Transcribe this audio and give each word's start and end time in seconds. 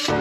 Herzlich 0.00 0.16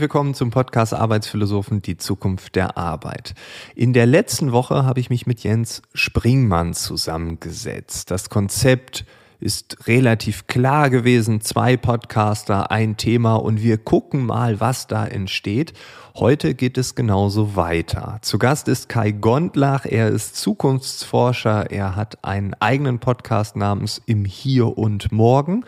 willkommen 0.00 0.34
zum 0.34 0.52
Podcast 0.52 0.94
Arbeitsphilosophen, 0.94 1.82
die 1.82 1.96
Zukunft 1.96 2.54
der 2.54 2.78
Arbeit. 2.78 3.34
In 3.74 3.92
der 3.92 4.06
letzten 4.06 4.52
Woche 4.52 4.84
habe 4.84 5.00
ich 5.00 5.10
mich 5.10 5.26
mit 5.26 5.42
Jens 5.42 5.82
Springmann 5.92 6.74
zusammengesetzt. 6.74 8.12
Das 8.12 8.30
Konzept 8.30 9.04
ist 9.44 9.86
relativ 9.86 10.46
klar 10.46 10.88
gewesen. 10.88 11.42
Zwei 11.42 11.76
Podcaster, 11.76 12.70
ein 12.70 12.96
Thema 12.96 13.34
und 13.34 13.62
wir 13.62 13.76
gucken 13.76 14.24
mal, 14.24 14.58
was 14.58 14.86
da 14.86 15.06
entsteht. 15.06 15.74
Heute 16.16 16.54
geht 16.54 16.78
es 16.78 16.94
genauso 16.94 17.54
weiter. 17.54 18.18
Zu 18.22 18.38
Gast 18.38 18.68
ist 18.68 18.88
Kai 18.88 19.10
Gondlach. 19.10 19.84
Er 19.84 20.08
ist 20.08 20.36
Zukunftsforscher. 20.36 21.70
Er 21.70 21.94
hat 21.94 22.24
einen 22.24 22.54
eigenen 22.54 23.00
Podcast 23.00 23.54
namens 23.54 24.00
Im 24.06 24.24
Hier 24.24 24.78
und 24.78 25.12
Morgen. 25.12 25.64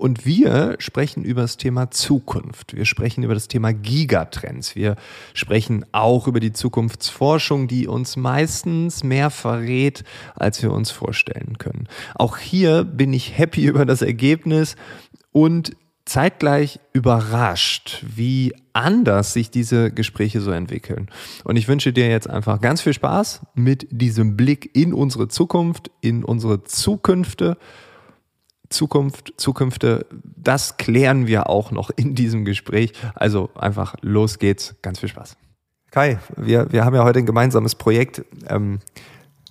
Und 0.00 0.24
wir 0.24 0.76
sprechen 0.78 1.24
über 1.24 1.42
das 1.42 1.58
Thema 1.58 1.90
Zukunft. 1.90 2.74
Wir 2.74 2.86
sprechen 2.86 3.22
über 3.22 3.34
das 3.34 3.48
Thema 3.48 3.74
Gigatrends. 3.74 4.74
Wir 4.74 4.96
sprechen 5.34 5.84
auch 5.92 6.26
über 6.26 6.40
die 6.40 6.54
Zukunftsforschung, 6.54 7.68
die 7.68 7.86
uns 7.86 8.16
meistens 8.16 9.04
mehr 9.04 9.28
verrät, 9.28 10.04
als 10.34 10.62
wir 10.62 10.72
uns 10.72 10.90
vorstellen 10.90 11.58
können. 11.58 11.86
Auch 12.14 12.38
hier 12.38 12.84
bin 12.84 13.12
ich 13.12 13.36
happy 13.36 13.64
über 13.66 13.84
das 13.84 14.00
Ergebnis 14.00 14.76
und 15.32 15.76
zeitgleich 16.06 16.80
überrascht, 16.94 18.02
wie 18.16 18.54
anders 18.72 19.34
sich 19.34 19.50
diese 19.50 19.92
Gespräche 19.92 20.40
so 20.40 20.50
entwickeln. 20.50 21.10
Und 21.44 21.56
ich 21.56 21.68
wünsche 21.68 21.92
dir 21.92 22.08
jetzt 22.08 22.28
einfach 22.28 22.62
ganz 22.62 22.80
viel 22.80 22.94
Spaß 22.94 23.42
mit 23.54 23.86
diesem 23.90 24.34
Blick 24.34 24.70
in 24.74 24.94
unsere 24.94 25.28
Zukunft, 25.28 25.90
in 26.00 26.24
unsere 26.24 26.64
Zukünfte 26.64 27.58
Zukunft, 28.70 29.34
Zukünfte, 29.36 30.06
das 30.36 30.76
klären 30.76 31.26
wir 31.26 31.50
auch 31.50 31.72
noch 31.72 31.90
in 31.90 32.14
diesem 32.14 32.44
Gespräch. 32.44 32.92
Also 33.14 33.50
einfach 33.54 33.96
los 34.00 34.38
geht's. 34.38 34.76
Ganz 34.80 35.00
viel 35.00 35.08
Spaß. 35.08 35.36
Kai, 35.90 36.20
wir, 36.36 36.70
wir 36.70 36.84
haben 36.84 36.94
ja 36.94 37.04
heute 37.04 37.18
ein 37.18 37.26
gemeinsames 37.26 37.74
Projekt. 37.74 38.24
Ähm, 38.48 38.78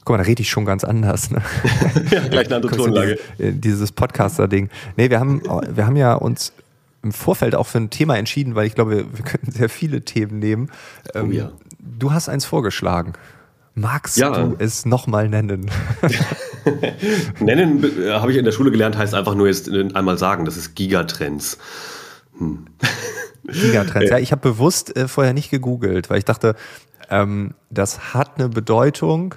guck 0.05 0.15
mal, 0.15 0.17
da 0.17 0.23
rede 0.23 0.41
ich 0.41 0.49
schon 0.49 0.63
ganz 0.65 0.85
anders. 0.85 1.31
Ne? 1.31 1.41
ja, 2.11 2.27
gleich 2.29 2.47
eine 2.47 2.55
andere 2.55 2.75
Tonlage. 2.77 3.19
Dieses, 3.37 3.39
äh, 3.39 3.53
dieses 3.53 3.91
Podcaster-Ding. 3.91 4.69
Nee, 4.95 5.09
wir 5.09 5.19
haben, 5.19 5.41
wir 5.43 5.85
haben 5.85 5.97
ja 5.97 6.13
uns 6.13 6.53
im 7.03 7.11
Vorfeld 7.11 7.55
auch 7.55 7.67
für 7.67 7.79
ein 7.79 7.89
Thema 7.89 8.17
entschieden, 8.17 8.55
weil 8.55 8.67
ich 8.67 8.75
glaube, 8.75 9.05
wir 9.11 9.25
könnten 9.25 9.51
sehr 9.51 9.69
viele 9.69 10.01
Themen 10.01 10.39
nehmen. 10.39 10.71
Ähm, 11.13 11.29
oh 11.29 11.31
ja. 11.31 11.51
Du 11.77 12.13
hast 12.13 12.29
eins 12.29 12.45
vorgeschlagen. 12.45 13.13
Magst 13.75 14.17
ja. 14.17 14.31
du 14.31 14.55
es 14.59 14.85
nochmal 14.85 15.27
nennen? 15.27 15.69
nennen 17.39 17.83
äh, 17.83 18.11
habe 18.11 18.31
ich 18.31 18.38
in 18.38 18.45
der 18.45 18.52
Schule 18.52 18.71
gelernt, 18.71 18.97
heißt 18.97 19.13
einfach 19.13 19.35
nur 19.35 19.47
jetzt 19.47 19.69
einmal 19.69 20.17
sagen, 20.17 20.45
das 20.45 20.57
ist 20.57 20.75
Gigatrends. 20.75 21.57
Hm. 22.38 22.65
Gigatrends, 23.43 24.11
ja, 24.11 24.17
ich 24.17 24.31
habe 24.31 24.41
bewusst 24.41 24.95
äh, 24.95 25.07
vorher 25.07 25.33
nicht 25.33 25.49
gegoogelt, 25.49 26.09
weil 26.09 26.19
ich 26.19 26.25
dachte, 26.25 26.55
ähm, 27.09 27.53
das 27.69 28.13
hat 28.13 28.37
eine 28.37 28.49
Bedeutung, 28.49 29.35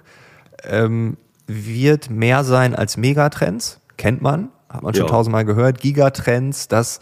ähm, 0.64 1.16
wird 1.46 2.10
mehr 2.10 2.44
sein 2.44 2.74
als 2.74 2.96
Megatrends, 2.96 3.80
kennt 3.96 4.22
man, 4.22 4.50
hat 4.68 4.82
man 4.82 4.94
schon 4.94 5.06
ja. 5.06 5.10
tausendmal 5.10 5.44
gehört. 5.44 5.80
Gigatrends, 5.80 6.68
das 6.68 7.00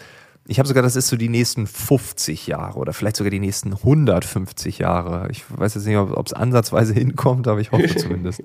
ich 0.51 0.59
habe 0.59 0.67
sogar, 0.67 0.83
das 0.83 0.97
ist 0.97 1.07
so 1.07 1.17
die 1.17 1.29
nächsten 1.29 1.69
50 1.69 2.49
Jahre 2.49 2.81
oder 2.81 2.93
vielleicht 2.93 3.15
sogar 3.15 3.31
die 3.31 3.39
nächsten 3.39 3.73
150 3.73 4.79
Jahre. 4.79 5.29
Ich 5.31 5.45
weiß 5.49 5.75
jetzt 5.75 5.87
nicht, 5.87 5.97
ob 5.97 6.27
es 6.27 6.33
ansatzweise 6.33 6.93
hinkommt, 6.95 7.47
aber 7.47 7.61
ich 7.61 7.71
hoffe 7.71 7.95
zumindest. 7.95 8.43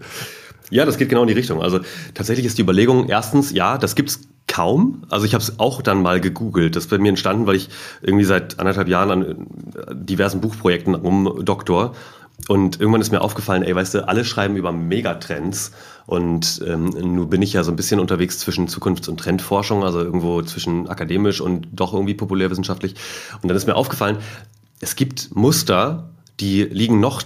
Ja, 0.69 0.85
das 0.85 0.97
geht 0.97 1.09
genau 1.09 1.21
in 1.21 1.27
die 1.27 1.33
Richtung. 1.33 1.61
Also 1.61 1.79
tatsächlich 2.13 2.45
ist 2.45 2.57
die 2.57 2.61
Überlegung, 2.61 3.07
erstens, 3.07 3.51
ja, 3.51 3.77
das 3.77 3.95
gibt's 3.95 4.21
kaum. 4.47 5.03
Also 5.09 5.25
ich 5.25 5.33
habe 5.33 5.43
es 5.43 5.59
auch 5.59 5.81
dann 5.81 6.01
mal 6.01 6.21
gegoogelt. 6.21 6.75
Das 6.75 6.85
ist 6.85 6.89
bei 6.89 6.97
mir 6.97 7.09
entstanden, 7.09 7.47
weil 7.47 7.55
ich 7.55 7.69
irgendwie 8.01 8.25
seit 8.25 8.59
anderthalb 8.59 8.87
Jahren 8.87 9.11
an 9.11 9.23
äh, 9.23 9.35
diversen 9.95 10.41
Buchprojekten 10.41 10.95
rumdoktor 10.95 11.93
und 12.47 12.79
irgendwann 12.79 13.01
ist 13.01 13.11
mir 13.11 13.21
aufgefallen, 13.21 13.63
ey, 13.63 13.73
weißt 13.75 13.95
du, 13.95 14.07
alle 14.07 14.23
schreiben 14.23 14.55
über 14.55 14.71
Megatrends 14.71 15.71
und 16.05 16.61
ähm, 16.67 16.89
nun 16.89 17.29
bin 17.29 17.41
ich 17.41 17.53
ja 17.53 17.63
so 17.63 17.71
ein 17.71 17.75
bisschen 17.75 17.99
unterwegs 17.99 18.39
zwischen 18.39 18.67
Zukunfts- 18.67 19.09
und 19.09 19.19
Trendforschung, 19.19 19.83
also 19.83 19.99
irgendwo 19.99 20.41
zwischen 20.43 20.87
akademisch 20.87 21.41
und 21.41 21.67
doch 21.71 21.93
irgendwie 21.93 22.13
populärwissenschaftlich. 22.13 22.95
Und 23.41 23.47
dann 23.49 23.57
ist 23.57 23.65
mir 23.65 23.75
aufgefallen, 23.75 24.17
es 24.79 24.95
gibt 24.95 25.35
Muster, 25.35 26.09
die 26.39 26.63
liegen 26.63 26.99
noch 26.99 27.23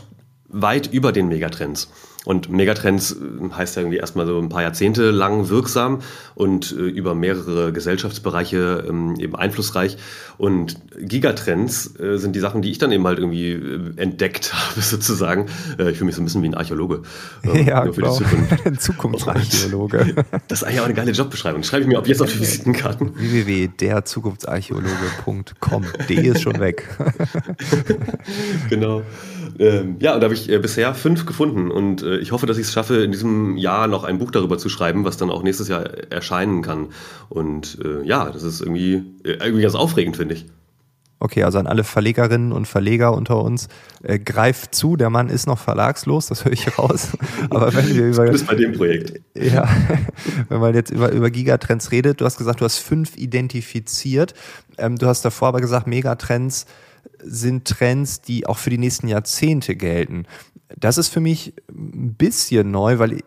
weit 0.48 0.88
über 0.88 1.12
den 1.12 1.28
Megatrends. 1.28 1.90
Und 2.25 2.50
Megatrends 2.50 3.13
äh, 3.13 3.16
heißt 3.56 3.78
ja 3.78 3.81
irgendwie 3.81 3.97
erstmal 3.97 4.25
so 4.25 4.38
ein 4.38 4.50
paar 4.50 4.62
Jahrzehnte 4.62 5.09
lang 5.09 5.47
wirksam 5.47 6.00
und 6.35 6.74
äh, 6.74 6.75
über 6.75 7.16
mehrere 7.16 7.72
Gesellschaftsbereiche 7.72 8.84
ähm, 8.90 9.16
eben 9.19 9.38
einflussreich. 9.38 9.96
Und 10.38 10.75
Gigatrends 11.00 11.97
äh, 11.97 12.18
sind 12.18 12.35
die 12.35 12.41
Sachen, 12.41 12.62
die 12.62 12.72
ich 12.72 12.78
dann 12.78 12.91
eben 12.91 13.07
halt 13.07 13.19
irgendwie 13.19 13.52
äh, 13.52 13.94
entdeckt 13.96 14.53
habe, 14.69 14.81
sozusagen. 14.81 15.46
Äh, 15.78 15.91
ich 15.91 15.97
fühle 15.97 16.07
mich 16.07 16.16
so 16.16 16.22
ein 16.22 16.25
bisschen 16.25 16.44
wie 16.44 16.50
ein 16.50 16.56
Archäologe. 16.56 17.03
Ähm, 17.44 17.68
ja, 17.68 17.85
genau. 17.85 18.13
Zukunft. 18.13 18.53
ein 18.66 18.78
Zukunftsarchäologe. 18.78 20.16
das 20.50 20.62
ist 20.62 20.68
eigentlich 20.68 20.81
auch 20.81 20.86
eine 20.86 20.96
geile 20.96 21.12
Jobbeschreibung. 21.12 21.63
Schreibe 21.63 21.84
ich 21.84 21.88
mir 21.88 22.00
ab 22.00 22.07
jetzt 22.07 22.22
auf 22.22 22.34
die 22.34 22.41
Visitenkarten. 22.41 23.18
www.derzukunftsarchäologe.com. 23.18 25.86
D 26.09 26.16
ist 26.16 26.41
schon 26.41 26.59
weg. 26.59 26.86
genau. 28.69 29.03
Ähm, 29.59 29.97
ja, 30.00 30.14
und 30.14 30.22
da 30.22 30.25
habe 30.25 30.34
ich 30.34 30.50
äh, 30.50 30.58
bisher 30.58 30.96
fünf 30.96 31.25
gefunden 31.25 31.70
und 31.70 32.02
äh, 32.02 32.18
ich 32.20 32.31
hoffe, 32.31 32.46
dass 32.46 32.58
ich 32.58 32.68
es 32.68 32.72
schaffe, 32.72 33.03
in 33.03 33.12
diesem 33.12 33.58
Jahr 33.58 33.88
noch 33.88 34.06
ein 34.06 34.18
Buch 34.18 34.31
darüber 34.31 34.58
zu 34.58 34.70
schreiben, 34.70 35.03
was 35.03 35.18
dann 35.18 35.30
auch 35.30 35.44
nächstes 35.44 35.68
Jahr 35.68 35.84
erscheinen 36.09 36.62
kann. 36.62 36.88
Und 37.28 37.78
äh, 37.84 38.08
ja, 38.08 38.30
das 38.30 38.44
ist 38.44 38.62
irgendwie, 38.62 39.03
äh, 39.25 39.34
irgendwie 39.34 39.62
ganz 39.62 39.75
aufregend, 39.75 40.16
finde 40.16 40.36
ich. 40.36 40.46
Okay, 41.22 41.44
also 41.44 41.59
an 41.59 41.68
alle 41.68 41.84
Verlegerinnen 41.84 42.53
und 42.53 42.66
Verleger 42.66 43.14
unter 43.14 43.44
uns, 43.44 43.68
äh, 44.02 44.18
greift 44.18 44.74
zu, 44.74 44.96
der 44.96 45.09
Mann 45.09 45.28
ist 45.28 45.48
noch 45.48 45.59
verlagslos, 45.59 46.28
das 46.28 46.46
höre 46.46 46.53
ich 46.53 46.78
raus. 46.80 47.09
Aber 47.50 47.74
wenn 47.74 47.94
wir 47.94 48.08
über. 48.08 48.25
Das 48.28 48.44
bei 48.44 48.56
dem 48.56 48.72
Projekt. 48.72 49.19
Ja, 49.36 49.68
wenn 50.48 50.62
man 50.62 50.74
jetzt 50.74 50.92
über, 50.92 51.12
über 51.12 51.30
Gigatrends 51.30 51.92
redet, 51.92 52.22
du 52.22 52.25
hast 52.25 52.38
gesagt, 52.38 52.62
du 52.62 52.66
hast 52.66 52.78
fünf 52.78 53.18
identifiziert. 53.18 54.34
Ähm, 54.78 54.96
du 54.96 55.08
hast 55.08 55.25
davor 55.25 55.50
aber 55.50 55.59
gesagt, 55.59 55.88
Megatrends 55.88 56.66
sind 57.24 57.68
Trends, 57.68 58.22
die 58.22 58.46
auch 58.47 58.57
für 58.57 58.69
die 58.69 58.78
nächsten 58.78 59.07
Jahrzehnte 59.07 59.75
gelten. 59.75 60.25
Das 60.78 60.97
ist 60.97 61.09
für 61.09 61.19
mich 61.19 61.53
ein 61.69 62.13
bisschen 62.13 62.72
neu, 62.72 63.00
weil 63.00 63.22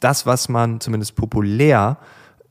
das, 0.00 0.26
was 0.26 0.48
man 0.48 0.80
zumindest 0.80 1.14
populär 1.14 1.98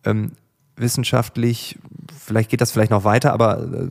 ähm, 0.05 0.31
wissenschaftlich, 0.75 1.79
vielleicht 2.17 2.49
geht 2.49 2.61
das 2.61 2.71
vielleicht 2.71 2.91
noch 2.91 3.03
weiter, 3.03 3.33
aber 3.33 3.61
äh, 3.61 3.89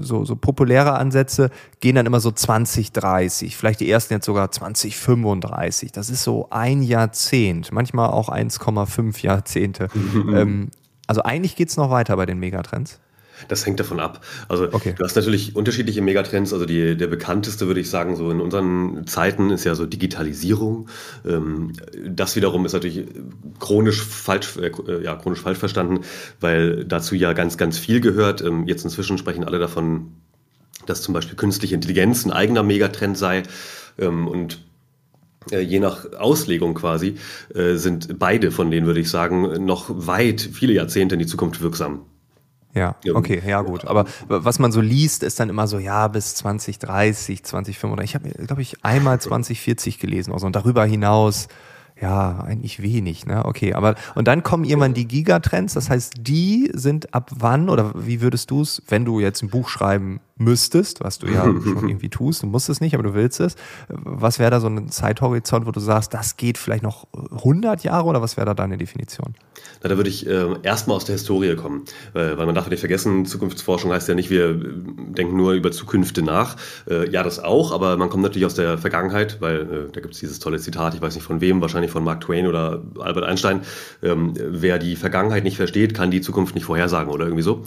so, 0.00 0.24
so 0.24 0.36
populäre 0.36 0.94
Ansätze 0.94 1.50
gehen 1.80 1.96
dann 1.96 2.06
immer 2.06 2.20
so 2.20 2.30
2030, 2.30 3.56
vielleicht 3.56 3.80
die 3.80 3.90
ersten 3.90 4.14
jetzt 4.14 4.26
sogar 4.26 4.50
2035. 4.50 5.92
Das 5.92 6.10
ist 6.10 6.22
so 6.22 6.48
ein 6.50 6.82
Jahrzehnt, 6.82 7.72
manchmal 7.72 8.10
auch 8.10 8.28
1,5 8.28 9.22
Jahrzehnte. 9.22 9.88
ähm, 10.14 10.70
also 11.06 11.22
eigentlich 11.22 11.56
geht 11.56 11.70
es 11.70 11.76
noch 11.76 11.90
weiter 11.90 12.16
bei 12.16 12.26
den 12.26 12.38
Megatrends. 12.38 13.00
Das 13.46 13.64
hängt 13.64 13.78
davon 13.78 14.00
ab. 14.00 14.24
Also 14.48 14.64
okay. 14.72 14.94
du 14.96 15.04
hast 15.04 15.14
natürlich 15.14 15.54
unterschiedliche 15.54 16.02
Megatrends. 16.02 16.52
Also 16.52 16.66
die, 16.66 16.96
der 16.96 17.06
bekannteste 17.06 17.66
würde 17.66 17.80
ich 17.80 17.90
sagen, 17.90 18.16
so 18.16 18.30
in 18.30 18.40
unseren 18.40 19.06
Zeiten 19.06 19.50
ist 19.50 19.64
ja 19.64 19.74
so 19.74 19.86
Digitalisierung. 19.86 20.88
Ähm, 21.26 21.72
das 22.06 22.34
wiederum 22.34 22.66
ist 22.66 22.72
natürlich 22.72 23.06
chronisch 23.60 24.02
falsch, 24.02 24.56
äh, 24.56 25.04
ja, 25.04 25.14
chronisch 25.16 25.40
falsch 25.40 25.58
verstanden, 25.58 26.00
weil 26.40 26.84
dazu 26.84 27.14
ja 27.14 27.32
ganz, 27.32 27.56
ganz 27.56 27.78
viel 27.78 28.00
gehört. 28.00 28.42
Ähm, 28.42 28.66
jetzt 28.66 28.84
inzwischen 28.84 29.18
sprechen 29.18 29.44
alle 29.44 29.58
davon, 29.58 30.12
dass 30.86 31.02
zum 31.02 31.14
Beispiel 31.14 31.36
künstliche 31.36 31.74
Intelligenz 31.74 32.24
ein 32.24 32.32
eigener 32.32 32.62
Megatrend 32.62 33.16
sei. 33.16 33.42
Ähm, 33.98 34.26
und 34.26 34.58
äh, 35.50 35.60
je 35.60 35.80
nach 35.80 36.12
Auslegung 36.14 36.74
quasi, 36.74 37.16
äh, 37.54 37.74
sind 37.74 38.18
beide 38.18 38.50
von 38.50 38.70
denen, 38.70 38.86
würde 38.86 39.00
ich 39.00 39.10
sagen, 39.10 39.64
noch 39.64 39.86
weit, 39.88 40.40
viele 40.40 40.72
Jahrzehnte 40.72 41.14
in 41.14 41.18
die 41.20 41.26
Zukunft 41.26 41.60
wirksam. 41.60 42.02
Ja, 42.74 42.94
okay, 43.14 43.42
ja 43.46 43.62
gut. 43.62 43.86
Aber 43.86 44.04
was 44.28 44.58
man 44.58 44.72
so 44.72 44.80
liest, 44.80 45.22
ist 45.22 45.40
dann 45.40 45.48
immer 45.48 45.66
so, 45.66 45.78
ja, 45.78 46.06
bis 46.08 46.34
2030, 46.36 47.42
2035. 47.42 48.10
Ich 48.10 48.14
habe, 48.14 48.46
glaube 48.46 48.62
ich, 48.62 48.84
einmal 48.84 49.20
2040 49.20 49.98
gelesen 49.98 50.32
also, 50.32 50.46
und 50.46 50.54
darüber 50.54 50.84
hinaus, 50.84 51.48
ja, 52.00 52.40
eigentlich 52.40 52.82
wenig, 52.82 53.26
ne? 53.26 53.44
Okay, 53.44 53.74
aber 53.74 53.96
und 54.14 54.28
dann 54.28 54.42
kommen 54.42 54.64
irgendwann 54.64 54.94
die 54.94 55.08
Gigatrends, 55.08 55.74
das 55.74 55.90
heißt, 55.90 56.14
die 56.20 56.70
sind 56.72 57.12
ab 57.12 57.30
wann 57.34 57.68
oder 57.68 57.92
wie 57.94 58.20
würdest 58.20 58.50
du 58.50 58.62
es, 58.62 58.82
wenn 58.88 59.04
du 59.04 59.20
jetzt 59.20 59.42
ein 59.42 59.50
Buch 59.50 59.68
schreiben 59.68 60.20
müsstest, 60.38 61.02
was 61.02 61.18
du 61.18 61.26
ja 61.26 61.42
schon 61.64 61.88
irgendwie 61.88 62.08
tust, 62.08 62.42
du 62.42 62.46
musst 62.46 62.68
es 62.68 62.80
nicht, 62.80 62.94
aber 62.94 63.02
du 63.02 63.14
willst 63.14 63.40
es. 63.40 63.56
Was 63.88 64.38
wäre 64.38 64.50
da 64.50 64.60
so 64.60 64.68
ein 64.68 64.88
Zeithorizont, 64.88 65.66
wo 65.66 65.72
du 65.72 65.80
sagst, 65.80 66.14
das 66.14 66.36
geht 66.36 66.58
vielleicht 66.58 66.82
noch 66.82 67.06
100 67.12 67.82
Jahre 67.82 68.06
oder 68.06 68.22
was 68.22 68.36
wäre 68.36 68.46
da 68.46 68.54
deine 68.54 68.78
Definition? 68.78 69.34
Na, 69.82 69.88
da 69.88 69.96
würde 69.96 70.08
ich 70.08 70.26
äh, 70.26 70.46
erstmal 70.62 70.96
aus 70.96 71.04
der 71.04 71.14
Historie 71.14 71.54
kommen, 71.56 71.84
äh, 72.14 72.36
weil 72.36 72.46
man 72.46 72.54
darf 72.54 72.68
nicht 72.70 72.80
vergessen, 72.80 73.26
Zukunftsforschung 73.26 73.92
heißt 73.92 74.08
ja 74.08 74.14
nicht, 74.14 74.30
wir 74.30 74.54
denken 74.54 75.36
nur 75.36 75.52
über 75.52 75.72
Zukünfte 75.72 76.22
nach. 76.22 76.56
Äh, 76.88 77.10
ja, 77.10 77.22
das 77.22 77.42
auch, 77.42 77.72
aber 77.72 77.96
man 77.96 78.08
kommt 78.08 78.22
natürlich 78.22 78.46
aus 78.46 78.54
der 78.54 78.78
Vergangenheit, 78.78 79.40
weil 79.40 79.60
äh, 79.60 79.92
da 79.92 80.00
gibt 80.00 80.14
es 80.14 80.20
dieses 80.20 80.38
tolle 80.38 80.58
Zitat, 80.58 80.94
ich 80.94 81.02
weiß 81.02 81.14
nicht 81.14 81.24
von 81.24 81.40
wem, 81.40 81.60
wahrscheinlich 81.60 81.87
von 81.88 82.04
Mark 82.04 82.20
Twain 82.22 82.46
oder 82.46 82.82
Albert 82.98 83.24
Einstein, 83.24 83.62
ähm, 84.02 84.34
wer 84.36 84.78
die 84.78 84.96
Vergangenheit 84.96 85.44
nicht 85.44 85.56
versteht, 85.56 85.94
kann 85.94 86.10
die 86.10 86.20
Zukunft 86.20 86.54
nicht 86.54 86.64
vorhersagen 86.64 87.12
oder 87.12 87.24
irgendwie 87.24 87.42
so. 87.42 87.64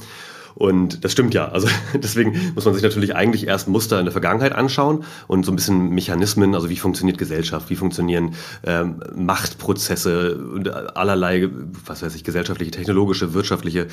Und 0.55 1.03
das 1.03 1.11
stimmt 1.11 1.33
ja. 1.33 1.49
Also 1.49 1.67
deswegen 1.93 2.53
muss 2.55 2.65
man 2.65 2.73
sich 2.73 2.83
natürlich 2.83 3.15
eigentlich 3.15 3.47
erst 3.47 3.67
Muster 3.67 3.99
in 3.99 4.05
der 4.05 4.11
Vergangenheit 4.11 4.53
anschauen 4.53 5.03
und 5.27 5.45
so 5.45 5.51
ein 5.51 5.55
bisschen 5.55 5.89
Mechanismen, 5.89 6.55
also 6.55 6.69
wie 6.69 6.77
funktioniert 6.77 7.17
Gesellschaft, 7.17 7.69
wie 7.69 7.75
funktionieren 7.75 8.35
ähm, 8.63 9.01
Machtprozesse 9.15 10.37
und 10.37 10.69
allerlei, 10.69 11.49
was 11.85 12.01
weiß 12.01 12.15
ich, 12.15 12.23
gesellschaftliche, 12.23 12.71
technologische, 12.71 13.33
wirtschaftliche 13.33 13.87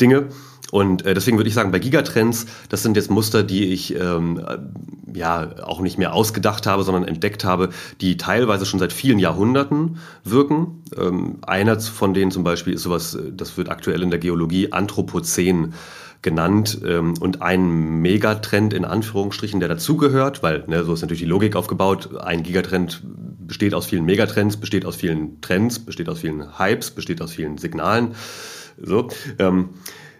Dinge. 0.00 0.28
Und 0.72 1.06
äh, 1.06 1.14
deswegen 1.14 1.36
würde 1.36 1.48
ich 1.48 1.54
sagen, 1.54 1.70
bei 1.70 1.78
Gigatrends, 1.78 2.46
das 2.68 2.82
sind 2.82 2.96
jetzt 2.96 3.10
Muster, 3.10 3.42
die 3.42 3.66
ich 3.66 3.94
ähm, 3.94 4.40
ja 5.14 5.48
auch 5.62 5.80
nicht 5.80 5.98
mehr 5.98 6.12
ausgedacht 6.12 6.66
habe, 6.66 6.82
sondern 6.82 7.04
entdeckt 7.04 7.44
habe, 7.44 7.70
die 8.00 8.16
teilweise 8.16 8.66
schon 8.66 8.80
seit 8.80 8.92
vielen 8.92 9.18
Jahrhunderten 9.18 9.98
wirken. 10.24 10.82
Ähm, 10.96 11.38
einer 11.42 11.78
von 11.80 12.14
denen 12.14 12.30
zum 12.30 12.42
Beispiel 12.42 12.74
ist 12.74 12.82
sowas, 12.82 13.16
das 13.32 13.56
wird 13.56 13.70
aktuell 13.70 14.02
in 14.02 14.10
der 14.10 14.18
Geologie 14.18 14.72
Anthropozän 14.72 15.74
genannt 16.26 16.80
ähm, 16.84 17.14
und 17.20 17.40
ein 17.40 18.02
Megatrend 18.02 18.74
in 18.74 18.84
Anführungsstrichen, 18.84 19.60
der 19.60 19.68
dazugehört, 19.68 20.42
weil 20.42 20.64
ne, 20.66 20.82
so 20.82 20.92
ist 20.92 21.02
natürlich 21.02 21.22
die 21.22 21.28
Logik 21.28 21.54
aufgebaut. 21.54 22.16
Ein 22.20 22.42
Gigatrend 22.42 23.00
besteht 23.04 23.74
aus 23.74 23.86
vielen 23.86 24.04
Megatrends, 24.04 24.56
besteht 24.56 24.84
aus 24.84 24.96
vielen 24.96 25.40
Trends, 25.40 25.78
besteht 25.78 26.08
aus 26.08 26.18
vielen 26.18 26.58
Hypes, 26.58 26.90
besteht 26.90 27.22
aus 27.22 27.30
vielen 27.30 27.58
Signalen. 27.58 28.16
So. 28.76 29.08
Ähm, 29.38 29.68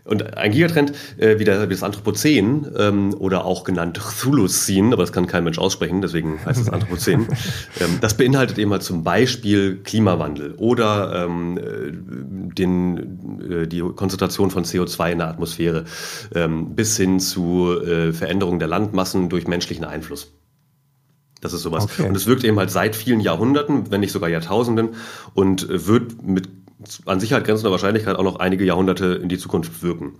und 0.06 0.36
ein 0.36 0.52
Gigatrend, 0.52 0.92
äh, 1.18 1.38
wie, 1.38 1.44
der, 1.44 1.68
wie 1.68 1.74
das 1.74 1.82
Anthropozän 1.82 2.66
ähm, 2.76 3.14
oder 3.14 3.44
auch 3.44 3.64
genannt 3.64 3.98
Chthulusin, 3.98 4.92
aber 4.92 5.02
das 5.02 5.12
kann 5.12 5.26
kein 5.26 5.44
Mensch 5.44 5.58
aussprechen, 5.58 6.00
deswegen 6.00 6.44
heißt 6.44 6.60
es 6.60 6.68
Anthropozän, 6.68 7.26
ähm, 7.80 7.98
das 8.00 8.16
beinhaltet 8.16 8.58
eben 8.58 8.70
halt 8.70 8.82
zum 8.82 9.04
Beispiel 9.04 9.82
Klimawandel 9.82 10.54
oder 10.56 11.24
ähm, 11.24 11.58
äh, 11.58 12.52
den, 12.54 13.40
äh, 13.50 13.66
die 13.66 13.80
Konzentration 13.80 14.50
von 14.50 14.64
CO2 14.64 15.12
in 15.12 15.18
der 15.18 15.28
Atmosphäre 15.28 15.84
ähm, 16.34 16.74
bis 16.74 16.96
hin 16.96 17.20
zu 17.20 17.72
äh, 17.80 18.12
Veränderung 18.12 18.58
der 18.58 18.68
Landmassen 18.68 19.28
durch 19.28 19.46
menschlichen 19.46 19.84
Einfluss. 19.84 20.32
Das 21.40 21.52
ist 21.52 21.62
sowas. 21.62 21.84
Okay. 21.84 22.08
Und 22.08 22.16
es 22.16 22.26
wirkt 22.26 22.44
eben 22.44 22.58
halt 22.58 22.70
seit 22.70 22.96
vielen 22.96 23.20
Jahrhunderten, 23.20 23.90
wenn 23.90 24.00
nicht 24.00 24.12
sogar 24.12 24.28
Jahrtausenden 24.28 24.90
und 25.34 25.68
wird 25.68 26.22
mit 26.22 26.48
an 27.06 27.20
Sicherheit 27.20 27.44
grenzender 27.44 27.70
Wahrscheinlichkeit 27.70 28.16
auch 28.16 28.24
noch 28.24 28.36
einige 28.38 28.64
Jahrhunderte 28.64 29.06
in 29.14 29.28
die 29.28 29.38
Zukunft 29.38 29.82
wirken. 29.82 30.14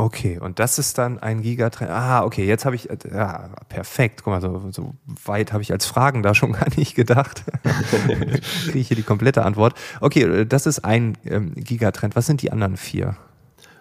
Okay, 0.00 0.38
und 0.38 0.58
das 0.58 0.78
ist 0.78 0.96
dann 0.96 1.18
ein 1.18 1.42
Gigatrend. 1.42 1.90
Ah, 1.90 2.24
okay, 2.24 2.46
jetzt 2.46 2.64
habe 2.64 2.74
ich, 2.74 2.88
ja, 3.12 3.50
perfekt. 3.68 4.22
Guck 4.24 4.32
mal, 4.32 4.40
so, 4.40 4.70
so 4.70 4.94
weit 5.26 5.52
habe 5.52 5.62
ich 5.62 5.72
als 5.72 5.84
Fragen 5.84 6.22
da 6.22 6.34
schon 6.34 6.52
gar 6.54 6.68
nicht 6.74 6.94
gedacht. 6.94 7.44
Kriege 8.64 8.78
ich 8.78 8.88
hier 8.88 8.96
die 8.96 9.02
komplette 9.02 9.44
Antwort. 9.44 9.74
Okay, 10.00 10.46
das 10.46 10.64
ist 10.64 10.86
ein 10.86 11.18
ähm, 11.26 11.52
Gigatrend. 11.54 12.16
Was 12.16 12.24
sind 12.24 12.40
die 12.40 12.50
anderen 12.50 12.78
vier? 12.78 13.16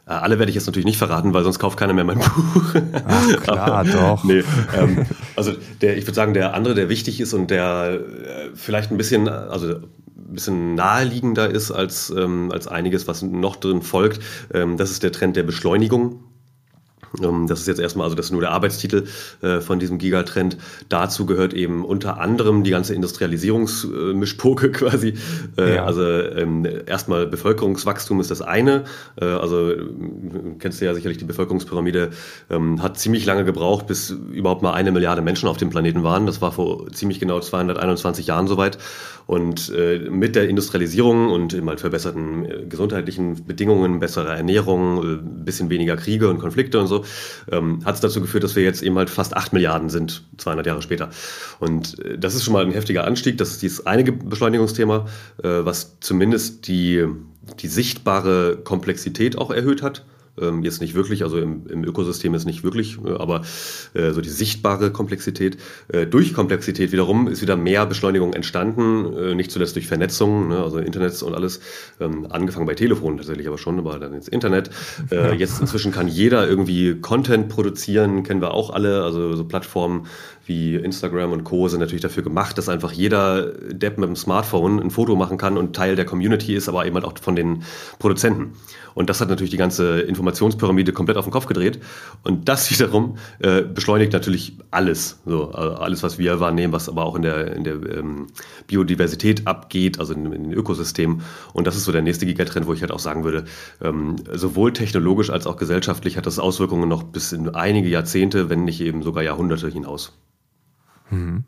Äh, 0.05 0.11
alle 0.11 0.39
werde 0.39 0.49
ich 0.49 0.55
jetzt 0.55 0.65
natürlich 0.65 0.85
nicht 0.85 0.97
verraten, 0.97 1.33
weil 1.33 1.43
sonst 1.43 1.57
kauft 1.57 1.79
keiner 1.79 1.93
mehr 1.93 2.03
mein 2.03 2.19
Buch. 2.19 2.75
Ach, 3.07 3.41
klar, 3.41 3.85
doch. 3.85 4.23
Nee, 4.25 4.43
ähm, 4.77 5.05
also 5.37 5.53
der, 5.79 5.97
ich 5.97 6.03
würde 6.03 6.15
sagen, 6.15 6.33
der 6.33 6.53
andere, 6.53 6.75
der 6.75 6.89
wichtig 6.89 7.21
ist 7.21 7.33
und 7.33 7.49
der 7.49 7.93
äh, 7.93 8.49
vielleicht 8.55 8.91
ein 8.91 8.97
bisschen, 8.97 9.29
also 9.29 9.75
bisschen 10.33 10.75
naheliegender 10.75 11.49
ist 11.49 11.71
als, 11.71 12.09
ähm, 12.09 12.51
als 12.51 12.67
einiges, 12.67 13.07
was 13.07 13.21
noch 13.21 13.55
drin 13.55 13.81
folgt. 13.81 14.21
Ähm, 14.53 14.77
das 14.77 14.91
ist 14.91 15.03
der 15.03 15.11
Trend 15.11 15.35
der 15.35 15.43
Beschleunigung. 15.43 16.23
Ähm, 17.21 17.47
das 17.47 17.61
ist 17.61 17.67
jetzt 17.67 17.79
erstmal, 17.79 18.05
also 18.05 18.15
das 18.15 18.27
ist 18.27 18.31
nur 18.31 18.41
der 18.41 18.51
Arbeitstitel 18.51 19.05
äh, 19.41 19.59
von 19.59 19.79
diesem 19.79 19.97
Gigatrend. 19.97 20.57
Dazu 20.89 21.25
gehört 21.25 21.53
eben 21.53 21.83
unter 21.85 22.19
anderem 22.19 22.63
die 22.63 22.71
ganze 22.71 22.93
Industrialisierungsmischpoke 22.93 24.71
quasi. 24.71 25.15
Äh, 25.57 25.75
ja. 25.75 25.85
Also 25.85 26.03
ähm, 26.03 26.67
erstmal 26.85 27.27
Bevölkerungswachstum 27.27 28.19
ist 28.19 28.31
das 28.31 28.41
eine. 28.41 28.83
Äh, 29.19 29.25
also 29.25 29.71
kennst 30.59 30.81
du 30.81 30.85
ja 30.85 30.93
sicherlich 30.93 31.17
die 31.17 31.25
Bevölkerungspyramide, 31.25 32.11
ähm, 32.49 32.81
hat 32.81 32.99
ziemlich 32.99 33.25
lange 33.25 33.45
gebraucht, 33.45 33.87
bis 33.87 34.09
überhaupt 34.09 34.61
mal 34.61 34.73
eine 34.73 34.91
Milliarde 34.91 35.21
Menschen 35.21 35.49
auf 35.49 35.57
dem 35.57 35.69
Planeten 35.69 36.03
waren. 36.03 36.25
Das 36.25 36.41
war 36.41 36.51
vor 36.51 36.91
ziemlich 36.91 37.19
genau 37.19 37.39
221 37.39 38.27
Jahren 38.27 38.47
soweit. 38.47 38.77
Und 39.25 39.71
mit 40.09 40.35
der 40.35 40.49
Industrialisierung 40.49 41.29
und 41.29 41.53
eben 41.53 41.69
halt 41.69 41.79
verbesserten 41.79 42.67
gesundheitlichen 42.67 43.45
Bedingungen, 43.45 43.99
besserer 43.99 44.35
Ernährung, 44.35 45.03
ein 45.03 45.45
bisschen 45.45 45.69
weniger 45.69 45.97
Kriege 45.97 46.29
und 46.29 46.39
Konflikte 46.39 46.79
und 46.79 46.87
so, 46.87 46.98
ähm, 47.51 47.83
hat 47.85 47.95
es 47.95 48.01
dazu 48.01 48.21
geführt, 48.21 48.43
dass 48.43 48.55
wir 48.55 48.63
jetzt 48.63 48.81
eben 48.81 48.97
halt 48.97 49.09
fast 49.09 49.35
8 49.35 49.53
Milliarden 49.53 49.89
sind, 49.89 50.23
200 50.37 50.65
Jahre 50.65 50.81
später. 50.81 51.09
Und 51.59 51.99
äh, 51.99 52.17
das 52.17 52.35
ist 52.35 52.43
schon 52.43 52.53
mal 52.53 52.65
ein 52.65 52.71
heftiger 52.71 53.05
Anstieg. 53.05 53.37
Das 53.37 53.49
ist 53.51 53.61
dieses 53.61 53.85
eine 53.85 54.03
Beschleunigungsthema, 54.11 55.05
äh, 55.43 55.47
was 55.63 55.99
zumindest 55.99 56.67
die, 56.67 57.05
die 57.59 57.67
sichtbare 57.67 58.57
Komplexität 58.63 59.37
auch 59.37 59.51
erhöht 59.51 59.81
hat. 59.81 60.05
Ähm, 60.41 60.63
jetzt 60.63 60.81
nicht 60.81 60.93
wirklich, 60.93 61.23
also 61.23 61.37
im, 61.37 61.67
im 61.67 61.83
Ökosystem 61.83 62.33
ist 62.33 62.45
nicht 62.45 62.63
wirklich, 62.63 62.97
äh, 63.03 63.11
aber 63.11 63.41
äh, 63.93 64.11
so 64.11 64.21
die 64.21 64.29
sichtbare 64.29 64.91
Komplexität. 64.91 65.57
Äh, 65.87 66.05
durch 66.07 66.33
Komplexität 66.33 66.91
wiederum 66.91 67.27
ist 67.27 67.41
wieder 67.41 67.55
mehr 67.55 67.85
Beschleunigung 67.85 68.33
entstanden, 68.33 69.13
äh, 69.17 69.35
nicht 69.35 69.51
zuletzt 69.51 69.75
durch 69.75 69.87
Vernetzung, 69.87 70.49
ne, 70.49 70.63
also 70.63 70.79
Internet 70.79 71.21
und 71.23 71.33
alles, 71.33 71.61
ähm, 71.99 72.27
angefangen 72.29 72.65
bei 72.65 72.75
Telefonen 72.75 73.17
tatsächlich 73.17 73.47
aber 73.47 73.57
schon, 73.57 73.79
aber 73.79 73.99
dann 73.99 74.13
ins 74.13 74.27
Internet. 74.27 74.69
Äh, 75.11 75.35
jetzt 75.35 75.59
inzwischen 75.59 75.91
kann 75.91 76.07
jeder 76.07 76.47
irgendwie 76.47 76.95
Content 76.99 77.49
produzieren, 77.49 78.23
kennen 78.23 78.41
wir 78.41 78.53
auch 78.53 78.69
alle, 78.69 79.03
also 79.03 79.35
so 79.35 79.43
Plattformen 79.43 80.07
wie 80.49 80.75
Instagram 80.75 81.31
und 81.31 81.43
Co. 81.43 81.67
sind 81.67 81.79
natürlich 81.79 82.01
dafür 82.01 82.23
gemacht, 82.23 82.57
dass 82.57 82.67
einfach 82.67 82.91
jeder 82.91 83.53
Depp 83.71 83.97
mit 83.99 84.09
dem 84.09 84.15
Smartphone 84.15 84.79
ein 84.79 84.89
Foto 84.89 85.15
machen 85.15 85.37
kann 85.37 85.57
und 85.57 85.75
Teil 85.75 85.95
der 85.95 86.05
Community 86.05 86.55
ist, 86.55 86.67
aber 86.67 86.85
eben 86.85 86.95
halt 86.95 87.05
auch 87.05 87.13
von 87.21 87.35
den 87.35 87.63
Produzenten. 87.99 88.55
Und 88.95 89.09
das 89.09 89.21
hat 89.21 89.29
natürlich 89.29 89.51
die 89.51 89.57
ganze 89.57 90.01
Informationspyramide 90.01 90.91
komplett 90.91 91.17
auf 91.17 91.25
den 91.25 91.31
Kopf 91.31 91.45
gedreht. 91.45 91.79
Und 92.23 92.49
das 92.49 92.69
wiederum 92.77 93.17
äh, 93.39 93.61
beschleunigt 93.61 94.11
natürlich 94.11 94.57
alles. 94.71 95.19
So, 95.25 95.51
also 95.51 95.75
alles, 95.75 96.03
was 96.03 96.17
wir 96.17 96.39
wahrnehmen, 96.39 96.73
was 96.73 96.89
aber 96.89 97.05
auch 97.05 97.15
in 97.15 97.21
der, 97.21 97.55
in 97.55 97.63
der 97.63 97.75
ähm, 97.75 98.27
Biodiversität 98.67 99.47
abgeht, 99.47 99.99
also 99.99 100.13
in, 100.13 100.25
in 100.33 100.43
den 100.45 100.53
Ökosystemen. 100.53 101.21
Und 101.53 101.67
das 101.67 101.75
ist 101.75 101.85
so 101.85 101.91
der 101.91 102.01
nächste 102.01 102.25
Gigatrend, 102.25 102.65
wo 102.65 102.73
ich 102.73 102.81
halt 102.81 102.91
auch 102.91 102.99
sagen 102.99 103.23
würde, 103.23 103.45
ähm, 103.81 104.15
sowohl 104.33 104.73
technologisch 104.73 105.29
als 105.29 105.45
auch 105.45 105.57
gesellschaftlich 105.57 106.17
hat 106.17 106.25
das 106.25 106.39
Auswirkungen 106.39 106.89
noch 106.89 107.03
bis 107.03 107.31
in 107.31 107.49
einige 107.49 107.87
Jahrzehnte, 107.87 108.49
wenn 108.49 108.63
nicht 108.63 108.81
eben 108.81 109.03
sogar 109.03 109.23
Jahrhunderte 109.23 109.69
hinaus. 109.69 110.13
Mhm. 111.09 111.43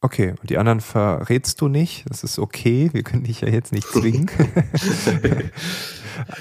Okay, 0.00 0.34
und 0.38 0.50
die 0.50 0.58
anderen 0.58 0.80
verrätst 0.80 1.62
du 1.62 1.68
nicht. 1.68 2.04
Das 2.10 2.24
ist 2.24 2.38
okay. 2.38 2.90
Wir 2.92 3.02
können 3.02 3.24
dich 3.24 3.40
ja 3.40 3.48
jetzt 3.48 3.72
nicht 3.72 3.88
zwingen. 3.88 4.30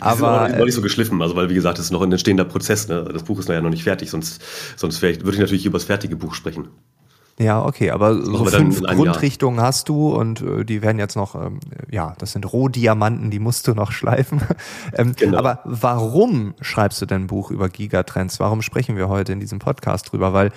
Aber 0.02 0.48
sind 0.48 0.60
noch 0.60 0.66
nicht 0.66 0.76
so 0.76 0.82
geschliffen, 0.82 1.22
also 1.22 1.38
weil 1.38 1.50
wie 1.50 1.54
gesagt, 1.54 1.80
es 1.80 1.86
ist 1.86 1.92
noch 1.92 2.02
ein 2.02 2.12
entstehender 2.12 2.44
Prozess. 2.44 2.90
Ne? 2.90 3.08
Das 3.12 3.24
Buch 3.24 3.40
ist 3.40 3.48
ja 3.48 3.62
noch 3.62 3.70
nicht 3.70 3.84
fertig, 3.84 4.10
sonst, 4.10 4.44
sonst 4.76 5.02
würde 5.02 5.32
ich 5.32 5.40
natürlich 5.40 5.66
über 5.66 5.78
das 5.78 5.86
fertige 5.86 6.18
Buch 6.18 6.34
sprechen. 6.34 6.68
Ja, 7.40 7.66
okay, 7.66 7.90
aber 7.90 8.22
so 8.22 8.46
fünf 8.46 8.82
Grundrichtungen 8.82 9.58
Jahr. 9.58 9.68
hast 9.68 9.90
du 9.90 10.14
und 10.14 10.42
äh, 10.42 10.66
die 10.66 10.84
werden 10.84 11.00
jetzt 11.00 11.16
noch, 11.16 11.34
ähm, 11.34 11.60
ja, 11.90 12.14
das 12.20 12.34
sind 12.34 12.52
Rohdiamanten, 12.52 13.32
die 13.32 13.40
musst 13.40 13.68
du 13.68 13.74
noch 13.74 13.92
schleifen. 13.92 14.42
ähm, 14.94 15.14
genau. 15.18 15.38
Aber 15.38 15.60
warum 15.64 16.54
schreibst 16.62 17.02
du 17.02 17.06
denn 17.06 17.24
ein 17.24 17.28
Buch 17.28 17.50
über 17.50 17.70
Gigatrends? 17.70 18.40
Warum 18.40 18.62
sprechen 18.62 18.98
wir 18.98 19.10
heute 19.10 19.32
in 19.32 19.40
diesem 19.40 19.60
Podcast 19.60 20.12
drüber? 20.12 20.34
Weil 20.34 20.52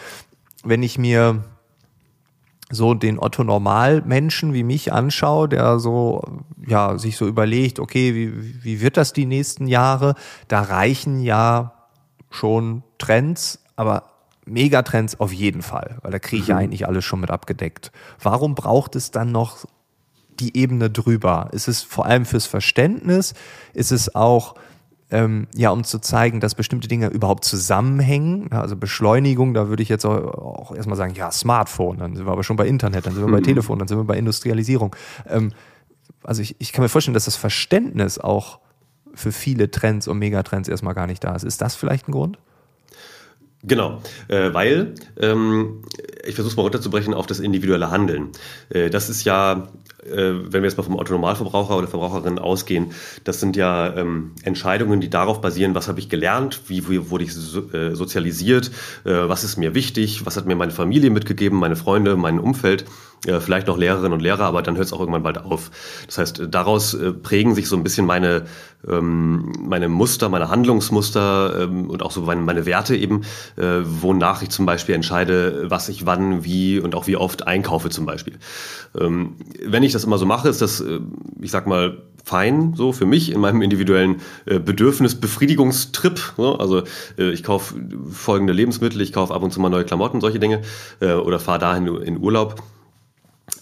wenn 0.64 0.83
ich 0.83 0.99
mir 0.99 1.45
so 2.71 2.95
den 2.95 3.19
Otto 3.19 3.45
Normalmenschen 3.45 4.53
wie 4.53 4.65
mich 4.65 4.93
anschaue, 4.93 5.49
der 5.49 5.79
so 5.79 6.23
ja 6.67 6.99
sich 6.99 7.17
so 7.17 7.27
überlegt, 7.27 7.79
okay, 7.79 8.15
wie, 8.15 8.65
wie 8.65 8.81
wird 8.81 8.97
das 8.97 9.13
die 9.13 9.27
nächsten 9.27 9.67
Jahre? 9.67 10.15
Da 10.49 10.63
reichen 10.63 11.21
ja 11.21 11.73
schon 12.31 12.83
Trends, 12.99 13.61
aber 13.77 14.05
Megatrends 14.47 15.19
auf 15.21 15.33
jeden 15.33 15.63
Fall, 15.63 15.99
weil 16.03 16.13
da 16.13 16.19
kriege 16.19 16.43
ich 16.43 16.49
ja 16.49 16.57
mhm. 16.57 16.63
eigentlich 16.63 16.87
alles 16.87 17.05
schon 17.05 17.21
mit 17.21 17.31
abgedeckt. 17.31 17.93
Warum 18.21 18.55
braucht 18.55 18.97
es 18.97 19.11
dann 19.11 19.33
noch 19.33 19.65
die 20.39 20.57
Ebene 20.57 20.91
drüber? 20.91 21.49
Ist 21.53 21.69
es 21.69 21.83
vor 21.83 22.07
allem 22.07 22.25
fürs 22.25 22.47
Verständnis? 22.47 23.35
Ist 23.75 23.93
es 23.93 24.15
auch 24.15 24.55
ähm, 25.11 25.47
ja, 25.55 25.71
um 25.71 25.85
zu 25.85 26.01
zeigen, 26.01 26.41
dass 26.41 26.55
bestimmte 26.55 26.89
Dinge 26.89 27.09
überhaupt 27.09 27.45
zusammenhängen. 27.45 28.51
Also 28.53 28.77
Beschleunigung, 28.77 29.55
da 29.55 29.69
würde 29.69 29.83
ich 29.83 29.89
jetzt 29.89 30.05
auch, 30.05 30.35
auch 30.35 30.75
erstmal 30.75 30.97
sagen, 30.97 31.15
ja, 31.15 31.31
Smartphone, 31.31 31.99
dann 31.99 32.17
sind 32.17 32.27
wir 32.27 32.33
aber 32.33 32.43
schon 32.43 32.57
bei 32.57 32.67
Internet, 32.67 33.07
dann 33.07 33.15
sind 33.15 33.25
wir 33.25 33.31
bei 33.31 33.39
mhm. 33.39 33.45
Telefon, 33.45 33.79
dann 33.79 33.89
sind 33.89 33.99
wir 33.99 34.05
bei 34.05 34.19
Industrialisierung. 34.19 34.97
Ähm, 35.29 35.53
also 36.25 36.43
ich, 36.43 36.57
ich 36.59 36.73
kann 36.73 36.83
mir 36.83 36.89
vorstellen, 36.89 37.15
dass 37.15 37.27
das 37.27 37.37
Verständnis 37.37 38.19
auch 38.19 38.59
für 39.15 39.33
viele 39.33 39.71
Trends 39.71 40.09
und 40.09 40.19
Megatrends 40.19 40.69
erstmal 40.69 40.95
gar 40.95 41.07
nicht 41.07 41.23
da 41.23 41.35
ist. 41.35 41.45
Ist 41.45 41.61
das 41.61 41.75
vielleicht 41.75 42.09
ein 42.09 42.13
Grund? 42.13 42.39
Genau, 43.63 44.01
äh, 44.29 44.53
weil 44.53 44.95
ähm, 45.19 45.83
ich 46.25 46.35
versuche 46.35 46.53
es 46.53 46.57
mal 46.57 46.63
runterzubrechen 46.63 47.15
auf 47.15 47.27
das 47.27 47.41
individuelle 47.41 47.91
Handeln. 47.91 48.31
Äh, 48.69 48.91
das 48.91 49.09
ist 49.09 49.25
ja, 49.25 49.69
äh, 50.05 50.15
wenn 50.15 50.63
wir 50.63 50.65
jetzt 50.65 50.77
mal 50.77 50.85
vom 50.85 50.97
Autonormalverbraucher 50.99 51.77
oder 51.77 51.89
Verbraucherin 51.89 52.39
ausgehen, 52.39 52.93
das 53.25 53.41
sind 53.41 53.57
ja 53.57 53.97
ähm, 53.97 54.33
Entscheidungen, 54.43 55.01
die 55.01 55.11
darauf 55.11 55.41
basieren, 55.41 55.75
was 55.75 55.89
habe 55.89 55.99
ich 55.99 56.09
gelernt, 56.09 56.63
wie, 56.69 56.89
wie 56.89 57.11
wurde 57.11 57.25
ich 57.25 57.35
so, 57.35 57.73
äh, 57.73 57.97
sozialisiert, 57.97 58.71
äh, 59.05 59.11
was 59.13 59.43
ist 59.43 59.57
mir 59.57 59.75
wichtig, 59.75 60.27
was 60.27 60.37
hat 60.37 60.47
mir 60.47 60.55
meine 60.55 60.73
Familie 60.73 61.11
mitgegeben, 61.11 61.59
meine 61.59 61.77
Freunde, 61.77 62.17
mein 62.17 62.39
Umfeld 62.39 62.85
äh, 63.26 63.40
vielleicht 63.40 63.66
noch 63.66 63.76
Lehrerinnen 63.76 64.12
und 64.12 64.21
Lehrer, 64.21 64.45
aber 64.45 64.62
dann 64.62 64.76
hört 64.76 64.87
es 64.87 64.92
auch 64.92 65.00
irgendwann 65.00 65.23
bald 65.23 65.38
auf. 65.38 65.71
Das 66.06 66.18
heißt, 66.18 66.42
daraus 66.50 66.95
äh, 66.95 67.12
prägen 67.12 67.54
sich 67.54 67.68
so 67.68 67.76
ein 67.76 67.83
bisschen 67.83 68.06
meine, 68.06 68.45
ähm, 68.88 69.52
meine 69.61 69.88
Muster, 69.88 70.28
meine 70.28 70.49
Handlungsmuster 70.49 71.62
ähm, 71.62 71.90
und 71.90 72.02
auch 72.02 72.11
so 72.11 72.23
meine, 72.23 72.42
meine 72.42 72.66
Werte 72.66 72.97
eben, 72.97 73.23
äh, 73.56 73.80
wonach 73.83 74.42
ich 74.42 74.50
zum 74.50 74.66
Beispiel 74.66 74.95
entscheide, 74.95 75.71
was 75.71 75.88
ich 75.88 76.06
wann, 76.06 76.45
wie 76.45 76.78
und 76.78 76.95
auch 76.95 77.06
wie 77.06 77.16
oft 77.16 77.47
einkaufe 77.47 77.90
zum 77.90 78.06
Beispiel. 78.06 78.35
Ähm, 78.99 79.37
wenn 79.64 79.83
ich 79.83 79.92
das 79.92 80.04
immer 80.04 80.18
so 80.18 80.26
mache, 80.26 80.49
ist 80.49 80.62
das, 80.62 80.80
äh, 80.80 81.00
ich 81.40 81.50
sag 81.50 81.66
mal, 81.66 82.02
fein 82.26 82.75
so 82.75 82.92
für 82.92 83.06
mich 83.06 83.30
in 83.30 83.40
meinem 83.40 83.62
individuellen 83.62 84.16
äh, 84.47 84.59
Bedürfnisbefriedigungstrip. 84.59 86.35
So. 86.37 86.59
Also 86.59 86.83
äh, 87.18 87.30
ich 87.30 87.45
kaufe 87.45 87.76
folgende 88.11 88.52
Lebensmittel, 88.52 89.00
ich 89.00 89.12
kaufe 89.12 89.33
ab 89.33 89.45
und 89.45 89.52
zu 89.52 89.61
mal 89.61 89.68
neue 89.68 89.85
Klamotten, 89.85 90.21
solche 90.21 90.40
Dinge 90.40 90.62
äh, 91.00 91.12
oder 91.12 91.38
fahre 91.38 91.61
dahin 91.61 91.87
in 91.87 92.18
Urlaub. 92.18 92.61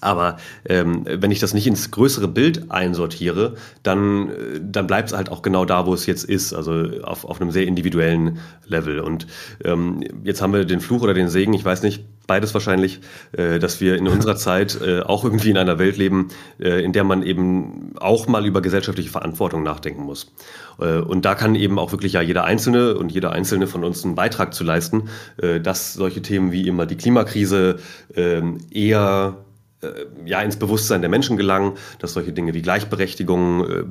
Aber 0.01 0.37
ähm, 0.67 1.05
wenn 1.05 1.31
ich 1.31 1.41
das 1.41 1.55
nicht 1.55 1.67
ins 1.67 1.91
größere 1.91 2.29
Bild 2.29 2.71
einsortiere, 2.71 3.55
dann, 3.83 4.31
dann 4.61 4.87
bleibt 4.87 5.11
es 5.11 5.17
halt 5.17 5.31
auch 5.31 5.43
genau 5.43 5.65
da, 5.65 5.87
wo 5.87 5.95
es 5.95 6.07
jetzt 6.07 6.25
ist, 6.25 6.55
also 6.55 7.03
auf, 7.03 7.25
auf 7.25 7.41
einem 7.41 7.51
sehr 7.51 7.67
individuellen 7.67 8.39
Level. 8.67 9.01
Und 9.01 9.27
ähm, 9.65 10.03
jetzt 10.23 10.41
haben 10.41 10.53
wir 10.53 10.65
den 10.65 10.81
Fluch 10.81 11.03
oder 11.03 11.15
den 11.15 11.29
Segen, 11.29 11.53
ich 11.55 11.65
weiß 11.65 11.83
nicht, 11.83 12.05
beides 12.27 12.55
wahrscheinlich, 12.55 13.01
äh, 13.33 13.59
dass 13.59 13.81
wir 13.81 13.97
in 13.97 14.09
unserer 14.15 14.37
Zeit 14.37 14.81
äh, 14.81 15.01
auch 15.01 15.25
irgendwie 15.25 15.51
in 15.51 15.59
einer 15.59 15.79
Welt 15.79 15.97
leben, 15.97 16.29
äh, 16.59 16.83
in 16.83 16.93
der 16.93 17.05
man 17.05 17.23
eben 17.23 17.93
auch 17.99 18.27
mal 18.27 18.47
über 18.47 18.63
gesellschaftliche 18.63 19.11
Verantwortung 19.11 19.63
nachdenken 19.63 20.03
muss. 20.03 20.33
Äh, 20.79 20.99
und 20.99 21.25
da 21.25 21.35
kann 21.35 21.55
eben 21.55 21.79
auch 21.79 21.93
wirklich 21.93 22.15
ja 22.15 22.23
jeder 22.23 22.45
Einzelne 22.45 22.97
und 22.97 23.13
jeder 23.13 23.33
Einzelne 23.33 23.67
von 23.67 23.85
uns 23.85 24.05
einen 24.05 24.15
Beitrag 24.15 24.55
zu 24.55 24.65
leisten, 24.65 25.09
äh, 25.37 25.61
dass 25.61 25.95
solche 25.95 26.23
Themen 26.23 26.53
wie 26.53 26.67
immer 26.67 26.87
die 26.87 26.97
Klimakrise 26.97 27.77
äh, 28.15 28.41
eher 28.71 29.37
äh, 29.39 29.44
ja, 30.25 30.41
ins 30.43 30.57
Bewusstsein 30.57 31.01
der 31.01 31.11
Menschen 31.11 31.37
gelangen, 31.37 31.73
dass 31.99 32.13
solche 32.13 32.33
Dinge 32.33 32.55
wie 32.55 32.63
Gleichberechtigung, 32.63 33.71
äh, 33.71 33.85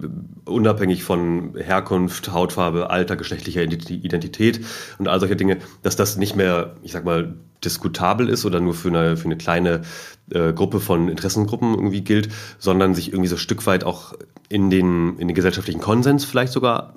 unabhängig 0.45 1.03
von 1.03 1.55
Herkunft, 1.57 2.31
Hautfarbe, 2.31 2.89
Alter, 2.89 3.15
geschlechtlicher 3.15 3.63
Identität 3.63 4.61
und 4.99 5.07
all 5.07 5.19
solche 5.19 5.35
Dinge, 5.35 5.57
dass 5.81 5.95
das 5.95 6.17
nicht 6.17 6.35
mehr, 6.35 6.75
ich 6.83 6.91
sag 6.91 7.05
mal, 7.05 7.33
diskutabel 7.63 8.29
ist 8.29 8.45
oder 8.45 8.59
nur 8.59 8.73
für 8.73 8.89
eine, 8.89 9.17
für 9.17 9.25
eine 9.25 9.37
kleine 9.37 9.81
äh, 10.31 10.53
Gruppe 10.53 10.79
von 10.79 11.07
Interessengruppen 11.07 11.73
irgendwie 11.73 12.01
gilt, 12.01 12.29
sondern 12.59 12.93
sich 12.95 13.09
irgendwie 13.09 13.29
so 13.29 13.35
ein 13.35 13.39
Stück 13.39 13.65
weit 13.65 13.83
auch 13.83 14.13
in 14.49 14.69
den, 14.69 15.17
in 15.17 15.27
den 15.27 15.35
gesellschaftlichen 15.35 15.79
Konsens 15.79 16.25
vielleicht 16.25 16.53
sogar 16.53 16.95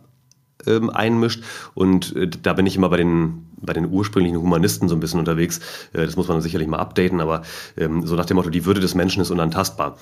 ähm, 0.66 0.90
einmischt. 0.90 1.42
Und 1.74 2.14
äh, 2.16 2.28
da 2.28 2.52
bin 2.52 2.66
ich 2.66 2.76
immer 2.76 2.88
bei 2.88 2.96
den 2.98 3.46
bei 3.58 3.72
den 3.72 3.90
ursprünglichen 3.90 4.38
Humanisten 4.38 4.88
so 4.88 4.94
ein 4.94 5.00
bisschen 5.00 5.18
unterwegs. 5.18 5.60
Äh, 5.92 6.04
das 6.04 6.16
muss 6.16 6.28
man 6.28 6.40
sicherlich 6.40 6.68
mal 6.68 6.78
updaten, 6.78 7.20
aber 7.20 7.42
ähm, 7.76 8.06
so 8.06 8.14
nach 8.16 8.26
dem 8.26 8.36
Motto, 8.36 8.50
die 8.50 8.64
Würde 8.64 8.80
des 8.80 8.94
Menschen 8.94 9.22
ist 9.22 9.30
unantastbar. 9.30 9.96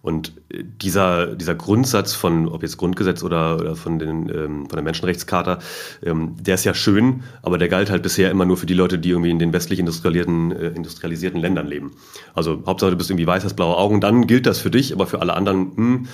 Und 0.00 0.32
äh, 0.50 0.62
dieser, 0.64 1.34
dieser 1.34 1.54
Grundsatz 1.54 2.14
von, 2.14 2.48
ob 2.48 2.62
jetzt 2.62 2.76
Grundgesetz 2.76 3.22
oder, 3.22 3.56
oder 3.56 3.76
von, 3.76 3.98
den, 3.98 4.28
ähm, 4.28 4.66
von 4.68 4.76
der 4.76 4.82
Menschenrechtscharta, 4.82 5.58
ähm, 6.04 6.36
der 6.38 6.54
ist 6.54 6.64
ja 6.64 6.74
schön, 6.74 7.24
aber 7.42 7.58
der 7.58 7.68
galt 7.68 7.90
halt 7.90 8.02
bisher 8.02 8.30
immer 8.30 8.44
nur 8.44 8.56
für 8.56 8.66
die 8.66 8.74
Leute, 8.74 8.98
die 8.98 9.10
irgendwie 9.10 9.30
in 9.30 9.38
den 9.38 9.52
westlich 9.52 9.78
industrialisierten, 9.78 10.52
äh, 10.52 10.68
industrialisierten 10.68 11.40
Ländern 11.40 11.66
leben. 11.66 11.92
Also 12.34 12.62
Hauptsache 12.66 12.92
du 12.92 12.96
bist 12.96 13.10
irgendwie 13.10 13.26
weiß, 13.26 13.44
hast 13.44 13.54
blaue 13.54 13.76
Augen, 13.76 14.00
dann 14.00 14.26
gilt 14.26 14.46
das 14.46 14.60
für 14.60 14.70
dich, 14.70 14.92
aber 14.92 15.06
für 15.06 15.20
alle 15.20 15.34
anderen, 15.34 15.76
hm, 15.76 16.08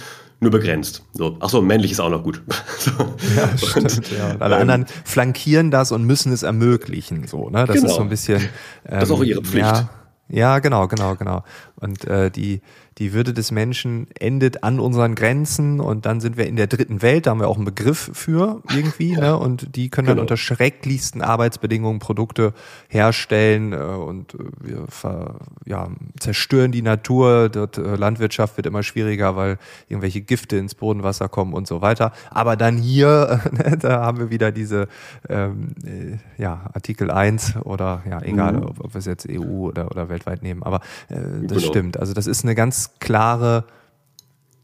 nur 0.45 0.53
begrenzt. 0.53 1.05
So. 1.13 1.37
Achso, 1.41 1.61
männlich 1.61 1.93
ist 1.93 2.01
auch 2.01 2.11
noch 2.11 2.23
gut. 2.23 2.43
so. 2.79 2.91
Ja, 3.37 3.59
stimmt, 3.59 4.11
ja. 4.11 4.33
Und 4.33 4.43
alle 4.43 4.55
ähm, 4.61 4.61
anderen 4.63 4.87
flankieren 5.05 5.71
das 5.71 5.93
und 5.93 6.05
müssen 6.05 6.33
es 6.33 6.43
ermöglichen. 6.43 7.27
So, 7.27 7.51
ne? 7.51 7.65
Das 7.67 7.77
genau. 7.77 7.89
ist 7.89 7.95
so 7.97 8.03
ein 8.03 8.09
bisschen. 8.09 8.41
Ähm, 8.41 9.01
das 9.01 9.05
ist 9.05 9.11
auch 9.11 9.23
ihre 9.23 9.43
Pflicht. 9.43 9.67
Ja, 9.67 9.91
ja, 10.29 10.59
genau, 10.59 10.89
genau, 10.89 11.17
genau. 11.17 11.43
Und 11.77 12.05
äh, 12.07 12.31
die, 12.31 12.61
die 12.99 13.13
Würde 13.13 13.33
des 13.33 13.51
Menschen 13.51 14.07
endet 14.19 14.63
an 14.63 14.79
unseren 14.79 15.15
Grenzen 15.15 15.81
und 15.81 16.07
dann 16.07 16.21
sind 16.21 16.37
wir 16.37 16.47
in 16.47 16.57
der 16.57 16.69
dritten 16.69 17.03
Welt, 17.03 17.27
da 17.27 17.31
haben 17.31 17.41
wir 17.41 17.49
auch 17.49 17.57
einen 17.57 17.65
Begriff 17.65 18.11
für 18.13 18.63
irgendwie, 18.73 19.17
ne? 19.17 19.37
Und 19.37 19.75
die 19.75 19.91
können 19.91 20.07
dann 20.07 20.17
genau. 20.17 20.23
unter 20.23 20.37
schrecklichsten 20.37 21.21
Arbeitsbedingungen 21.21 21.99
Produkte 21.99 22.55
herstellen 22.89 23.73
äh, 23.73 23.77
und 23.77 24.35
äh, 24.35 24.39
wir 24.61 24.87
ver, 24.89 25.41
ja, 25.65 25.89
zerstören 26.21 26.71
die 26.71 26.83
Natur. 26.83 27.49
Dort 27.49 27.79
äh, 27.79 27.97
Landwirtschaft 27.97 28.57
wird 28.57 28.67
immer 28.67 28.83
schwieriger, 28.83 29.35
weil 29.35 29.59
irgendwelche 29.89 30.21
Gifte 30.21 30.57
ins 30.57 30.75
Bodenwasser 30.75 31.29
kommen 31.29 31.53
und 31.53 31.67
so 31.67 31.83
weiter. 31.83 32.13
Aber 32.31 32.57
dann 32.57 32.77
hier, 32.77 33.41
ne, 33.51 33.77
da 33.77 34.03
haben 34.03 34.19
wir 34.19 34.31
wieder 34.31 34.53
diese 34.53 34.87
ähm, 35.29 35.75
äh, 35.85 36.19
ja, 36.41 36.71
Artikel 36.73 37.11
1 37.11 37.57
oder 37.65 38.03
ja, 38.09 38.23
egal, 38.23 38.55
mhm. 38.55 38.63
ob, 38.65 38.85
ob 38.85 38.95
wir 38.95 38.99
es 39.01 39.07
jetzt 39.07 39.29
EU 39.29 39.69
oder, 39.69 39.91
oder 39.91 40.09
weltweit 40.09 40.43
nehmen. 40.43 40.63
Aber 40.63 40.81
äh, 41.09 41.17
das 41.43 41.59
genau. 41.59 41.61
stimmt. 41.61 41.97
Also 41.99 42.13
das 42.13 42.27
ist 42.27 42.45
eine 42.45 42.55
ganz 42.55 42.84
klare 43.00 43.64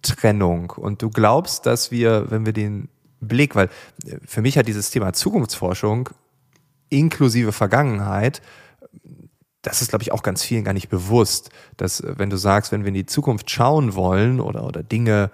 Trennung. 0.02 0.70
Und 0.70 1.02
du 1.02 1.10
glaubst, 1.10 1.66
dass 1.66 1.90
wir, 1.90 2.30
wenn 2.30 2.46
wir 2.46 2.52
den 2.52 2.88
Blick, 3.20 3.54
weil 3.54 3.68
äh, 4.06 4.16
für 4.24 4.42
mich 4.42 4.56
hat 4.56 4.68
dieses 4.68 4.90
Thema 4.90 5.12
Zukunftsforschung 5.12 6.10
inklusive 6.88 7.52
Vergangenheit, 7.52 8.42
das 9.62 9.82
ist, 9.82 9.90
glaube 9.90 10.02
ich, 10.02 10.12
auch 10.12 10.22
ganz 10.22 10.42
vielen 10.42 10.64
gar 10.64 10.72
nicht 10.72 10.88
bewusst, 10.88 11.50
dass 11.76 12.00
äh, 12.00 12.14
wenn 12.16 12.30
du 12.30 12.36
sagst, 12.36 12.72
wenn 12.72 12.82
wir 12.82 12.88
in 12.88 12.94
die 12.94 13.06
Zukunft 13.06 13.50
schauen 13.50 13.94
wollen 13.94 14.40
oder, 14.40 14.64
oder 14.64 14.82
Dinge 14.82 15.30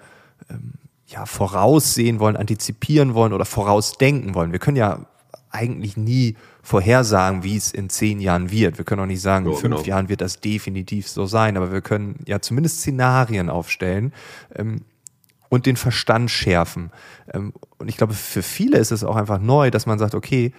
ähm, 0.49 0.73
ja, 1.07 1.25
voraussehen 1.25 2.19
wollen, 2.19 2.35
antizipieren 2.35 3.13
wollen 3.13 3.31
oder 3.33 3.45
vorausdenken 3.45 4.35
wollen, 4.35 4.51
wir 4.51 4.59
können 4.59 4.77
ja 4.77 5.05
eigentlich 5.49 5.95
nie 5.95 6.35
vorhersagen, 6.67 7.43
wie 7.45 7.55
es 7.55 7.71
in 7.71 7.89
zehn 7.89 8.19
Jahren 8.19 8.51
wird. 8.51 8.77
Wir 8.77 8.83
können 8.83 9.01
auch 9.01 9.05
nicht 9.05 9.21
sagen, 9.21 9.45
in 9.45 9.53
fünf 9.53 9.77
genau. 9.77 9.87
Jahren 9.87 10.09
wird 10.09 10.19
das 10.19 10.41
definitiv 10.41 11.07
so 11.07 11.25
sein, 11.25 11.55
aber 11.55 11.71
wir 11.71 11.79
können 11.79 12.19
ja 12.27 12.41
zumindest 12.41 12.79
Szenarien 12.79 13.49
aufstellen 13.49 14.11
ähm, 14.53 14.81
und 15.47 15.65
den 15.65 15.77
Verstand 15.77 16.29
schärfen. 16.29 16.91
Ähm, 17.33 17.53
und 17.77 17.87
ich 17.87 17.95
glaube, 17.95 18.13
für 18.13 18.43
viele 18.43 18.79
ist 18.79 18.91
es 18.91 19.05
auch 19.05 19.15
einfach 19.15 19.39
neu, 19.39 19.71
dass 19.71 19.85
man 19.85 19.97
sagt, 19.97 20.13
okay, 20.13 20.51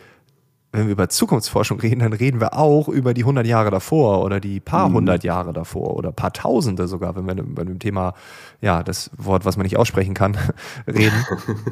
wenn 0.73 0.87
wir 0.87 0.93
über 0.93 1.11
Zukunftsforschung 1.11 1.79
reden, 1.79 2.01
dann 2.01 2.15
reden 2.15 2.41
wir 2.41 2.55
auch 2.55 2.89
über 2.89 3.13
die 3.13 3.23
100 3.23 3.47
Jahre 3.47 3.71
davor 3.71 4.25
oder 4.25 4.41
die 4.41 4.61
paar 4.61 4.89
mhm. 4.89 4.95
hundert 4.95 5.25
Jahre 5.25 5.53
davor 5.53 5.95
oder 5.95 6.11
paar 6.11 6.33
Tausende 6.33 6.89
sogar, 6.89 7.17
wenn 7.17 7.27
wir 7.27 7.35
bei 7.43 7.65
dem 7.65 7.79
Thema, 7.79 8.15
ja, 8.63 8.83
das 8.83 9.11
Wort, 9.19 9.45
was 9.45 9.59
man 9.59 9.65
nicht 9.65 9.77
aussprechen 9.77 10.15
kann, 10.15 10.39
reden. 10.87 11.23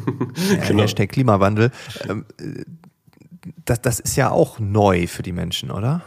genau. 0.68 0.82
Hashtag 0.82 1.08
Klimawandel. 1.08 1.70
Das, 3.66 3.82
das 3.82 4.00
ist 4.00 4.16
ja 4.16 4.30
auch 4.30 4.58
neu 4.58 5.06
für 5.06 5.22
die 5.22 5.32
Menschen, 5.32 5.70
oder? 5.70 6.02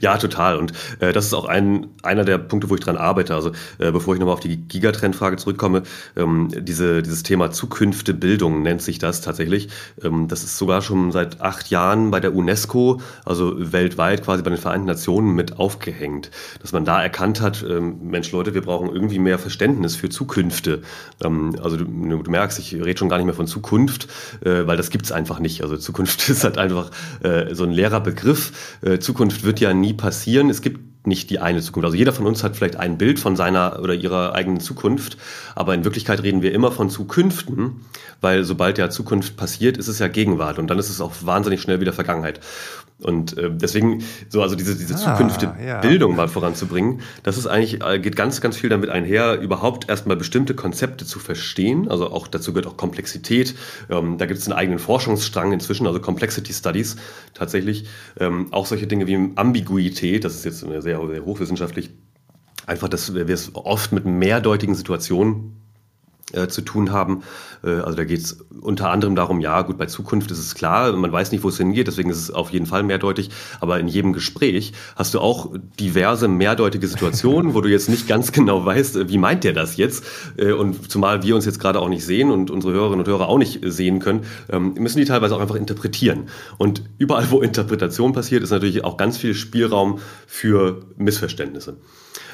Ja, 0.00 0.16
total. 0.18 0.56
Und 0.56 0.72
äh, 1.00 1.12
das 1.12 1.26
ist 1.26 1.34
auch 1.34 1.46
ein, 1.46 1.88
einer 2.02 2.24
der 2.24 2.38
Punkte, 2.38 2.70
wo 2.70 2.74
ich 2.74 2.80
dran 2.80 2.96
arbeite. 2.96 3.34
Also 3.34 3.52
äh, 3.78 3.90
bevor 3.92 4.14
ich 4.14 4.20
nochmal 4.20 4.34
auf 4.34 4.40
die 4.40 4.56
Gigatrend-Frage 4.56 5.36
zurückkomme, 5.36 5.82
ähm, 6.16 6.48
diese, 6.56 7.02
dieses 7.02 7.22
Thema 7.22 7.50
Zukünfte 7.50 8.14
Bildung 8.14 8.62
nennt 8.62 8.82
sich 8.82 8.98
das 8.98 9.20
tatsächlich. 9.20 9.68
Ähm, 10.02 10.28
das 10.28 10.44
ist 10.44 10.58
sogar 10.58 10.82
schon 10.82 11.12
seit 11.12 11.40
acht 11.40 11.70
Jahren 11.70 12.10
bei 12.10 12.20
der 12.20 12.34
UNESCO, 12.34 13.00
also 13.24 13.72
weltweit 13.72 14.24
quasi 14.24 14.42
bei 14.42 14.50
den 14.50 14.58
Vereinten 14.58 14.86
Nationen 14.86 15.34
mit 15.34 15.58
aufgehängt. 15.58 16.30
Dass 16.60 16.72
man 16.72 16.84
da 16.84 17.02
erkannt 17.02 17.40
hat, 17.40 17.64
ähm, 17.68 17.98
Mensch 18.02 18.32
Leute, 18.32 18.54
wir 18.54 18.62
brauchen 18.62 18.90
irgendwie 18.90 19.18
mehr 19.18 19.38
Verständnis 19.38 19.96
für 19.96 20.08
Zukünfte. 20.08 20.82
Ähm, 21.22 21.56
also 21.62 21.76
du, 21.76 21.84
du, 21.84 22.30
merkst, 22.30 22.58
ich 22.58 22.74
rede 22.74 22.98
schon 22.98 23.08
gar 23.08 23.16
nicht 23.16 23.26
mehr 23.26 23.34
von 23.34 23.46
Zukunft, 23.46 24.08
äh, 24.44 24.66
weil 24.66 24.76
das 24.76 24.90
gibt's 24.90 25.12
einfach 25.12 25.38
nicht. 25.38 25.62
Also 25.62 25.76
Zukunft 25.76 26.28
ist 26.28 26.44
halt 26.44 26.58
einfach 26.58 26.90
äh, 27.22 27.54
so 27.54 27.64
ein 27.64 27.70
leerer 27.70 28.00
Begriff. 28.00 28.52
Äh, 28.82 28.98
Zukunft 28.98 29.44
wird 29.44 29.59
ja 29.60 29.74
nie 29.74 29.92
passieren. 29.92 30.50
Es 30.50 30.62
gibt 30.62 31.06
nicht 31.06 31.30
die 31.30 31.38
eine 31.38 31.60
Zukunft. 31.62 31.86
Also 31.86 31.96
jeder 31.96 32.12
von 32.12 32.26
uns 32.26 32.44
hat 32.44 32.56
vielleicht 32.56 32.76
ein 32.76 32.98
Bild 32.98 33.18
von 33.18 33.36
seiner 33.36 33.80
oder 33.80 33.94
ihrer 33.94 34.34
eigenen 34.34 34.60
Zukunft, 34.60 35.16
aber 35.54 35.74
in 35.74 35.84
Wirklichkeit 35.84 36.22
reden 36.22 36.42
wir 36.42 36.52
immer 36.52 36.72
von 36.72 36.90
Zukünften, 36.90 37.80
weil 38.20 38.44
sobald 38.44 38.76
ja 38.78 38.90
Zukunft 38.90 39.36
passiert, 39.36 39.78
ist 39.78 39.88
es 39.88 39.98
ja 39.98 40.08
Gegenwart 40.08 40.58
und 40.58 40.68
dann 40.68 40.78
ist 40.78 40.90
es 40.90 41.00
auch 41.00 41.12
wahnsinnig 41.22 41.62
schnell 41.62 41.80
wieder 41.80 41.92
Vergangenheit. 41.92 42.40
Und 43.02 43.36
äh, 43.38 43.50
deswegen, 43.50 44.02
so 44.28 44.42
also 44.42 44.54
diese, 44.54 44.76
diese 44.76 44.94
ah, 44.94 45.16
zukünftige 45.16 45.54
ja. 45.64 45.80
Bildung 45.80 46.16
mal 46.16 46.28
voranzubringen, 46.28 47.00
das 47.22 47.38
ist 47.38 47.46
eigentlich, 47.46 47.82
äh, 47.82 47.98
geht 47.98 48.16
ganz, 48.16 48.40
ganz 48.40 48.56
viel 48.56 48.68
damit 48.68 48.90
einher, 48.90 49.40
überhaupt 49.40 49.88
erstmal 49.88 50.16
bestimmte 50.16 50.54
Konzepte 50.54 51.06
zu 51.06 51.18
verstehen. 51.18 51.88
Also 51.88 52.10
auch 52.10 52.28
dazu 52.28 52.52
gehört 52.52 52.66
auch 52.66 52.76
Komplexität. 52.76 53.54
Ähm, 53.88 54.18
da 54.18 54.26
gibt 54.26 54.38
es 54.38 54.46
einen 54.46 54.58
eigenen 54.58 54.78
Forschungsstrang 54.78 55.52
inzwischen, 55.52 55.86
also 55.86 56.00
Complexity 56.00 56.52
Studies 56.52 56.96
tatsächlich. 57.34 57.86
Ähm, 58.18 58.48
auch 58.52 58.66
solche 58.66 58.86
Dinge 58.86 59.06
wie 59.06 59.32
Ambiguität, 59.36 60.24
das 60.24 60.34
ist 60.34 60.44
jetzt 60.44 60.60
sehr, 60.60 60.82
sehr 60.82 61.24
hochwissenschaftlich. 61.24 61.90
Einfach, 62.66 62.88
dass 62.88 63.14
wir 63.14 63.28
es 63.28 63.54
oft 63.54 63.92
mit 63.92 64.04
mehrdeutigen 64.04 64.74
Situationen 64.74 65.60
äh, 66.32 66.46
zu 66.46 66.60
tun 66.62 66.92
haben. 66.92 67.22
Äh, 67.64 67.80
also 67.80 67.96
da 67.96 68.04
geht 68.04 68.20
es 68.20 68.44
unter 68.60 68.90
anderem 68.90 69.14
darum, 69.14 69.40
ja, 69.40 69.62
gut, 69.62 69.78
bei 69.78 69.86
Zukunft 69.86 70.30
ist 70.30 70.38
es 70.38 70.54
klar, 70.54 70.92
man 70.92 71.12
weiß 71.12 71.32
nicht, 71.32 71.42
wo 71.44 71.48
es 71.48 71.56
hingeht, 71.56 71.86
deswegen 71.86 72.10
ist 72.10 72.18
es 72.18 72.30
auf 72.30 72.50
jeden 72.50 72.66
Fall 72.66 72.82
mehrdeutig. 72.82 73.30
Aber 73.60 73.80
in 73.80 73.88
jedem 73.88 74.12
Gespräch 74.12 74.72
hast 74.96 75.14
du 75.14 75.20
auch 75.20 75.50
diverse 75.78 76.28
mehrdeutige 76.28 76.86
Situationen, 76.86 77.54
wo 77.54 77.60
du 77.60 77.68
jetzt 77.68 77.88
nicht 77.88 78.08
ganz 78.08 78.32
genau 78.32 78.64
weißt, 78.64 78.96
äh, 78.96 79.08
wie 79.08 79.18
meint 79.18 79.44
der 79.44 79.52
das 79.52 79.76
jetzt? 79.76 80.04
Äh, 80.36 80.52
und 80.52 80.90
zumal 80.90 81.22
wir 81.22 81.34
uns 81.34 81.46
jetzt 81.46 81.60
gerade 81.60 81.80
auch 81.80 81.88
nicht 81.88 82.04
sehen 82.04 82.30
und 82.30 82.50
unsere 82.50 82.72
Hörerinnen 82.72 83.00
und 83.00 83.08
Hörer 83.08 83.28
auch 83.28 83.38
nicht 83.38 83.60
sehen 83.64 84.00
können, 84.00 84.24
ähm, 84.50 84.74
müssen 84.74 84.98
die 84.98 85.04
teilweise 85.04 85.36
auch 85.36 85.40
einfach 85.40 85.56
interpretieren. 85.56 86.28
Und 86.58 86.82
überall, 86.98 87.30
wo 87.30 87.40
Interpretation 87.40 88.12
passiert, 88.12 88.42
ist 88.42 88.50
natürlich 88.50 88.84
auch 88.84 88.96
ganz 88.96 89.16
viel 89.16 89.34
Spielraum 89.34 89.98
für 90.26 90.82
Missverständnisse. 90.96 91.76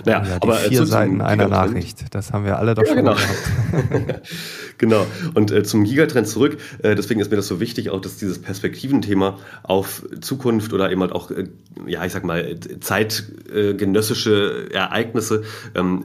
Naja, 0.04 0.24
ja, 0.24 0.36
aber 0.40 0.54
vier 0.56 0.86
Seiten 0.86 1.20
einer 1.20 1.48
Nachricht, 1.48 2.14
das 2.14 2.32
haben 2.32 2.44
wir 2.44 2.58
alle 2.58 2.74
doch 2.74 2.82
ja, 2.82 2.88
schon 2.88 2.96
genau. 2.96 3.14
gehabt. 3.14 4.22
genau. 4.78 5.06
Und 5.34 5.50
äh, 5.50 5.62
zum 5.62 5.84
Gigatrend 5.84 6.28
zurück. 6.28 6.58
Äh, 6.82 6.94
deswegen 6.94 7.20
ist 7.20 7.30
mir 7.30 7.36
das 7.36 7.46
so 7.46 7.60
wichtig, 7.60 7.90
auch 7.90 8.00
dass 8.00 8.16
dieses 8.16 8.40
Perspektiventhema 8.40 9.38
auf 9.62 10.04
Zukunft 10.20 10.72
oder 10.72 10.90
eben 10.90 11.00
halt 11.00 11.12
auch, 11.12 11.30
äh, 11.30 11.44
ja, 11.86 12.04
ich 12.04 12.12
sag 12.12 12.24
mal, 12.24 12.58
zeitgenössische 12.80 14.68
Ereignisse, 14.72 15.42
ähm, 15.74 16.04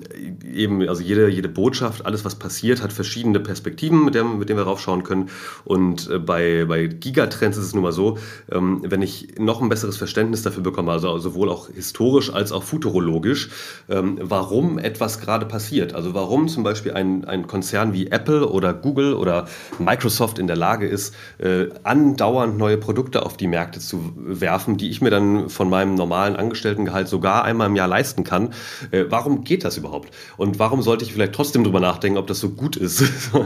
eben, 0.53 0.88
also 0.88 1.01
jede, 1.01 1.30
jede 1.30 1.50
Botschaft, 1.50 2.06
alles, 2.06 2.25
was 2.25 2.36
passiert, 2.36 2.82
hat 2.82 2.94
verschiedene 2.94 3.39
Perspektiven, 3.39 4.03
mit, 4.06 4.15
dem, 4.15 4.39
mit 4.39 4.50
denen 4.50 4.60
wir 4.60 4.63
raufschauen 4.63 5.03
können. 5.03 5.30
Und 5.63 6.10
äh, 6.10 6.20
bei, 6.20 6.65
bei 6.65 6.88
Gigatrends 6.88 7.58
ist 7.58 7.65
es 7.65 7.74
nun 7.74 7.84
mal 7.84 7.91
so, 7.91 8.18
ähm, 8.51 8.82
wenn 8.84 9.01
ich 9.01 9.36
noch 9.38 9.62
ein 9.62 9.70
besseres 9.70 9.98
Verständnis 9.98 10.41
dafür 10.44 10.63
bekomme, 10.63 10.91
also 10.91 11.18
sowohl 11.18 11.50
auch 11.50 11.70
historisch 11.70 12.34
als 12.34 12.51
auch 12.51 12.63
futurologisch, 12.63 13.50
ähm, 13.89 14.18
warum 14.22 14.77
etwas 14.77 15.20
gerade 15.20 15.46
passiert. 15.46 15.94
Also 15.94 16.13
warum 16.13 16.48
zum 16.48 16.63
Beispiel 16.63 16.94
ein, 16.94 17.25
ein 17.25 17.48
Konzern 17.48 17.94
wie 17.94 18.08
Apple 18.08 18.48
oder 18.48 18.74
Google 18.74 19.00
oder 19.01 19.48
Microsoft 19.79 20.39
in 20.39 20.48
der 20.48 20.55
Lage 20.55 20.88
ist, 20.88 21.15
äh, 21.39 21.67
andauernd 21.84 22.58
neue 22.58 22.77
Produkte 22.77 23.25
auf 23.25 23.38
die 23.38 23.48
Märkte 23.48 23.79
zu 23.79 24.13
werfen, 24.15 24.77
die 24.77 24.89
ich 24.89 25.01
mir 25.01 25.10
dann 25.10 25.50
von 25.50 25.70
meinem 25.70 25.96
normalen 25.96 26.36
Angestelltengehalt 26.36 27.08
sogar 27.08 27.43
einmal 27.43 27.67
im 27.67 27.75
Jahr 27.75 27.88
leisten 27.88 28.24
kann. 28.24 28.53
Äh, 28.91 29.05
warum 29.10 29.43
geht 29.43 29.63
das 29.63 29.77
überhaupt? 29.77 30.13
Und 30.38 30.60
warum 30.60 30.81
sollte 30.81 31.03
ich 31.03 31.13
vielleicht 31.13 31.34
trotzdem 31.34 31.63
drüber 31.63 31.79
nachdenken, 31.79 32.17
ob 32.17 32.27
das 32.27 32.39
so 32.39 32.50
gut 32.50 32.75
ist? 32.75 33.03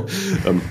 ähm, 0.46 0.62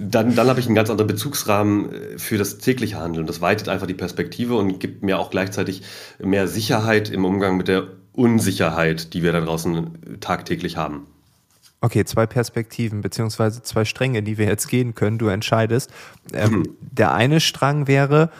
dann, 0.00 0.34
dann 0.34 0.48
habe 0.48 0.60
ich 0.60 0.66
einen 0.66 0.74
ganz 0.74 0.90
anderen 0.90 1.08
Bezugsrahmen 1.08 1.92
äh, 1.92 2.18
für 2.18 2.38
das 2.38 2.58
tägliche 2.58 2.96
Handeln. 2.96 3.26
Das 3.26 3.40
weitet 3.40 3.68
einfach 3.68 3.86
die 3.86 3.94
Perspektive 3.94 4.56
und 4.56 4.78
gibt 4.80 5.02
mir 5.02 5.18
auch 5.18 5.30
gleichzeitig 5.30 5.82
mehr 6.22 6.48
Sicherheit 6.48 7.10
im 7.10 7.24
Umgang 7.24 7.56
mit 7.56 7.68
der 7.68 7.84
Unsicherheit, 8.12 9.12
die 9.12 9.22
wir 9.22 9.32
da 9.32 9.40
draußen 9.40 10.20
tagtäglich 10.20 10.76
haben. 10.76 11.06
Okay, 11.80 12.04
zwei 12.04 12.26
Perspektiven 12.26 13.02
beziehungsweise 13.02 13.62
zwei 13.62 13.84
Stränge, 13.84 14.22
die 14.22 14.38
wir 14.38 14.46
jetzt 14.46 14.68
gehen 14.68 14.94
können. 14.94 15.18
Du 15.18 15.28
entscheidest. 15.28 15.90
Ähm, 16.32 16.52
mhm. 16.52 16.76
Der 16.80 17.12
eine 17.12 17.40
Strang 17.40 17.86
wäre, 17.86 18.30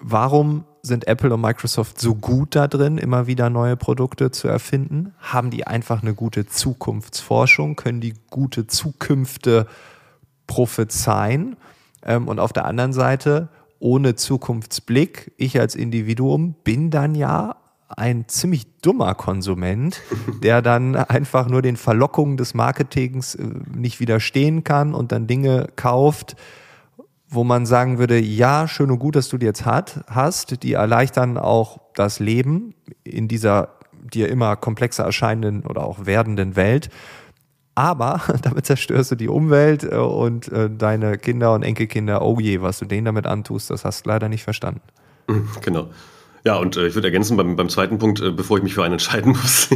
warum 0.00 0.64
sind 0.82 1.06
Apple 1.06 1.34
und 1.34 1.40
Microsoft 1.40 2.00
so 2.00 2.14
gut 2.14 2.54
da 2.56 2.66
drin, 2.66 2.98
immer 2.98 3.26
wieder 3.26 3.50
neue 3.50 3.76
Produkte 3.76 4.30
zu 4.30 4.48
erfinden? 4.48 5.12
Haben 5.18 5.50
die 5.50 5.66
einfach 5.66 6.02
eine 6.02 6.14
gute 6.14 6.46
Zukunftsforschung? 6.46 7.76
Können 7.76 8.00
die 8.00 8.14
gute 8.30 8.66
Zukünfte 8.66 9.66
prophezeien? 10.46 11.56
Ähm, 12.02 12.28
und 12.28 12.38
auf 12.38 12.52
der 12.52 12.64
anderen 12.64 12.92
Seite, 12.92 13.48
ohne 13.80 14.14
Zukunftsblick, 14.14 15.32
ich 15.36 15.60
als 15.60 15.74
Individuum 15.74 16.54
bin 16.64 16.90
dann 16.90 17.14
ja 17.14 17.56
ein 17.88 18.28
ziemlich 18.28 18.66
dummer 18.82 19.14
Konsument, 19.14 20.00
der 20.42 20.62
dann 20.62 20.94
einfach 20.94 21.48
nur 21.48 21.62
den 21.62 21.76
Verlockungen 21.76 22.36
des 22.36 22.54
Marketings 22.54 23.34
äh, 23.34 23.44
nicht 23.74 24.00
widerstehen 24.00 24.64
kann 24.64 24.94
und 24.94 25.12
dann 25.12 25.26
Dinge 25.26 25.68
kauft, 25.76 26.36
wo 27.28 27.44
man 27.44 27.66
sagen 27.66 27.98
würde, 27.98 28.18
ja, 28.18 28.68
schön 28.68 28.90
und 28.90 28.98
gut, 28.98 29.16
dass 29.16 29.28
du 29.28 29.38
die 29.38 29.46
jetzt 29.46 29.66
hat, 29.66 30.04
hast, 30.08 30.62
die 30.62 30.72
erleichtern 30.72 31.36
auch 31.36 31.78
das 31.94 32.20
Leben 32.20 32.74
in 33.04 33.28
dieser 33.28 33.74
dir 34.02 34.28
immer 34.28 34.56
komplexer 34.56 35.04
erscheinenden 35.04 35.62
oder 35.68 35.84
auch 35.84 36.06
werdenden 36.06 36.56
Welt. 36.56 36.88
Aber 37.74 38.20
damit 38.42 38.66
zerstörst 38.66 39.12
du 39.12 39.14
die 39.14 39.28
Umwelt 39.28 39.84
äh, 39.84 39.96
und 39.96 40.50
äh, 40.52 40.70
deine 40.70 41.18
Kinder 41.18 41.54
und 41.54 41.62
Enkelkinder, 41.62 42.22
oh 42.22 42.38
je, 42.40 42.60
was 42.60 42.78
du 42.78 42.84
denen 42.84 43.04
damit 43.04 43.26
antust, 43.26 43.70
das 43.70 43.84
hast 43.84 44.04
du 44.04 44.10
leider 44.10 44.28
nicht 44.28 44.44
verstanden. 44.44 44.82
Genau. 45.62 45.88
Ja, 46.48 46.56
und 46.56 46.78
äh, 46.78 46.86
ich 46.86 46.94
würde 46.94 47.08
ergänzen, 47.08 47.36
beim, 47.36 47.56
beim 47.56 47.68
zweiten 47.68 47.98
Punkt, 47.98 48.22
äh, 48.22 48.30
bevor 48.30 48.56
ich 48.56 48.62
mich 48.62 48.72
für 48.72 48.82
einen 48.82 48.94
entscheiden 48.94 49.32
muss, 49.42 49.68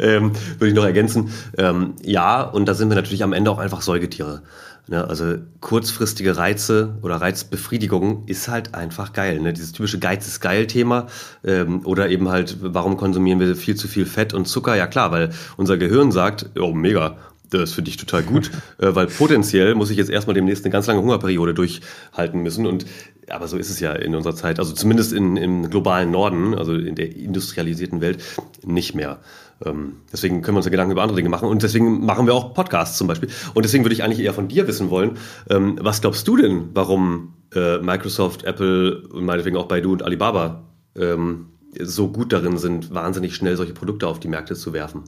ähm, 0.00 0.32
würde 0.58 0.68
ich 0.68 0.74
noch 0.74 0.86
ergänzen, 0.86 1.28
ähm, 1.58 1.92
ja, 2.02 2.40
und 2.40 2.66
da 2.66 2.72
sind 2.72 2.88
wir 2.88 2.94
natürlich 2.94 3.22
am 3.22 3.34
Ende 3.34 3.50
auch 3.50 3.58
einfach 3.58 3.82
Säugetiere. 3.82 4.40
Ne? 4.88 5.06
Also 5.06 5.34
kurzfristige 5.60 6.38
Reize 6.38 6.96
oder 7.02 7.16
Reizbefriedigung 7.16 8.22
ist 8.24 8.48
halt 8.48 8.74
einfach 8.74 9.12
geil. 9.12 9.38
Ne? 9.40 9.52
Dieses 9.52 9.72
typische 9.72 9.98
Geiz 9.98 10.26
ist 10.26 10.40
geil 10.40 10.66
Thema 10.66 11.08
ähm, 11.44 11.84
oder 11.84 12.08
eben 12.08 12.30
halt, 12.30 12.56
warum 12.62 12.96
konsumieren 12.96 13.38
wir 13.38 13.54
viel 13.54 13.74
zu 13.74 13.86
viel 13.86 14.06
Fett 14.06 14.32
und 14.32 14.48
Zucker? 14.48 14.74
Ja 14.74 14.86
klar, 14.86 15.12
weil 15.12 15.28
unser 15.58 15.76
Gehirn 15.76 16.10
sagt, 16.10 16.48
oh 16.58 16.72
mega, 16.72 17.18
das 17.50 17.74
finde 17.74 17.90
ich 17.90 17.96
total 17.96 18.22
gut, 18.22 18.50
äh, 18.78 18.94
weil 18.94 19.06
potenziell 19.08 19.74
muss 19.74 19.90
ich 19.90 19.98
jetzt 19.98 20.10
erstmal 20.10 20.34
demnächst 20.34 20.64
eine 20.64 20.72
ganz 20.72 20.86
lange 20.86 21.02
Hungerperiode 21.02 21.54
durchhalten 21.54 22.42
müssen. 22.42 22.66
Und 22.66 22.86
aber 23.28 23.48
so 23.48 23.56
ist 23.56 23.70
es 23.70 23.80
ja 23.80 23.92
in 23.92 24.14
unserer 24.14 24.34
Zeit, 24.34 24.58
also 24.58 24.72
zumindest 24.72 25.12
in, 25.12 25.36
im 25.36 25.70
globalen 25.70 26.10
Norden, 26.10 26.54
also 26.54 26.74
in 26.74 26.94
der 26.94 27.14
industrialisierten 27.14 28.00
Welt, 28.00 28.22
nicht 28.64 28.94
mehr. 28.94 29.20
Ähm, 29.64 29.96
deswegen 30.12 30.42
können 30.42 30.56
wir 30.56 30.58
uns 30.58 30.66
ja 30.66 30.70
Gedanken 30.70 30.92
über 30.92 31.02
andere 31.02 31.16
Dinge 31.16 31.28
machen 31.28 31.48
und 31.48 31.62
deswegen 31.62 32.04
machen 32.04 32.26
wir 32.26 32.34
auch 32.34 32.54
Podcasts 32.54 32.98
zum 32.98 33.06
Beispiel. 33.06 33.28
Und 33.54 33.64
deswegen 33.64 33.84
würde 33.84 33.94
ich 33.94 34.02
eigentlich 34.02 34.20
eher 34.20 34.34
von 34.34 34.48
dir 34.48 34.66
wissen 34.66 34.90
wollen, 34.90 35.18
ähm, 35.48 35.78
was 35.80 36.00
glaubst 36.00 36.26
du 36.26 36.36
denn, 36.36 36.70
warum 36.74 37.34
äh, 37.54 37.78
Microsoft, 37.78 38.44
Apple 38.44 39.06
und 39.08 39.24
meinetwegen 39.24 39.56
auch 39.56 39.66
Baidu 39.66 39.92
und 39.92 40.02
Alibaba 40.02 40.64
ähm, 40.96 41.46
so 41.78 42.08
gut 42.08 42.32
darin 42.32 42.58
sind, 42.58 42.92
wahnsinnig 42.92 43.34
schnell 43.34 43.56
solche 43.56 43.72
Produkte 43.72 44.06
auf 44.06 44.20
die 44.20 44.28
Märkte 44.28 44.54
zu 44.54 44.72
werfen? 44.72 45.04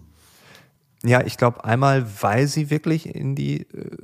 Ja, 1.05 1.23
ich 1.25 1.37
glaube 1.37 1.65
einmal, 1.65 2.07
weil 2.21 2.47
sie 2.47 2.71
wirklich 2.71 3.15
in 3.15 3.35
die 3.35 3.63
äh, 3.63 3.97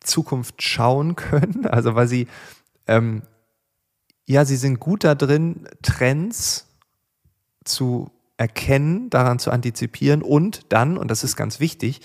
Zukunft 0.00 0.62
schauen 0.62 1.16
können, 1.16 1.66
also 1.70 1.94
weil 1.94 2.08
sie 2.08 2.28
ähm, 2.86 3.22
ja, 4.26 4.44
sie 4.44 4.56
sind 4.56 4.80
gut 4.80 5.04
da 5.04 5.14
drin, 5.14 5.68
Trends 5.82 6.66
zu 7.64 8.10
erkennen, 8.36 9.10
daran 9.10 9.38
zu 9.38 9.50
antizipieren 9.50 10.22
und 10.22 10.72
dann, 10.72 10.96
und 10.96 11.10
das 11.10 11.24
ist 11.24 11.36
ganz 11.36 11.60
wichtig, 11.60 12.00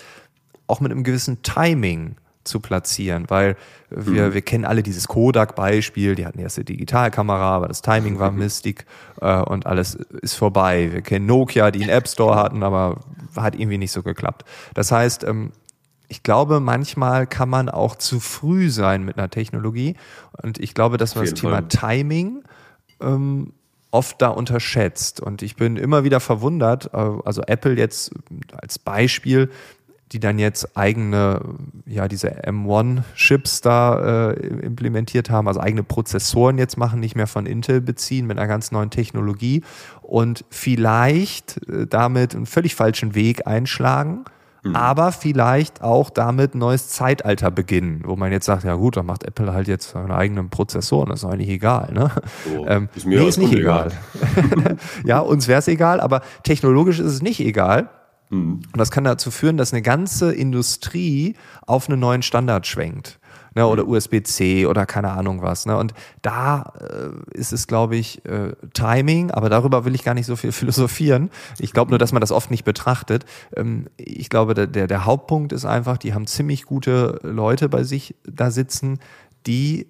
auch 0.67 0.79
mit 0.79 0.91
einem 0.91 1.03
gewissen 1.03 1.41
Timing 1.41 2.15
zu 2.43 2.59
platzieren, 2.59 3.25
weil 3.27 3.55
wir, 3.89 4.27
mhm. 4.27 4.33
wir 4.33 4.41
kennen 4.41 4.65
alle 4.65 4.83
dieses 4.83 5.07
Kodak-Beispiel, 5.07 6.15
die 6.15 6.25
hatten 6.25 6.39
erst 6.39 6.57
eine 6.57 6.65
Digitalkamera, 6.65 7.55
aber 7.55 7.67
das 7.67 7.81
Timing 7.81 8.19
war 8.19 8.31
mistig 8.31 8.85
äh, 9.21 9.41
und 9.41 9.65
alles 9.65 9.95
ist 9.95 10.35
vorbei. 10.35 10.89
Wir 10.91 11.01
kennen 11.01 11.25
Nokia, 11.25 11.71
die 11.71 11.81
einen 11.81 11.89
App 11.89 12.07
Store 12.07 12.35
hatten, 12.35 12.63
aber 12.63 12.99
hat 13.35 13.55
irgendwie 13.55 13.77
nicht 13.77 13.91
so 13.91 14.03
geklappt. 14.03 14.45
Das 14.73 14.91
heißt, 14.91 15.23
ähm, 15.23 15.51
ich 16.09 16.23
glaube, 16.23 16.59
manchmal 16.59 17.27
kann 17.27 17.49
man 17.49 17.69
auch 17.69 17.95
zu 17.95 18.19
früh 18.19 18.69
sein 18.69 19.05
mit 19.05 19.17
einer 19.17 19.29
Technologie. 19.29 19.95
Und 20.41 20.59
ich 20.59 20.73
glaube, 20.73 20.97
dass 20.97 21.15
man 21.15 21.23
das 21.23 21.35
Thema 21.35 21.57
Fall. 21.57 21.67
Timing 21.67 22.43
ähm, 22.99 23.53
oft 23.91 24.19
da 24.21 24.29
unterschätzt. 24.29 25.21
Und 25.21 25.43
ich 25.43 25.55
bin 25.55 25.77
immer 25.77 26.03
wieder 26.03 26.19
verwundert, 26.19 26.93
äh, 26.93 26.97
also 26.97 27.43
Apple 27.43 27.77
jetzt 27.77 28.11
als 28.51 28.79
Beispiel, 28.79 29.51
die 30.11 30.19
dann 30.19 30.39
jetzt 30.39 30.75
eigene, 30.75 31.41
ja, 31.85 32.07
diese 32.07 32.43
M1-Chips 32.43 33.61
da 33.61 34.31
äh, 34.31 34.33
implementiert 34.47 35.29
haben, 35.29 35.47
also 35.47 35.59
eigene 35.59 35.83
Prozessoren 35.83 36.57
jetzt 36.57 36.77
machen, 36.77 36.99
nicht 36.99 37.15
mehr 37.15 37.27
von 37.27 37.45
Intel 37.45 37.81
beziehen 37.81 38.25
mit 38.25 38.39
einer 38.39 38.47
ganz 38.47 38.71
neuen 38.71 38.89
Technologie 38.89 39.61
und 40.01 40.43
vielleicht 40.49 41.57
äh, 41.69 41.85
damit 41.85 42.33
einen 42.33 42.47
völlig 42.47 42.73
falschen 42.73 43.13
Weg 43.13 43.45
einschlagen 43.45 44.25
Mhm. 44.63 44.75
aber 44.75 45.11
vielleicht 45.11 45.81
auch 45.81 46.09
damit 46.09 46.53
ein 46.53 46.59
neues 46.59 46.89
Zeitalter 46.89 47.49
beginnen, 47.51 48.01
wo 48.05 48.15
man 48.15 48.31
jetzt 48.31 48.45
sagt, 48.45 48.63
ja 48.63 48.75
gut, 48.75 48.97
dann 48.97 49.05
macht 49.05 49.23
Apple 49.23 49.53
halt 49.53 49.67
jetzt 49.67 49.91
seine 49.91 50.13
eigenen 50.13 50.49
Prozessoren, 50.49 51.09
das 51.09 51.23
ist 51.23 51.29
eigentlich 51.29 51.49
egal. 51.49 51.93
Ne? 51.93 52.11
Oh, 52.57 52.65
ähm, 52.67 52.89
ist 52.95 53.05
mir 53.05 53.19
nee, 53.19 53.27
ist 53.27 53.37
nicht 53.37 53.53
egal. 53.53 53.91
egal. 54.45 54.77
ja, 55.05 55.19
uns 55.19 55.47
wäre 55.47 55.59
es 55.59 55.67
egal, 55.67 56.01
aber 56.01 56.21
technologisch 56.43 56.99
ist 56.99 57.13
es 57.13 57.21
nicht 57.21 57.39
egal. 57.39 57.89
Mhm. 58.29 58.61
Und 58.71 58.77
das 58.77 58.91
kann 58.91 59.03
dazu 59.03 59.31
führen, 59.31 59.57
dass 59.57 59.73
eine 59.73 59.81
ganze 59.81 60.33
Industrie 60.33 61.35
auf 61.65 61.89
einen 61.89 61.99
neuen 61.99 62.21
Standard 62.21 62.67
schwenkt 62.67 63.18
ne, 63.59 63.67
oder 63.67 63.83
mhm. 63.83 63.91
USB-C 63.91 64.65
oder 64.65 64.85
keine 64.85 65.11
Ahnung 65.11 65.41
was. 65.41 65.65
Ne? 65.65 65.77
Und 65.77 65.93
da 66.21 66.73
äh, 66.79 67.37
ist 67.37 67.51
es, 67.51 67.67
glaube 67.67 67.95
ich, 67.95 68.25
äh, 68.25 68.53
Timing, 68.73 69.31
aber 69.31 69.49
darüber 69.49 69.85
will 69.85 69.95
ich 69.95 70.03
gar 70.03 70.13
nicht 70.13 70.25
so 70.25 70.35
viel 70.35 70.51
philosophieren. 70.59 71.29
Ich 71.59 71.73
glaube 71.73 71.91
nur, 71.91 71.99
dass 71.99 72.11
man 72.11 72.21
das 72.21 72.31
oft 72.31 72.51
nicht 72.51 72.63
betrachtet. 72.63 73.25
Ähm, 73.55 73.87
ich 73.97 74.29
glaube, 74.29 74.53
der, 74.53 74.67
der, 74.67 74.87
der 74.87 75.05
Hauptpunkt 75.05 75.51
ist 75.53 75.65
einfach, 75.65 75.97
die 75.97 76.13
haben 76.13 76.27
ziemlich 76.27 76.63
gute 76.63 77.19
Leute 77.23 77.69
bei 77.69 77.83
sich 77.83 78.15
da 78.23 78.51
sitzen, 78.51 78.99
die 79.45 79.87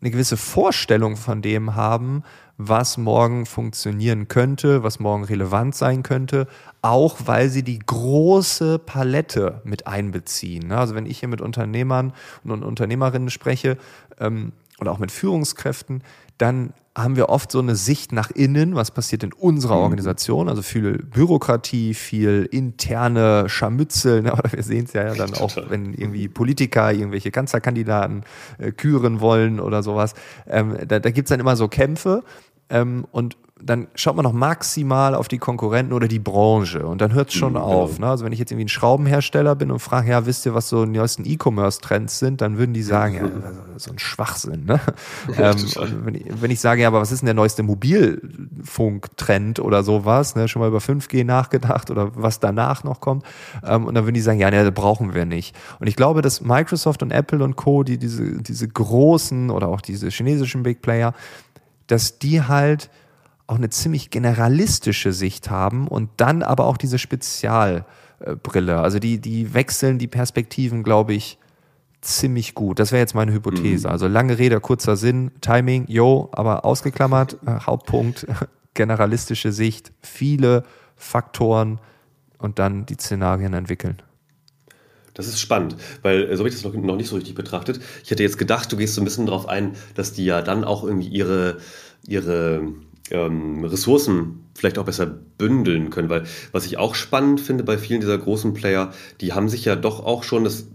eine 0.00 0.10
gewisse 0.10 0.36
Vorstellung 0.36 1.16
von 1.16 1.42
dem 1.42 1.74
haben, 1.74 2.22
was 2.56 2.98
morgen 2.98 3.46
funktionieren 3.46 4.28
könnte, 4.28 4.82
was 4.82 5.00
morgen 5.00 5.24
relevant 5.24 5.74
sein 5.74 6.02
könnte, 6.02 6.46
auch 6.82 7.16
weil 7.24 7.48
sie 7.48 7.62
die 7.62 7.78
große 7.78 8.78
Palette 8.78 9.62
mit 9.64 9.86
einbeziehen. 9.86 10.68
Ne? 10.68 10.76
Also 10.76 10.94
wenn 10.94 11.06
ich 11.06 11.20
hier 11.20 11.28
mit 11.28 11.40
Unternehmern 11.40 12.12
und 12.44 12.62
Unternehmerinnen 12.62 13.30
spreche 13.30 13.78
ähm, 14.18 14.52
oder 14.78 14.92
auch 14.92 14.98
mit 14.98 15.10
Führungskräften, 15.10 16.02
dann 16.36 16.72
haben 17.02 17.16
wir 17.16 17.28
oft 17.28 17.52
so 17.52 17.58
eine 17.58 17.76
Sicht 17.76 18.12
nach 18.12 18.30
innen, 18.30 18.74
was 18.74 18.90
passiert 18.90 19.22
in 19.22 19.32
unserer 19.32 19.76
mhm. 19.76 19.82
Organisation, 19.82 20.48
also 20.48 20.62
viel 20.62 20.98
Bürokratie, 20.98 21.94
viel 21.94 22.48
interne 22.50 23.48
Scharmützel, 23.48 24.22
ne? 24.22 24.32
oder 24.38 24.52
wir 24.52 24.62
sehen 24.62 24.84
es 24.84 24.92
ja, 24.92 25.14
dann 25.14 25.34
auch, 25.34 25.56
wenn 25.68 25.94
irgendwie 25.94 26.28
Politiker 26.28 26.92
irgendwelche 26.92 27.30
Kanzlerkandidaten 27.30 28.24
äh, 28.58 28.72
küren 28.72 29.20
wollen 29.20 29.60
oder 29.60 29.82
sowas, 29.82 30.14
ähm, 30.46 30.76
da, 30.86 30.98
da 30.98 31.10
gibt 31.10 31.26
es 31.26 31.30
dann 31.30 31.40
immer 31.40 31.56
so 31.56 31.68
Kämpfe. 31.68 32.22
Ähm, 32.68 33.04
und 33.10 33.36
dann 33.62 33.88
schaut 33.94 34.16
man 34.16 34.24
noch 34.24 34.32
maximal 34.32 35.14
auf 35.14 35.28
die 35.28 35.38
Konkurrenten 35.38 35.92
oder 35.92 36.08
die 36.08 36.18
Branche 36.18 36.86
und 36.86 37.00
dann 37.00 37.12
hört 37.12 37.28
es 37.28 37.34
schon 37.34 37.52
mhm, 37.52 37.58
auf. 37.58 37.96
Genau. 37.96 38.06
Ne? 38.06 38.10
Also 38.10 38.24
wenn 38.24 38.32
ich 38.32 38.38
jetzt 38.38 38.50
irgendwie 38.50 38.64
ein 38.64 38.68
Schraubenhersteller 38.68 39.54
bin 39.54 39.70
und 39.70 39.78
frage, 39.80 40.10
ja, 40.10 40.26
wisst 40.26 40.46
ihr, 40.46 40.54
was 40.54 40.68
so 40.68 40.84
die 40.84 40.92
neuesten 40.92 41.24
E-Commerce-Trends 41.26 42.18
sind, 42.18 42.40
dann 42.40 42.58
würden 42.58 42.72
die 42.72 42.82
sagen, 42.82 43.14
ja, 43.14 43.28
so 43.76 43.90
ein 43.90 43.98
Schwachsinn. 43.98 44.64
Ne? 44.64 44.80
ähm, 45.38 45.56
wenn, 46.04 46.14
ich, 46.14 46.24
wenn, 46.40 46.50
ich, 46.50 46.60
sage, 46.60 46.82
ja, 46.82 46.88
aber 46.88 47.00
was 47.00 47.12
ist 47.12 47.20
denn 47.20 47.26
der 47.26 47.34
neueste 47.34 47.62
Mobilfunk-Trend 47.62 49.60
oder 49.60 49.82
sowas, 49.82 50.34
ne? 50.36 50.48
schon 50.48 50.60
mal 50.60 50.68
über 50.68 50.78
5G 50.78 51.24
nachgedacht 51.24 51.90
oder 51.90 52.10
was 52.14 52.40
danach 52.40 52.84
noch 52.84 53.00
kommt, 53.00 53.24
ähm, 53.64 53.86
und 53.86 53.94
dann 53.94 54.04
würden 54.04 54.14
die 54.14 54.20
sagen, 54.20 54.40
ja, 54.40 54.50
ne, 54.50 54.64
das 54.64 54.74
brauchen 54.74 55.14
wir 55.14 55.26
nicht. 55.26 55.56
Und 55.78 55.86
ich 55.86 55.96
glaube, 55.96 56.22
dass 56.22 56.40
Microsoft 56.40 57.02
und 57.02 57.10
Apple 57.10 57.42
und 57.44 57.56
Co., 57.56 57.82
die 57.82 57.98
diese, 57.98 58.42
diese 58.42 58.68
großen 58.68 59.50
oder 59.50 59.68
auch 59.68 59.80
diese 59.80 60.08
chinesischen 60.08 60.62
Big 60.62 60.82
Player, 60.82 61.14
dass 61.86 62.18
die 62.18 62.42
halt 62.42 62.90
auch 63.50 63.56
eine 63.56 63.68
ziemlich 63.68 64.10
generalistische 64.10 65.12
Sicht 65.12 65.50
haben 65.50 65.88
und 65.88 66.08
dann 66.18 66.42
aber 66.42 66.66
auch 66.66 66.76
diese 66.76 66.98
Spezialbrille. 66.98 68.78
Also 68.78 69.00
die, 69.00 69.20
die 69.20 69.52
wechseln 69.52 69.98
die 69.98 70.06
Perspektiven, 70.06 70.84
glaube 70.84 71.14
ich, 71.14 71.36
ziemlich 72.00 72.54
gut. 72.54 72.78
Das 72.78 72.92
wäre 72.92 73.00
jetzt 73.00 73.14
meine 73.14 73.32
Hypothese. 73.32 73.88
Mhm. 73.88 73.92
Also 73.92 74.06
lange 74.06 74.38
Rede, 74.38 74.60
kurzer 74.60 74.96
Sinn, 74.96 75.32
Timing, 75.40 75.86
yo, 75.88 76.28
aber 76.32 76.64
ausgeklammert, 76.64 77.38
äh, 77.44 77.60
Hauptpunkt, 77.66 78.26
generalistische 78.74 79.50
Sicht, 79.50 79.92
viele 80.00 80.62
Faktoren 80.94 81.80
und 82.38 82.60
dann 82.60 82.86
die 82.86 82.94
Szenarien 82.94 83.52
entwickeln. 83.52 84.00
Das 85.14 85.26
ist 85.26 85.40
spannend, 85.40 85.76
weil 86.02 86.30
äh, 86.30 86.36
so 86.36 86.44
habe 86.44 86.48
ich 86.48 86.54
das 86.54 86.64
noch, 86.64 86.72
noch 86.72 86.96
nicht 86.96 87.08
so 87.08 87.16
richtig 87.16 87.34
betrachtet. 87.34 87.80
Ich 88.04 88.12
hätte 88.12 88.22
jetzt 88.22 88.38
gedacht, 88.38 88.70
du 88.70 88.76
gehst 88.76 88.94
so 88.94 89.00
ein 89.00 89.04
bisschen 89.04 89.26
darauf 89.26 89.48
ein, 89.48 89.74
dass 89.96 90.12
die 90.12 90.24
ja 90.24 90.40
dann 90.40 90.62
auch 90.62 90.84
irgendwie 90.84 91.08
ihre, 91.08 91.58
ihre 92.06 92.62
ähm, 93.10 93.64
Ressourcen 93.64 94.44
vielleicht 94.54 94.78
auch 94.78 94.84
besser 94.84 95.06
bündeln 95.06 95.90
können, 95.90 96.10
weil 96.10 96.24
was 96.52 96.66
ich 96.66 96.78
auch 96.78 96.94
spannend 96.94 97.40
finde 97.40 97.64
bei 97.64 97.78
vielen 97.78 98.00
dieser 98.00 98.18
großen 98.18 98.52
Player, 98.52 98.92
die 99.20 99.32
haben 99.32 99.48
sich 99.48 99.64
ja 99.64 99.76
doch 99.76 100.04
auch 100.04 100.22
schon, 100.22 100.44
das 100.44 100.66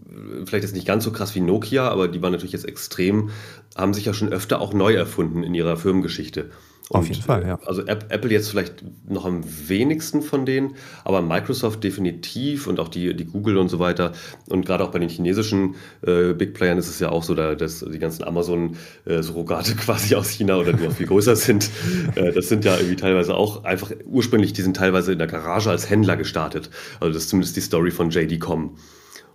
vielleicht 0.45 0.65
ist 0.65 0.75
nicht 0.75 0.87
ganz 0.87 1.03
so 1.03 1.11
krass 1.11 1.35
wie 1.35 1.41
Nokia, 1.41 1.87
aber 1.89 2.07
die 2.07 2.21
waren 2.21 2.31
natürlich 2.31 2.53
jetzt 2.53 2.67
extrem, 2.67 3.29
haben 3.75 3.93
sich 3.93 4.05
ja 4.05 4.13
schon 4.13 4.29
öfter 4.29 4.61
auch 4.61 4.73
neu 4.73 4.93
erfunden 4.93 5.43
in 5.43 5.53
ihrer 5.53 5.77
Firmengeschichte. 5.77 6.49
Und, 6.89 6.99
Auf 6.99 7.07
jeden 7.07 7.23
Fall, 7.23 7.47
ja. 7.47 7.59
Also 7.65 7.81
Apple 7.83 8.29
jetzt 8.29 8.49
vielleicht 8.49 8.83
noch 9.09 9.25
am 9.25 9.43
wenigsten 9.67 10.21
von 10.21 10.45
denen, 10.45 10.75
aber 11.03 11.23
Microsoft 11.23 11.83
definitiv 11.83 12.67
und 12.67 12.79
auch 12.79 12.89
die, 12.89 13.15
die 13.15 13.25
Google 13.25 13.57
und 13.57 13.69
so 13.69 13.79
weiter. 13.79 14.11
Und 14.49 14.67
gerade 14.67 14.83
auch 14.83 14.91
bei 14.91 14.99
den 14.99 15.09
chinesischen 15.09 15.75
äh, 16.05 16.33
Big 16.33 16.53
Playern 16.53 16.77
ist 16.77 16.87
es 16.87 16.99
ja 16.99 17.09
auch 17.09 17.23
so, 17.23 17.33
da, 17.33 17.55
dass 17.55 17.79
die 17.79 17.97
ganzen 17.97 18.23
Amazon-Surrogate 18.23 19.75
quasi 19.77 20.13
aus 20.13 20.29
China 20.29 20.57
oder 20.57 20.73
die 20.73 20.83
noch 20.83 20.93
viel 20.93 21.07
größer 21.07 21.35
sind, 21.35 21.71
äh, 22.13 22.31
das 22.31 22.49
sind 22.49 22.63
ja 22.65 22.75
irgendwie 22.77 22.97
teilweise 22.97 23.33
auch 23.33 23.63
einfach 23.63 23.91
ursprünglich, 24.05 24.53
die 24.53 24.61
sind 24.61 24.77
teilweise 24.77 25.11
in 25.11 25.17
der 25.17 25.27
Garage 25.27 25.71
als 25.71 25.89
Händler 25.89 26.17
gestartet. 26.17 26.69
Also 26.99 27.11
das 27.13 27.23
ist 27.23 27.29
zumindest 27.29 27.55
die 27.55 27.61
Story 27.61 27.89
von 27.89 28.11
JD.com. 28.11 28.77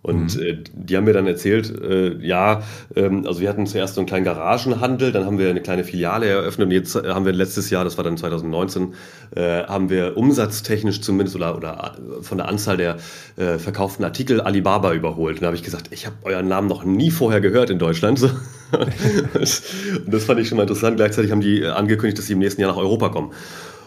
Und 0.02 0.36
mhm. 0.36 0.42
äh, 0.42 0.58
die 0.72 0.96
haben 0.96 1.04
mir 1.04 1.12
dann 1.12 1.26
erzählt, 1.26 1.70
äh, 1.78 2.16
ja, 2.24 2.62
ähm, 2.96 3.26
also 3.26 3.40
wir 3.40 3.50
hatten 3.50 3.66
zuerst 3.66 3.94
so 3.94 4.00
einen 4.00 4.08
kleinen 4.08 4.24
Garagenhandel, 4.24 5.12
dann 5.12 5.26
haben 5.26 5.38
wir 5.38 5.50
eine 5.50 5.60
kleine 5.60 5.84
Filiale 5.84 6.26
eröffnet 6.26 6.66
und 6.66 6.72
jetzt 6.72 6.94
haben 6.94 7.26
wir 7.26 7.32
letztes 7.32 7.68
Jahr, 7.68 7.84
das 7.84 7.98
war 7.98 8.04
dann 8.04 8.16
2019, 8.16 8.94
äh, 9.36 9.64
haben 9.64 9.90
wir 9.90 10.16
umsatztechnisch 10.16 11.02
zumindest 11.02 11.36
oder, 11.36 11.54
oder 11.54 11.96
äh, 11.98 12.22
von 12.22 12.38
der 12.38 12.48
Anzahl 12.48 12.78
der 12.78 12.96
äh, 13.36 13.58
verkauften 13.58 14.04
Artikel 14.04 14.40
Alibaba 14.40 14.94
überholt. 14.94 15.36
Und 15.36 15.42
da 15.42 15.46
habe 15.48 15.56
ich 15.56 15.62
gesagt, 15.62 15.88
ich 15.90 16.06
habe 16.06 16.16
euren 16.22 16.48
Namen 16.48 16.68
noch 16.68 16.84
nie 16.84 17.10
vorher 17.10 17.42
gehört 17.42 17.68
in 17.68 17.78
Deutschland. 17.78 18.22
und 18.72 20.14
das 20.14 20.24
fand 20.24 20.40
ich 20.40 20.48
schon 20.48 20.56
mal 20.56 20.62
interessant. 20.62 20.96
Gleichzeitig 20.96 21.30
haben 21.30 21.42
die 21.42 21.66
angekündigt, 21.66 22.18
dass 22.18 22.26
sie 22.26 22.32
im 22.32 22.38
nächsten 22.38 22.62
Jahr 22.62 22.70
nach 22.70 22.78
Europa 22.78 23.10
kommen. 23.10 23.32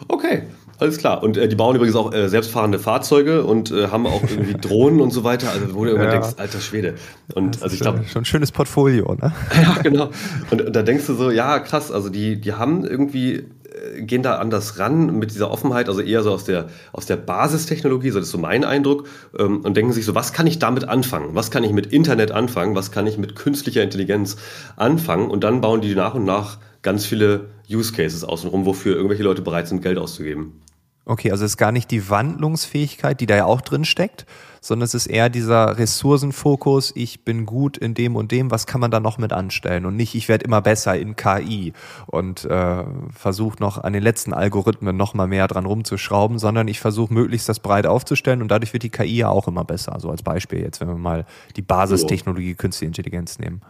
Okay, 0.08 0.44
alles 0.80 0.98
klar. 0.98 1.24
Und 1.24 1.38
äh, 1.38 1.48
die 1.48 1.56
bauen 1.56 1.76
übrigens 1.76 1.96
auch 1.96 2.14
äh, 2.14 2.28
selbstfahrende 2.28 2.80
Fahrzeuge 2.80 3.44
und 3.44 3.72
äh, 3.72 3.88
haben 3.88 4.06
auch 4.06 4.24
irgendwie 4.24 4.54
Drohnen 4.62 5.02
und 5.02 5.12
so 5.12 5.24
weiter. 5.24 5.50
Also 5.52 5.74
wo 5.74 5.84
du 5.84 5.92
irgendwann 5.92 6.14
ja. 6.14 6.20
denkst, 6.20 6.40
alter 6.40 6.60
Schwede. 6.60 6.96
Und 7.34 7.62
also 7.62 7.74
ich 7.74 7.82
glaube 7.82 8.04
schon 8.06 8.24
ein 8.24 8.26
schönes 8.26 8.52
Portfolio, 8.52 9.16
ne? 9.16 9.34
ja, 9.62 9.82
genau. 9.82 10.10
Und, 10.52 10.62
und, 10.62 10.76
da 10.76 10.82
denkst 10.82 11.06
du 11.08 11.14
so, 11.16 11.32
ja 11.32 11.60
krass. 11.60 11.92
Also 11.92 12.10
die 12.10 12.40
die 12.40 12.54
haben 12.54 12.86
irgendwie 12.86 13.36
äh, 13.36 14.02
gehen 14.02 14.24
da 14.24 14.38
anders 14.38 14.80
ran 14.80 15.20
mit 15.20 15.32
dieser 15.32 15.52
Offenheit, 15.52 15.90
also 15.90 16.02
eher 16.02 16.24
so 16.24 16.32
aus 16.32 16.44
der 16.44 16.68
aus 16.92 17.06
der 17.06 17.18
Basistechnologie. 17.18 18.10
So 18.10 18.20
das 18.20 18.28
ist 18.28 18.32
so 18.32 18.38
mein 18.38 18.64
Eindruck. 18.64 19.08
Ähm, 19.38 19.62
und 19.62 19.78
denken 19.78 19.94
sich 19.94 20.06
so, 20.06 20.16
was 20.16 20.34
kann 20.34 20.48
ich 20.48 20.60
damit 20.60 20.88
anfangen? 20.88 21.30
Was 21.34 21.52
kann 21.52 21.64
ich 21.64 21.72
mit 21.72 21.88
Internet 21.88 22.32
anfangen? 22.32 22.76
Was 22.76 22.92
kann 22.92 23.08
ich 23.08 23.18
mit 23.18 23.36
künstlicher 23.36 23.84
Intelligenz 23.84 24.38
anfangen? 24.76 25.30
Und 25.30 25.44
dann 25.44 25.62
bauen 25.62 25.82
die 25.82 25.94
nach 25.96 26.16
und 26.16 26.26
nach 26.26 26.58
ganz 26.84 27.06
viele 27.06 27.50
Use 27.70 27.92
Cases 27.92 28.24
außenrum, 28.24 28.66
wofür 28.66 28.96
irgendwelche 28.96 29.24
Leute 29.24 29.42
bereit 29.42 29.68
sind, 29.68 29.82
Geld 29.82 29.98
auszugeben. 29.98 30.62
Okay, 31.06 31.32
also 31.32 31.44
es 31.44 31.52
ist 31.52 31.58
gar 31.58 31.74
nicht 31.74 31.92
die 31.92 32.10
Wandlungsfähigkeit, 32.10 33.20
die 33.20 33.26
da 33.26 33.36
ja 33.36 33.46
auch 33.46 33.60
drin 33.60 33.84
steckt, 33.84 34.26
sondern 34.62 34.86
es 34.86 34.94
ist 34.94 35.08
eher 35.08 35.30
dieser 35.30 35.78
Ressourcenfokus, 35.78 36.94
ich 36.96 37.26
bin 37.26 37.46
gut 37.46 37.78
in 37.78 37.94
dem 37.94 38.16
und 38.16 38.32
dem, 38.32 38.52
was 38.52 38.68
kann 38.68 38.80
man 38.80 38.90
da 38.90 39.02
noch 39.02 39.18
mit 39.18 39.34
anstellen 39.34 39.86
und 39.86 39.98
nicht, 39.98 40.16
ich 40.16 40.30
werde 40.30 40.46
immer 40.46 40.62
besser 40.62 40.98
in 40.98 41.18
KI 41.18 41.74
und 42.08 42.46
äh, 42.46 42.86
versuche 43.14 43.60
noch 43.60 43.84
an 43.84 43.92
den 43.92 44.02
letzten 44.02 44.34
Algorithmen 44.34 44.96
noch 44.96 45.14
mal 45.14 45.28
mehr 45.28 45.50
dran 45.50 45.66
rumzuschrauben, 45.66 46.40
sondern 46.40 46.70
ich 46.70 46.80
versuche 46.80 47.14
möglichst 47.14 47.50
das 47.50 47.60
breit 47.60 47.86
aufzustellen 47.86 48.42
und 48.42 48.48
dadurch 48.48 48.72
wird 48.72 48.84
die 48.84 48.90
KI 48.90 49.18
ja 49.18 49.28
auch 49.28 49.50
immer 49.50 49.66
besser. 49.66 50.00
So 50.00 50.10
als 50.10 50.24
Beispiel 50.24 50.62
jetzt, 50.62 50.80
wenn 50.80 50.88
wir 50.88 50.96
mal 50.96 51.26
die 51.58 51.62
Basistechnologie 51.62 52.56
Künstliche 52.56 52.88
Intelligenz 52.88 53.40
nehmen. 53.40 53.62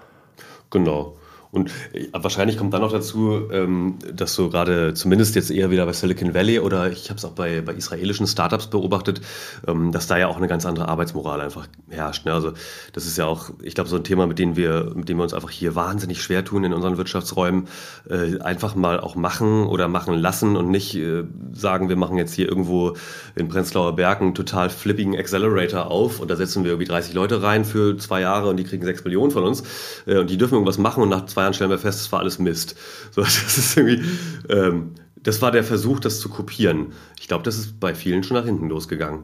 Genau. 0.69 1.17
Und 1.53 1.69
äh, 1.93 2.07
wahrscheinlich 2.11 2.57
kommt 2.57 2.73
dann 2.73 2.81
noch 2.81 2.91
dazu, 2.91 3.47
ähm, 3.51 3.99
dass 4.11 4.33
so 4.33 4.49
gerade 4.49 4.95
zumindest 4.95 5.35
jetzt 5.35 5.51
eher 5.51 5.69
wieder 5.69 5.85
bei 5.85 5.93
Silicon 5.93 6.33
Valley 6.33 6.59
oder 6.59 6.91
ich 6.91 7.09
habe 7.09 7.19
es 7.19 7.25
auch 7.25 7.33
bei, 7.33 7.61
bei 7.61 7.73
israelischen 7.73 8.25
Startups 8.25 8.67
beobachtet, 8.67 9.21
ähm, 9.67 9.91
dass 9.91 10.07
da 10.07 10.17
ja 10.17 10.27
auch 10.27 10.37
eine 10.37 10.47
ganz 10.47 10.65
andere 10.65 10.87
Arbeitsmoral 10.87 11.41
einfach 11.41 11.67
herrscht. 11.89 12.25
Ne? 12.25 12.33
Also 12.33 12.53
das 12.93 13.05
ist 13.05 13.19
ja 13.19 13.27
auch, 13.27 13.51
ich 13.61 13.75
glaube, 13.75 13.87
so 13.87 13.97
ein 13.97 14.03
Thema, 14.03 14.25
mit 14.25 14.39
dem 14.39 14.55
wir, 14.55 14.93
mit 14.95 15.09
dem 15.09 15.17
wir 15.17 15.23
uns 15.23 15.35
einfach 15.35 15.51
hier 15.51 15.75
wahnsinnig 15.75 16.23
schwer 16.23 16.43
tun 16.43 16.63
in 16.63 16.73
unseren 16.73 16.97
Wirtschaftsräumen, 16.97 17.67
äh, 18.09 18.39
einfach 18.39 18.73
mal 18.73 18.99
auch 18.99 19.13
machen 19.15 19.67
oder 19.67 19.87
machen 19.87 20.15
lassen 20.15 20.55
und 20.55 20.71
nicht 20.71 20.95
äh, 20.95 21.23
sagen, 21.51 21.87
wir 21.87 21.97
machen 21.97 22.17
jetzt 22.17 22.33
hier 22.33 22.49
irgendwo 22.49 22.95
in 23.35 23.47
Prenzlauer 23.47 23.95
Berg 23.95 24.21
einen 24.21 24.33
total 24.33 24.71
flippigen 24.71 25.15
Accelerator 25.15 25.91
auf 25.91 26.19
und 26.19 26.31
da 26.31 26.35
setzen 26.35 26.63
wir 26.63 26.71
irgendwie 26.71 26.87
30 26.87 27.13
Leute 27.13 27.43
rein 27.43 27.63
für 27.63 27.95
zwei 27.97 28.21
Jahre 28.21 28.49
und 28.49 28.57
die 28.57 28.63
kriegen 28.63 28.83
6 28.83 29.03
Millionen 29.03 29.29
von 29.29 29.43
uns 29.43 29.63
und 30.07 30.31
die 30.31 30.37
dürfen 30.37 30.55
irgendwas 30.55 30.79
machen 30.79 31.03
und 31.03 31.09
nach 31.09 31.27
zwei 31.27 31.42
Jahren 31.43 31.53
stellen 31.53 31.69
wir 31.69 31.79
fest, 31.79 32.01
es 32.01 32.11
war 32.11 32.19
alles 32.19 32.39
Mist. 32.39 32.75
So, 33.11 33.21
das 33.23 33.57
ist 33.57 33.77
irgendwie, 33.77 34.03
ähm, 34.49 34.95
das 35.15 35.41
war 35.41 35.51
der 35.51 35.63
Versuch, 35.63 35.99
das 35.99 36.19
zu 36.19 36.29
kopieren. 36.29 36.93
Ich 37.19 37.27
glaube, 37.27 37.43
das 37.43 37.57
ist 37.57 37.79
bei 37.79 37.95
vielen 37.95 38.23
schon 38.23 38.37
nach 38.37 38.45
hinten 38.45 38.69
losgegangen. 38.69 39.23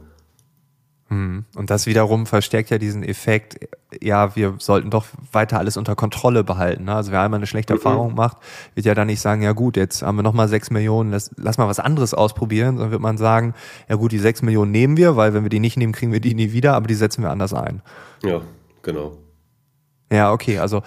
Hm. 1.09 1.45
Und 1.55 1.71
das 1.71 1.87
wiederum 1.87 2.27
verstärkt 2.27 2.69
ja 2.69 2.77
diesen 2.77 3.03
Effekt, 3.03 3.67
ja, 3.99 4.35
wir 4.35 4.55
sollten 4.59 4.91
doch 4.91 5.07
weiter 5.31 5.57
alles 5.57 5.75
unter 5.75 5.95
Kontrolle 5.95 6.43
behalten. 6.43 6.85
Ne? 6.85 6.93
Also 6.93 7.11
wer 7.11 7.21
einmal 7.21 7.39
eine 7.39 7.47
schlechte 7.47 7.73
mhm. 7.73 7.79
Erfahrung 7.79 8.13
macht, 8.13 8.37
wird 8.75 8.85
ja 8.85 8.93
dann 8.93 9.07
nicht 9.07 9.19
sagen, 9.19 9.41
ja 9.41 9.53
gut, 9.53 9.75
jetzt 9.75 10.03
haben 10.03 10.17
wir 10.17 10.23
nochmal 10.23 10.47
sechs 10.47 10.69
Millionen, 10.69 11.11
lass, 11.11 11.31
lass 11.35 11.57
mal 11.57 11.67
was 11.67 11.79
anderes 11.79 12.13
ausprobieren, 12.13 12.75
sondern 12.75 12.91
wird 12.91 13.01
man 13.01 13.17
sagen, 13.17 13.55
ja 13.89 13.95
gut, 13.95 14.11
die 14.11 14.19
sechs 14.19 14.43
Millionen 14.43 14.71
nehmen 14.71 14.97
wir, 14.97 15.15
weil 15.15 15.33
wenn 15.33 15.43
wir 15.43 15.49
die 15.49 15.59
nicht 15.59 15.77
nehmen, 15.77 15.93
kriegen 15.93 16.11
wir 16.11 16.19
die 16.19 16.35
nie 16.35 16.51
wieder, 16.51 16.75
aber 16.75 16.85
die 16.85 16.93
setzen 16.93 17.23
wir 17.23 17.31
anders 17.31 17.55
ein. 17.55 17.81
Ja, 18.23 18.41
genau. 18.83 19.17
Ja, 20.11 20.31
okay, 20.31 20.59
also 20.59 20.83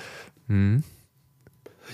hm. 0.46 0.84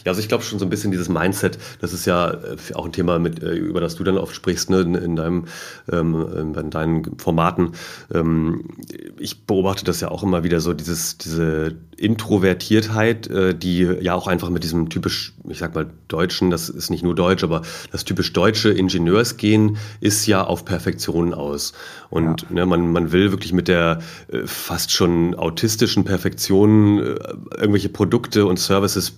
Ja, 0.09 0.13
also 0.13 0.23
ich 0.23 0.29
glaube 0.29 0.43
schon 0.43 0.59
so 0.59 0.65
ein 0.65 0.71
bisschen 0.71 0.91
dieses 0.91 1.11
Mindset, 1.11 1.59
das 1.83 1.93
ist 1.93 2.07
ja 2.07 2.31
äh, 2.31 2.57
auch 2.73 2.87
ein 2.87 2.93
Thema, 2.93 3.19
mit, 3.19 3.43
äh, 3.43 3.53
über 3.53 3.79
das 3.83 3.97
du 3.97 4.05
dann 4.05 4.17
oft 4.17 4.35
sprichst, 4.35 4.71
ne, 4.71 4.81
in, 4.81 4.95
in 4.95 5.17
deinem, 5.17 5.45
ähm, 5.93 6.55
in 6.57 6.71
deinen 6.71 7.19
Formaten. 7.19 7.73
Ähm, 8.15 8.71
ich 9.19 9.45
beobachte 9.45 9.85
das 9.85 10.01
ja 10.01 10.11
auch 10.11 10.23
immer 10.23 10.45
wieder 10.45 10.61
so, 10.61 10.73
dieses, 10.73 11.19
diese 11.19 11.77
Introvertiertheit, 11.99 13.27
äh, 13.27 13.55
die 13.55 13.81
ja 14.01 14.15
auch 14.15 14.29
einfach 14.29 14.49
mit 14.49 14.65
diesem 14.65 14.89
typisch, 14.89 15.35
ich 15.47 15.59
sag 15.59 15.75
mal, 15.75 15.91
deutschen, 16.07 16.49
das 16.49 16.71
ist 16.71 16.89
nicht 16.89 17.03
nur 17.03 17.15
deutsch, 17.15 17.45
aber 17.45 17.61
das 17.93 18.05
typisch 18.05 18.33
deutsche 18.33 18.71
Ingenieursgehen 18.71 19.77
ist 20.01 20.27
ja 20.27 20.43
auf 20.43 20.65
Perfektion 20.65 21.35
aus. 21.35 21.75
Und 22.09 22.43
ja. 22.43 22.49
ne, 22.51 22.67
man, 22.67 22.93
man 22.93 23.13
will 23.13 23.31
wirklich 23.31 23.53
mit 23.53 23.69
der 23.69 23.99
äh, 24.33 24.47
fast 24.47 24.91
schon 24.91 25.35
autistischen 25.35 26.05
Perfektion 26.05 26.99
äh, 26.99 27.17
irgendwelche 27.59 27.91
Produkte 27.91 28.47
und 28.47 28.59
Services 28.59 29.13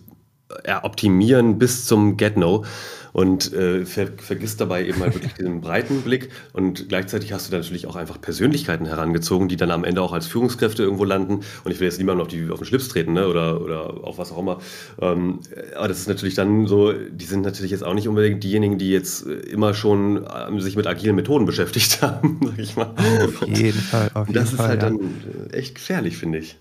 optimieren 0.82 1.58
bis 1.58 1.86
zum 1.86 2.16
Get-No 2.16 2.64
und 3.12 3.52
äh, 3.52 3.84
ver 3.84 4.08
vergisst 4.16 4.60
dabei 4.60 4.86
eben 4.86 5.00
halt 5.00 5.14
wirklich 5.14 5.34
diesen 5.34 5.60
breiten 5.60 6.02
Blick 6.02 6.30
und 6.52 6.88
gleichzeitig 6.88 7.32
hast 7.32 7.46
du 7.46 7.50
dann 7.50 7.60
natürlich 7.60 7.86
auch 7.86 7.96
einfach 7.96 8.20
Persönlichkeiten 8.20 8.86
herangezogen, 8.86 9.48
die 9.48 9.56
dann 9.56 9.70
am 9.70 9.84
Ende 9.84 10.02
auch 10.02 10.12
als 10.12 10.26
Führungskräfte 10.26 10.82
irgendwo 10.82 11.04
landen 11.04 11.40
und 11.64 11.72
ich 11.72 11.80
will 11.80 11.86
jetzt 11.86 11.98
niemandem 11.98 12.22
auf, 12.22 12.28
die, 12.28 12.50
auf 12.50 12.58
den 12.58 12.66
Schlips 12.66 12.88
treten 12.88 13.12
ne? 13.12 13.28
oder, 13.28 13.60
oder 13.60 14.04
auf 14.04 14.18
was 14.18 14.32
auch 14.32 14.38
immer, 14.38 14.60
ähm, 15.00 15.40
aber 15.76 15.88
das 15.88 15.98
ist 15.98 16.08
natürlich 16.08 16.34
dann 16.34 16.66
so, 16.66 16.92
die 16.92 17.24
sind 17.24 17.42
natürlich 17.42 17.72
jetzt 17.72 17.84
auch 17.84 17.94
nicht 17.94 18.08
unbedingt 18.08 18.42
diejenigen, 18.44 18.78
die 18.78 18.90
jetzt 18.90 19.26
äh, 19.26 19.34
immer 19.34 19.74
schon 19.74 20.24
äh, 20.24 20.60
sich 20.60 20.76
mit 20.76 20.86
agilen 20.86 21.16
Methoden 21.16 21.46
beschäftigt 21.46 22.02
haben, 22.02 22.40
sag 22.42 22.58
ich 22.58 22.76
mal. 22.76 22.90
Auf 23.24 23.46
jeden 23.48 23.80
Fall, 23.80 24.10
auf 24.14 24.28
jeden 24.28 24.40
das 24.40 24.50
Fall. 24.50 24.64
ist 24.64 24.68
halt 24.68 24.82
ja. 24.82 24.88
dann 24.88 25.50
echt 25.52 25.74
gefährlich, 25.74 26.16
finde 26.16 26.38
ich. 26.38 26.56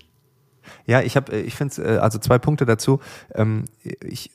Ja, 0.86 1.00
ich 1.00 1.16
habe, 1.16 1.36
ich 1.36 1.54
finde, 1.54 2.02
also 2.02 2.18
zwei 2.18 2.38
Punkte 2.38 2.66
dazu. 2.66 3.00
Ähm, 3.34 3.64
ich 4.02 4.30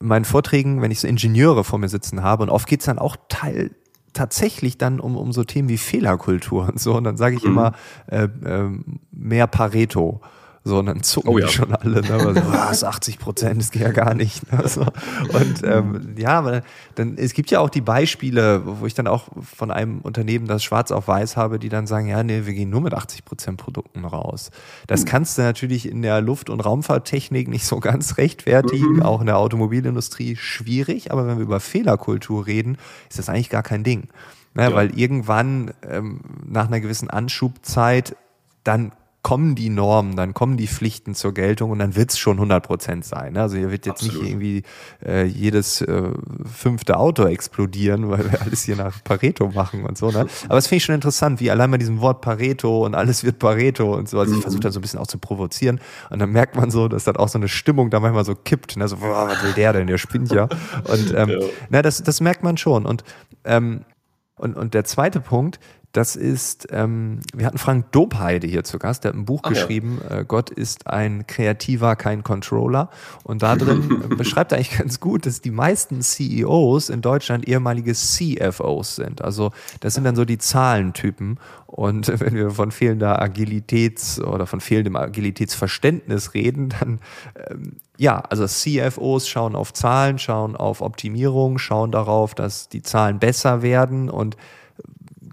meinen 0.00 0.24
Vorträgen, 0.24 0.80
wenn 0.80 0.90
ich 0.90 1.00
so 1.00 1.08
Ingenieure 1.08 1.64
vor 1.64 1.78
mir 1.78 1.88
sitzen 1.88 2.22
habe, 2.22 2.44
und 2.44 2.50
oft 2.50 2.68
geht's 2.68 2.84
dann 2.84 2.98
auch 2.98 3.16
teil 3.28 3.70
tatsächlich 4.12 4.78
dann 4.78 5.00
um, 5.00 5.16
um 5.16 5.32
so 5.32 5.44
Themen 5.44 5.68
wie 5.68 5.78
Fehlerkultur 5.78 6.68
und 6.68 6.80
so. 6.80 6.94
Und 6.96 7.04
dann 7.04 7.16
sage 7.16 7.36
ich 7.36 7.44
mhm. 7.44 7.50
immer 7.50 7.72
äh, 8.06 8.24
äh, 8.24 8.70
mehr 9.10 9.46
Pareto. 9.46 10.20
So, 10.64 10.78
und 10.78 10.86
dann 10.86 11.02
zucken 11.02 11.30
oh, 11.30 11.38
ja. 11.38 11.46
die 11.46 11.52
schon 11.52 11.74
alle, 11.74 12.02
ne? 12.02 12.12
Also, 12.12 12.34
was, 12.52 12.84
80 12.84 13.18
Prozent, 13.18 13.60
das 13.60 13.70
geht 13.70 13.82
ja 13.82 13.92
gar 13.92 14.14
nicht. 14.14 14.50
Ne? 14.52 14.66
So. 14.68 14.82
Und 14.82 15.62
ähm, 15.64 16.14
ja, 16.16 16.38
aber 16.38 16.62
dann, 16.94 17.16
es 17.16 17.32
gibt 17.32 17.50
ja 17.50 17.60
auch 17.60 17.70
die 17.70 17.80
Beispiele, 17.80 18.62
wo 18.64 18.86
ich 18.86 18.94
dann 18.94 19.06
auch 19.06 19.28
von 19.42 19.70
einem 19.70 20.00
Unternehmen 20.00 20.46
das 20.46 20.62
schwarz 20.62 20.90
auf 20.90 21.08
weiß 21.08 21.36
habe, 21.36 21.58
die 21.58 21.68
dann 21.68 21.86
sagen, 21.86 22.08
ja, 22.08 22.22
nee, 22.22 22.42
wir 22.44 22.54
gehen 22.54 22.70
nur 22.70 22.80
mit 22.80 22.92
80 22.92 23.24
Prozent 23.24 23.56
Produkten 23.58 24.04
raus. 24.04 24.50
Das 24.86 25.02
mhm. 25.02 25.06
kannst 25.06 25.38
du 25.38 25.42
natürlich 25.42 25.88
in 25.88 26.02
der 26.02 26.20
Luft- 26.20 26.50
und 26.50 26.60
Raumfahrttechnik 26.60 27.48
nicht 27.48 27.64
so 27.64 27.80
ganz 27.80 28.18
rechtfertigen, 28.18 28.96
mhm. 28.96 29.02
auch 29.02 29.20
in 29.20 29.26
der 29.26 29.38
Automobilindustrie 29.38 30.36
schwierig, 30.36 31.12
aber 31.12 31.26
wenn 31.26 31.38
wir 31.38 31.44
über 31.44 31.60
Fehlerkultur 31.60 32.46
reden, 32.46 32.78
ist 33.08 33.18
das 33.18 33.28
eigentlich 33.28 33.50
gar 33.50 33.62
kein 33.62 33.84
Ding. 33.84 34.08
Ne? 34.54 34.64
Ja. 34.64 34.74
Weil 34.74 34.98
irgendwann 34.98 35.72
ähm, 35.88 36.20
nach 36.46 36.66
einer 36.66 36.80
gewissen 36.80 37.08
Anschubzeit 37.08 38.16
dann 38.64 38.92
kommen 39.28 39.54
die 39.54 39.68
Normen, 39.68 40.16
dann 40.16 40.32
kommen 40.32 40.56
die 40.56 40.66
Pflichten 40.66 41.14
zur 41.14 41.34
Geltung 41.34 41.70
und 41.70 41.80
dann 41.80 41.96
wird 41.96 42.12
es 42.12 42.18
schon 42.18 42.38
100 42.38 42.66
Prozent 42.66 43.04
sein. 43.04 43.36
Also 43.36 43.58
hier 43.58 43.70
wird 43.70 43.84
jetzt 43.84 44.00
Absolut. 44.00 44.22
nicht 44.22 44.30
irgendwie 44.30 44.62
äh, 45.04 45.24
jedes 45.26 45.82
äh, 45.82 46.12
fünfte 46.50 46.96
Auto 46.96 47.26
explodieren, 47.26 48.08
weil 48.08 48.32
wir 48.32 48.40
alles 48.40 48.62
hier 48.62 48.76
nach 48.76 49.04
Pareto 49.04 49.48
machen 49.48 49.84
und 49.84 49.98
so. 49.98 50.10
Ne? 50.10 50.24
Aber 50.48 50.56
es 50.56 50.66
finde 50.66 50.78
ich 50.78 50.84
schon 50.84 50.94
interessant, 50.94 51.40
wie 51.40 51.50
allein 51.50 51.70
bei 51.70 51.76
diesem 51.76 52.00
Wort 52.00 52.22
Pareto 52.22 52.86
und 52.86 52.94
alles 52.94 53.22
wird 53.22 53.38
Pareto 53.38 53.94
und 53.94 54.08
so. 54.08 54.18
Also 54.18 54.32
ich 54.32 54.38
mhm. 54.38 54.42
versuche 54.44 54.62
da 54.62 54.70
so 54.70 54.78
ein 54.78 54.80
bisschen 54.80 54.98
auch 54.98 55.06
zu 55.06 55.18
provozieren 55.18 55.78
und 56.08 56.20
dann 56.20 56.32
merkt 56.32 56.56
man 56.56 56.70
so, 56.70 56.88
dass 56.88 57.04
dann 57.04 57.16
auch 57.16 57.28
so 57.28 57.36
eine 57.36 57.48
Stimmung 57.48 57.90
da 57.90 58.00
manchmal 58.00 58.24
so 58.24 58.34
kippt. 58.34 58.78
Ne? 58.78 58.88
So, 58.88 58.96
boah, 58.96 59.28
was 59.28 59.42
will 59.42 59.52
der 59.52 59.74
denn? 59.74 59.88
Der 59.88 59.98
spinnt 59.98 60.32
ja. 60.32 60.48
Und 60.84 61.12
ähm, 61.14 61.28
ja. 61.38 61.46
Na, 61.68 61.82
das, 61.82 62.02
das 62.02 62.22
merkt 62.22 62.42
man 62.42 62.56
schon. 62.56 62.86
Und 62.86 63.04
ähm, 63.44 63.84
und, 64.38 64.56
und 64.56 64.74
der 64.74 64.84
zweite 64.84 65.20
Punkt, 65.20 65.58
das 65.92 66.16
ist, 66.16 66.68
ähm, 66.70 67.20
wir 67.34 67.46
hatten 67.46 67.58
Frank 67.58 67.92
Dobheide 67.92 68.46
hier 68.46 68.62
zu 68.62 68.78
Gast, 68.78 69.04
der 69.04 69.10
hat 69.10 69.16
ein 69.16 69.24
Buch 69.24 69.40
Ach, 69.44 69.48
geschrieben, 69.48 70.00
ja. 70.08 70.18
äh, 70.18 70.24
Gott 70.26 70.50
ist 70.50 70.86
ein 70.86 71.26
Kreativer, 71.26 71.96
kein 71.96 72.22
Controller. 72.22 72.90
Und 73.24 73.42
da 73.42 73.56
drin 73.56 74.04
beschreibt 74.16 74.52
er 74.52 74.58
eigentlich 74.58 74.76
ganz 74.76 75.00
gut, 75.00 75.24
dass 75.24 75.40
die 75.40 75.50
meisten 75.50 76.02
CEOs 76.02 76.90
in 76.90 77.00
Deutschland 77.00 77.48
ehemalige 77.48 77.94
CFOs 77.94 78.96
sind. 78.96 79.22
Also 79.22 79.52
das 79.80 79.94
sind 79.94 80.04
dann 80.04 80.14
so 80.14 80.26
die 80.26 80.38
Zahlentypen. 80.38 81.40
Und 81.66 82.08
wenn 82.20 82.34
wir 82.34 82.50
von 82.50 82.70
fehlender 82.70 83.22
Agilitäts- 83.22 84.20
oder 84.20 84.46
von 84.46 84.60
fehlendem 84.60 84.96
Agilitätsverständnis 84.96 86.34
reden, 86.34 86.68
dann 86.68 87.00
ähm, 87.50 87.76
ja, 87.96 88.20
also 88.20 88.46
CFOs 88.46 89.28
schauen 89.28 89.56
auf 89.56 89.72
Zahlen, 89.72 90.18
schauen 90.18 90.54
auf 90.54 90.82
Optimierung, 90.82 91.58
schauen 91.58 91.90
darauf, 91.90 92.34
dass 92.34 92.68
die 92.68 92.82
Zahlen 92.82 93.18
besser 93.18 93.62
werden 93.62 94.08
und 94.08 94.36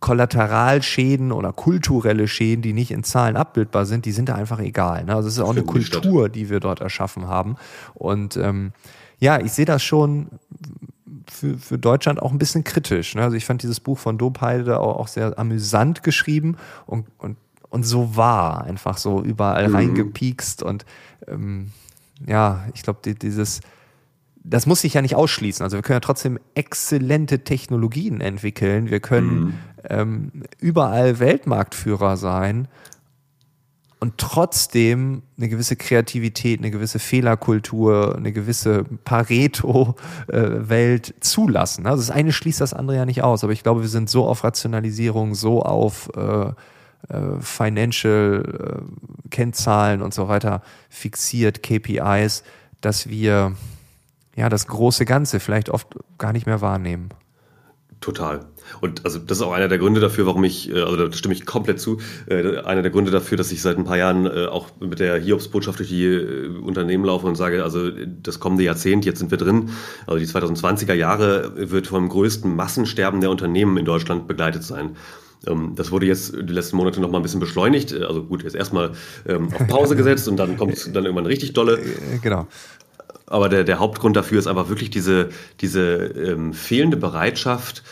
Kollateralschäden 0.06 1.32
oder 1.32 1.52
kulturelle 1.52 2.28
Schäden, 2.28 2.62
die 2.62 2.74
nicht 2.74 2.92
in 2.92 3.04
Zahlen 3.04 3.36
abbildbar 3.36 3.88
sind, 3.88 4.06
die 4.06 4.12
sind 4.12 4.30
da 4.30 4.36
einfach 4.36 4.60
egal. 4.60 5.04
Ne? 5.04 5.16
Also 5.16 5.28
es 5.28 5.34
ist 5.34 5.40
auch 5.40 5.50
eine 5.50 5.64
Kultur, 5.64 6.30
die 6.30 6.52
wir 6.52 6.60
dort 6.60 6.80
erschaffen 6.80 7.28
haben. 7.28 7.56
Und 7.96 8.38
ähm, 8.38 8.72
ja, 9.18 9.40
ich 9.40 9.52
sehe 9.54 9.66
das 9.66 9.82
schon 9.82 10.28
für, 11.28 11.58
für 11.58 11.80
Deutschland 11.80 12.22
auch 12.22 12.32
ein 12.32 12.38
bisschen 12.38 12.64
kritisch. 12.64 13.16
Ne? 13.16 13.24
Also 13.24 13.36
ich 13.36 13.46
fand 13.46 13.64
dieses 13.64 13.80
Buch 13.80 13.98
von 13.98 14.20
Dobheide 14.20 14.80
auch, 14.80 14.98
auch 14.98 15.08
sehr 15.08 15.40
amüsant 15.40 16.04
geschrieben 16.04 16.58
und, 16.86 17.08
und, 17.18 17.38
und 17.70 17.82
so 17.82 18.16
wahr, 18.16 18.64
einfach 18.64 19.00
so 19.00 19.24
überall 19.24 19.70
mhm. 19.70 19.76
reingepiekst 19.76 20.62
und 20.62 20.86
ähm, 21.28 21.72
ja, 22.28 22.64
ich 22.76 22.84
glaube, 22.84 23.00
die, 23.04 23.16
dieses 23.16 23.62
das 24.48 24.66
muss 24.68 24.82
sich 24.82 24.94
ja 24.94 25.02
nicht 25.02 25.16
ausschließen. 25.16 25.64
Also 25.64 25.78
wir 25.78 25.82
können 25.82 25.96
ja 25.96 26.02
trotzdem 26.02 26.38
exzellente 26.54 27.44
Technologien 27.44 28.22
entwickeln. 28.22 28.92
Wir 28.92 29.00
können 29.00 29.40
mhm. 29.40 29.54
ähm, 29.90 30.32
überall 30.60 31.20
Weltmarktführer 31.20 32.16
sein 32.16 32.68
und 34.00 34.20
trotzdem 34.20 35.24
eine 35.38 35.50
gewisse 35.50 35.76
Kreativität, 35.78 36.60
eine 36.60 36.70
gewisse 36.70 37.00
Fehlerkultur, 37.00 38.16
eine 38.16 38.32
gewisse 38.32 38.84
Pareto-Welt 39.04 39.96
zulassen. 41.22 41.88
Also 41.88 42.04
das 42.04 42.12
eine 42.12 42.32
schließt 42.32 42.62
das 42.62 42.76
andere 42.76 42.98
ja 42.98 43.06
nicht 43.06 43.24
aus. 43.24 43.44
Aber 43.44 43.54
ich 43.54 43.64
glaube, 43.64 43.82
wir 43.82 43.90
sind 43.90 44.12
so 44.12 44.28
auf 44.28 44.44
Rationalisierung, 44.44 45.34
so 45.34 45.64
auf 45.64 46.12
äh, 46.16 46.50
äh 46.50 46.54
Financial 47.40 48.44
äh, 48.46 48.82
Kennzahlen 49.32 50.04
und 50.04 50.14
so 50.14 50.28
weiter 50.28 50.62
fixiert, 50.90 51.64
KPIs, 51.64 52.44
dass 52.82 53.10
wir 53.10 53.56
ja, 54.36 54.50
das 54.50 54.68
große 54.68 55.06
Ganze 55.06 55.40
vielleicht 55.40 55.70
oft 55.70 55.88
gar 56.18 56.34
nicht 56.34 56.46
mehr 56.46 56.62
wahrnehmen. 56.62 57.10
Total. 58.02 58.42
Und 58.82 59.06
also 59.06 59.20
das 59.20 59.38
ist 59.40 59.44
auch 59.44 59.54
einer 59.54 59.68
der 59.68 59.78
Gründe 59.78 60.00
dafür, 60.00 60.26
warum 60.26 60.44
ich, 60.44 60.70
äh, 60.70 60.82
also 60.82 61.08
da 61.08 61.12
stimme 61.12 61.34
ich 61.34 61.46
komplett 61.46 61.80
zu, 61.80 62.00
äh, 62.28 62.58
einer 62.60 62.82
der 62.82 62.92
Gründe 62.92 63.10
dafür, 63.10 63.38
dass 63.38 63.52
ich 63.52 63.62
seit 63.62 63.78
ein 63.78 63.86
paar 63.86 63.98
Jahren 63.98 64.26
äh, 64.26 64.46
auch 64.46 64.68
mit 64.80 65.00
der 65.00 65.18
Hiobsbotschaft 65.18 65.80
durch 65.80 65.90
die 65.90 66.08
Unternehmen 66.62 67.06
laufe 67.06 67.26
und 67.26 67.36
sage, 67.36 67.64
also 67.64 67.90
das 67.90 68.40
kommende 68.40 68.64
Jahrzehnt, 68.64 69.06
jetzt 69.06 69.20
sind 69.20 69.32
wir 69.32 69.38
drin, 69.38 69.70
also 70.06 70.20
die 70.20 70.28
2020er 70.28 70.94
Jahre 70.94 71.54
wird 71.56 71.88
vom 71.88 72.10
größten 72.10 72.56
Massensterben 72.56 73.22
der 73.22 73.32
Unternehmen 73.32 73.78
in 73.78 73.86
Deutschland 73.86 74.28
begleitet 74.28 74.64
sein. 74.64 74.98
Ähm, 75.48 75.74
das 75.76 75.92
wurde 75.92 76.06
jetzt 76.06 76.36
die 76.36 76.54
letzten 76.54 76.78
Monate 76.78 77.02
noch 77.02 77.10
mal 77.10 77.18
ein 77.18 77.24
bisschen 77.24 77.40
beschleunigt. 77.40 77.94
Also 77.94 78.24
gut, 78.24 78.44
jetzt 78.44 78.56
erstmal 78.56 78.92
ähm, 79.28 79.50
auf 79.54 79.68
Pause 79.68 79.96
gesetzt 79.96 80.28
und 80.28 80.38
dann 80.38 80.58
kommt 80.58 80.74
es 80.74 80.92
dann 80.92 81.06
irgendwann 81.06 81.26
richtig 81.26 81.54
dolle. 81.54 81.80
Genau. 82.22 82.48
Aber 83.28 83.50
der, 83.50 83.64
der 83.64 83.80
Hauptgrund 83.80 84.16
dafür 84.16 84.40
ist 84.40 84.48
einfach 84.48 84.70
wirklich 84.70 84.90
diese, 84.90 85.30
diese 85.62 85.96
ähm, 85.96 86.54
fehlende 86.54 86.98
Bereitschaft, 86.98 87.84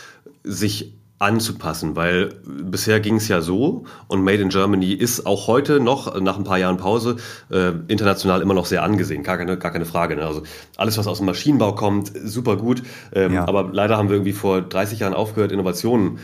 sich 0.44 0.92
anzupassen, 1.20 1.96
weil 1.96 2.34
bisher 2.44 3.00
ging 3.00 3.16
es 3.16 3.28
ja 3.28 3.40
so 3.40 3.84
und 4.08 4.24
Made 4.24 4.42
in 4.42 4.48
Germany 4.48 4.92
ist 4.92 5.26
auch 5.26 5.46
heute 5.46 5.80
noch, 5.80 6.20
nach 6.20 6.36
ein 6.36 6.44
paar 6.44 6.58
Jahren 6.58 6.76
Pause, 6.76 7.16
äh, 7.50 7.70
international 7.88 8.42
immer 8.42 8.52
noch 8.52 8.66
sehr 8.66 8.82
angesehen, 8.82 9.22
gar 9.22 9.38
keine, 9.38 9.56
gar 9.56 9.70
keine 9.70 9.86
Frage. 9.86 10.16
Ne? 10.16 10.26
Also 10.26 10.42
alles, 10.76 10.98
was 10.98 11.06
aus 11.06 11.18
dem 11.18 11.26
Maschinenbau 11.26 11.74
kommt, 11.74 12.12
super 12.24 12.56
gut, 12.56 12.82
ähm, 13.14 13.32
ja. 13.32 13.48
aber 13.48 13.70
leider 13.72 13.96
haben 13.96 14.08
wir 14.08 14.16
irgendwie 14.16 14.32
vor 14.32 14.60
30 14.60 14.98
Jahren 14.98 15.14
aufgehört, 15.14 15.52
Innovationen 15.52 16.18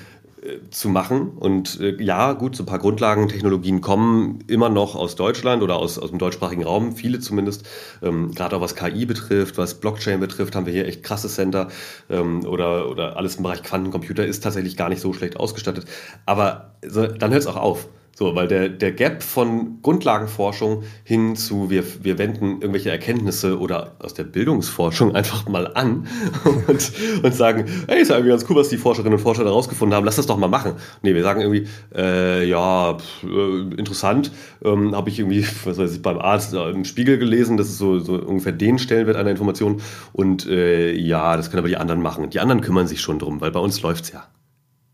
zu 0.71 0.89
machen. 0.89 1.33
Und 1.39 1.81
äh, 1.81 2.03
ja, 2.03 2.33
gut, 2.33 2.57
so 2.57 2.63
ein 2.63 2.67
paar 2.67 2.79
Grundlagentechnologien 2.79 3.81
kommen 3.81 4.39
immer 4.47 4.69
noch 4.69 4.95
aus 4.95 5.15
Deutschland 5.15 5.63
oder 5.63 5.77
aus, 5.77 5.99
aus 5.99 6.11
dem 6.11 6.19
deutschsprachigen 6.19 6.65
Raum, 6.65 6.97
viele 6.97 7.21
zumindest. 7.21 7.67
Ähm, 8.03 8.33
Gerade 8.33 8.57
auch 8.57 8.61
was 8.61 8.75
KI 8.75 9.05
betrifft, 9.05 9.59
was 9.59 9.81
Blockchain 9.81 10.21
betrifft, 10.21 10.57
haben 10.57 10.67
wir 10.67 10.73
hier 10.73 10.87
echt 10.87 11.03
krasse 11.03 11.29
Center. 11.29 11.69
Ähm, 12.09 12.47
oder, 12.47 12.89
oder 12.91 13.17
alles 13.17 13.37
im 13.37 13.43
Bereich 13.43 13.63
Quantencomputer 13.63 14.25
ist 14.25 14.43
tatsächlich 14.43 14.77
gar 14.77 14.89
nicht 14.89 15.03
so 15.03 15.13
schlecht 15.13 15.37
ausgestattet. 15.37 15.85
Aber 16.25 16.75
so, 16.87 17.07
dann 17.07 17.31
hört 17.31 17.43
es 17.43 17.47
auch 17.47 17.57
auf. 17.57 17.89
So, 18.21 18.35
weil 18.35 18.49
der, 18.49 18.69
der 18.69 18.93
Gap 18.93 19.23
von 19.23 19.81
Grundlagenforschung 19.81 20.83
hin 21.05 21.37
zu, 21.37 21.71
wir, 21.71 21.83
wir 22.05 22.19
wenden 22.19 22.61
irgendwelche 22.61 22.91
Erkenntnisse 22.91 23.59
oder 23.59 23.97
aus 23.99 24.13
der 24.13 24.25
Bildungsforschung 24.25 25.15
einfach 25.15 25.49
mal 25.49 25.73
an 25.73 26.07
und, 26.45 26.93
und 27.23 27.35
sagen, 27.35 27.65
hey, 27.89 28.03
ist 28.03 28.09
ja 28.09 28.17
irgendwie 28.17 28.33
ganz 28.33 28.45
cool, 28.51 28.57
was 28.57 28.69
die 28.69 28.77
Forscherinnen 28.77 29.15
und 29.15 29.23
Forscher 29.23 29.45
da 29.45 29.49
rausgefunden 29.49 29.97
haben, 29.97 30.05
lass 30.05 30.17
das 30.17 30.27
doch 30.27 30.37
mal 30.37 30.49
machen. 30.49 30.75
Nee, 31.01 31.15
wir 31.15 31.23
sagen 31.23 31.41
irgendwie, 31.41 31.67
äh, 31.97 32.47
ja, 32.47 32.99
pff, 32.99 33.25
äh, 33.25 33.75
interessant, 33.79 34.33
ähm, 34.63 34.95
habe 34.95 35.09
ich 35.09 35.19
irgendwie, 35.19 35.47
was 35.65 35.79
weiß 35.79 35.95
ich, 35.95 36.03
beim 36.03 36.19
Arzt 36.19 36.53
äh, 36.53 36.69
im 36.69 36.85
Spiegel 36.85 37.17
gelesen, 37.17 37.57
das 37.57 37.71
ist 37.71 37.79
so, 37.79 38.01
so 38.01 38.17
ungefähr 38.17 38.53
den 38.53 38.79
Stellenwert 38.79 39.17
einer 39.17 39.31
Information 39.31 39.81
und 40.13 40.47
äh, 40.47 40.93
ja, 40.93 41.39
das 41.39 41.51
können 41.51 41.61
aber 41.61 41.69
die 41.69 41.79
anderen 41.79 42.03
machen. 42.03 42.29
Die 42.29 42.41
anderen 42.41 42.61
kümmern 42.61 42.87
sich 42.87 43.01
schon 43.01 43.19
drum, 43.19 43.41
weil 43.41 43.51
bei 43.51 43.61
uns 43.61 43.81
läuft's 43.81 44.13
ja. 44.13 44.27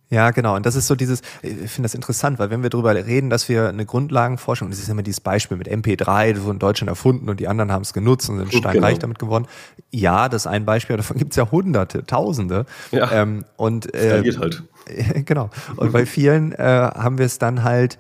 Ja, 0.08 0.30
genau. 0.30 0.54
Und 0.54 0.64
das 0.66 0.76
ist 0.76 0.86
so 0.86 0.94
dieses, 0.94 1.20
ich 1.42 1.70
finde 1.70 1.82
das 1.82 1.94
interessant, 1.94 2.38
weil 2.38 2.50
wenn 2.50 2.62
wir 2.62 2.70
darüber 2.70 2.94
reden, 2.94 3.28
dass 3.28 3.48
wir 3.48 3.68
eine 3.68 3.84
Grundlagenforschung, 3.84 4.70
das 4.70 4.78
ist 4.78 4.88
immer 4.88 5.02
dieses 5.02 5.20
Beispiel 5.20 5.56
mit 5.56 5.68
MP3, 5.68 6.32
das 6.34 6.42
wurde 6.42 6.52
in 6.52 6.58
Deutschland 6.60 6.88
erfunden 6.88 7.28
und 7.28 7.40
die 7.40 7.48
anderen 7.48 7.72
haben 7.72 7.82
es 7.82 7.92
genutzt 7.92 8.28
und 8.30 8.38
sind 8.38 8.54
steinreich 8.54 8.94
genau. 8.94 9.00
damit 9.00 9.18
geworden. 9.18 9.46
Ja, 9.90 10.28
das 10.28 10.42
ist 10.42 10.46
ein 10.46 10.64
Beispiel, 10.64 10.96
davon 10.96 11.18
gibt 11.18 11.32
es 11.32 11.36
ja 11.36 11.50
hunderte, 11.50 12.04
tausende. 12.04 12.66
Ja, 12.92 13.10
ähm, 13.10 13.44
und 13.56 13.92
äh, 13.94 14.22
halt. 14.38 14.62
Genau. 15.24 15.50
Und 15.74 15.92
bei 15.92 16.06
vielen 16.06 16.52
äh, 16.52 16.62
haben 16.62 17.18
wir 17.18 17.26
es 17.26 17.38
dann 17.38 17.64
halt 17.64 17.98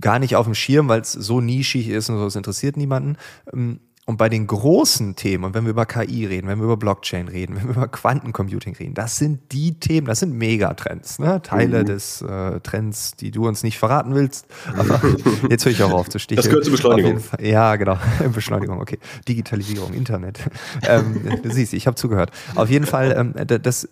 gar 0.00 0.18
nicht 0.18 0.36
auf 0.36 0.44
dem 0.44 0.54
Schirm, 0.54 0.88
weil 0.88 1.00
es 1.00 1.12
so 1.12 1.40
nischig 1.40 1.88
ist 1.88 2.10
und 2.10 2.18
so, 2.18 2.26
es 2.26 2.36
interessiert 2.36 2.76
niemanden. 2.76 3.16
Ähm, 3.52 3.80
Und 4.10 4.16
bei 4.16 4.28
den 4.28 4.48
großen 4.48 5.14
Themen, 5.14 5.44
und 5.44 5.54
wenn 5.54 5.62
wir 5.62 5.70
über 5.70 5.86
KI 5.86 6.26
reden, 6.26 6.48
wenn 6.48 6.58
wir 6.58 6.64
über 6.64 6.76
Blockchain 6.76 7.28
reden, 7.28 7.54
wenn 7.54 7.68
wir 7.68 7.76
über 7.76 7.86
Quantencomputing 7.86 8.74
reden, 8.74 8.92
das 8.92 9.18
sind 9.18 9.52
die 9.52 9.78
Themen, 9.78 10.08
das 10.08 10.18
sind 10.18 10.36
Megatrends, 10.36 11.20
ne? 11.20 11.40
Teile 11.42 11.82
mhm. 11.82 11.86
des 11.86 12.20
äh, 12.20 12.58
Trends, 12.58 13.14
die 13.14 13.30
du 13.30 13.46
uns 13.46 13.62
nicht 13.62 13.78
verraten 13.78 14.12
willst. 14.16 14.46
Aber 14.76 15.00
jetzt 15.48 15.64
höre 15.64 15.70
ich 15.70 15.80
auch 15.84 15.92
auf 15.92 16.08
zu 16.08 16.18
sticheln. 16.18 16.42
Das 16.42 16.48
gehört 16.48 16.64
zur 16.64 16.72
Beschleunigung. 16.72 17.20
Ja, 17.40 17.76
genau. 17.76 17.98
Beschleunigung, 18.34 18.80
okay. 18.80 18.98
Digitalisierung, 19.28 19.92
Internet. 19.92 20.40
ähm, 20.88 21.38
du 21.40 21.48
siehst, 21.48 21.72
ich 21.72 21.86
habe 21.86 21.94
zugehört. 21.94 22.32
Auf 22.56 22.68
jeden 22.68 22.86
Fall, 22.86 23.14
ähm, 23.16 23.60
das, 23.62 23.88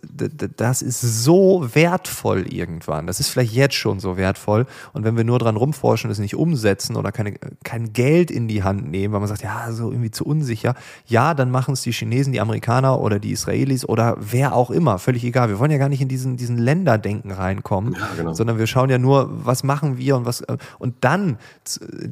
das 0.56 0.82
ist 0.82 1.00
so 1.00 1.64
wertvoll 1.74 2.52
irgendwann. 2.52 3.06
Das 3.06 3.20
ist 3.20 3.28
vielleicht 3.28 3.52
jetzt 3.52 3.76
schon 3.76 4.00
so 4.00 4.16
wertvoll. 4.16 4.66
Und 4.92 5.04
wenn 5.04 5.16
wir 5.16 5.22
nur 5.22 5.38
dran 5.38 5.54
rumforschen, 5.54 6.10
es 6.10 6.18
nicht 6.18 6.34
umsetzen 6.34 6.96
oder 6.96 7.12
keine, 7.12 7.34
kein 7.62 7.92
Geld 7.92 8.32
in 8.32 8.48
die 8.48 8.64
Hand 8.64 8.90
nehmen, 8.90 9.14
weil 9.14 9.20
man 9.20 9.28
sagt, 9.28 9.44
ja, 9.44 9.70
so 9.70 9.92
irgendwie 9.92 10.07
irgendwie 10.08 10.10
zu 10.10 10.24
unsicher. 10.24 10.74
Ja, 11.06 11.34
dann 11.34 11.50
machen 11.50 11.74
es 11.74 11.82
die 11.82 11.92
Chinesen, 11.92 12.32
die 12.32 12.40
Amerikaner 12.40 13.00
oder 13.00 13.18
die 13.18 13.32
Israelis 13.32 13.84
oder 13.84 14.16
wer 14.18 14.54
auch 14.54 14.70
immer, 14.70 14.98
völlig 14.98 15.24
egal. 15.24 15.48
Wir 15.48 15.58
wollen 15.58 15.70
ja 15.70 15.78
gar 15.78 15.88
nicht 15.88 16.00
in 16.00 16.08
diesen, 16.08 16.36
diesen 16.36 16.58
Länderdenken 16.58 17.30
reinkommen, 17.30 17.94
ja, 17.94 18.08
genau. 18.16 18.34
sondern 18.34 18.58
wir 18.58 18.66
schauen 18.66 18.90
ja 18.90 18.98
nur, 18.98 19.28
was 19.46 19.62
machen 19.62 19.98
wir 19.98 20.16
und 20.16 20.26
was. 20.26 20.40
Äh, 20.42 20.56
und 20.78 20.96
dann, 21.00 21.38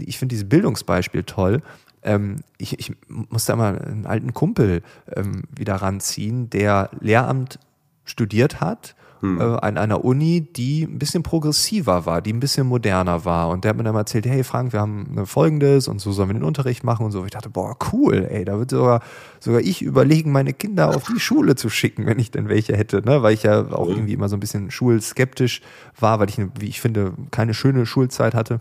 ich 0.01 0.19
finde 0.19 0.35
dieses 0.35 0.49
Bildungsbeispiel 0.49 1.25
toll. 1.25 1.63
Ähm, 2.03 2.37
ich, 2.59 2.79
ich 2.79 2.93
muss 3.09 3.47
da 3.47 3.57
mal 3.57 3.79
einen 3.79 4.07
alten 4.07 4.33
Kumpel 4.33 4.83
ähm, 5.15 5.45
wieder 5.55 5.77
ranziehen, 5.77 6.51
der 6.51 6.91
Lehramt 7.01 7.59
studiert 8.05 8.61
hat 8.61 8.95
hm. 9.21 9.41
äh, 9.41 9.45
an 9.45 9.79
einer 9.79 10.05
Uni, 10.05 10.41
die 10.41 10.83
ein 10.83 10.99
bisschen 10.99 11.23
progressiver 11.23 12.07
war, 12.07 12.21
die 12.21 12.33
ein 12.33 12.41
bisschen 12.41 12.67
moderner 12.67 13.25
war. 13.25 13.49
Und 13.49 13.65
der 13.65 13.71
hat 13.71 13.77
mir 13.77 13.85
dann 13.85 13.95
mal 13.95 14.01
erzählt, 14.01 14.27
hey 14.27 14.45
Frank, 14.45 14.73
wir 14.73 14.81
haben 14.81 15.09
eine 15.11 15.27
folgendes 15.27 15.89
und 15.89 16.01
so 16.01 16.13
sollen 16.13 16.29
wir 16.29 16.35
den 16.35 16.45
Unterricht 16.45 16.85
machen 16.85 17.07
und 17.07 17.13
so. 17.13 17.25
Ich 17.25 17.31
dachte, 17.31 17.51
boah, 17.51 17.77
cool, 17.93 18.27
ey, 18.31 18.45
da 18.45 18.59
wird 18.59 18.71
sogar, 18.71 19.01
sogar 19.41 19.61
ich 19.61 19.83
überlegen, 19.83 20.33
meine 20.33 20.53
Kinder 20.53 20.95
auf 20.95 21.05
die 21.05 21.21
Schule 21.21 21.55
zu 21.55 21.69
schicken, 21.69 22.07
wenn 22.07 22.19
ich 22.19 22.31
denn 22.31 22.49
welche 22.49 22.77
hätte, 22.77 23.03
ne? 23.03 23.23
Weil 23.23 23.35
ich 23.35 23.43
ja 23.43 23.73
auch 23.73 23.89
irgendwie 23.89 24.13
immer 24.13 24.29
so 24.29 24.37
ein 24.37 24.41
bisschen 24.41 24.71
schulskeptisch 24.71 25.63
war, 25.99 26.21
weil 26.21 26.29
ich, 26.29 26.39
wie 26.59 26.69
ich 26.69 26.81
finde, 26.81 27.15
keine 27.31 27.55
schöne 27.55 27.87
Schulzeit 27.87 28.35
hatte. 28.35 28.61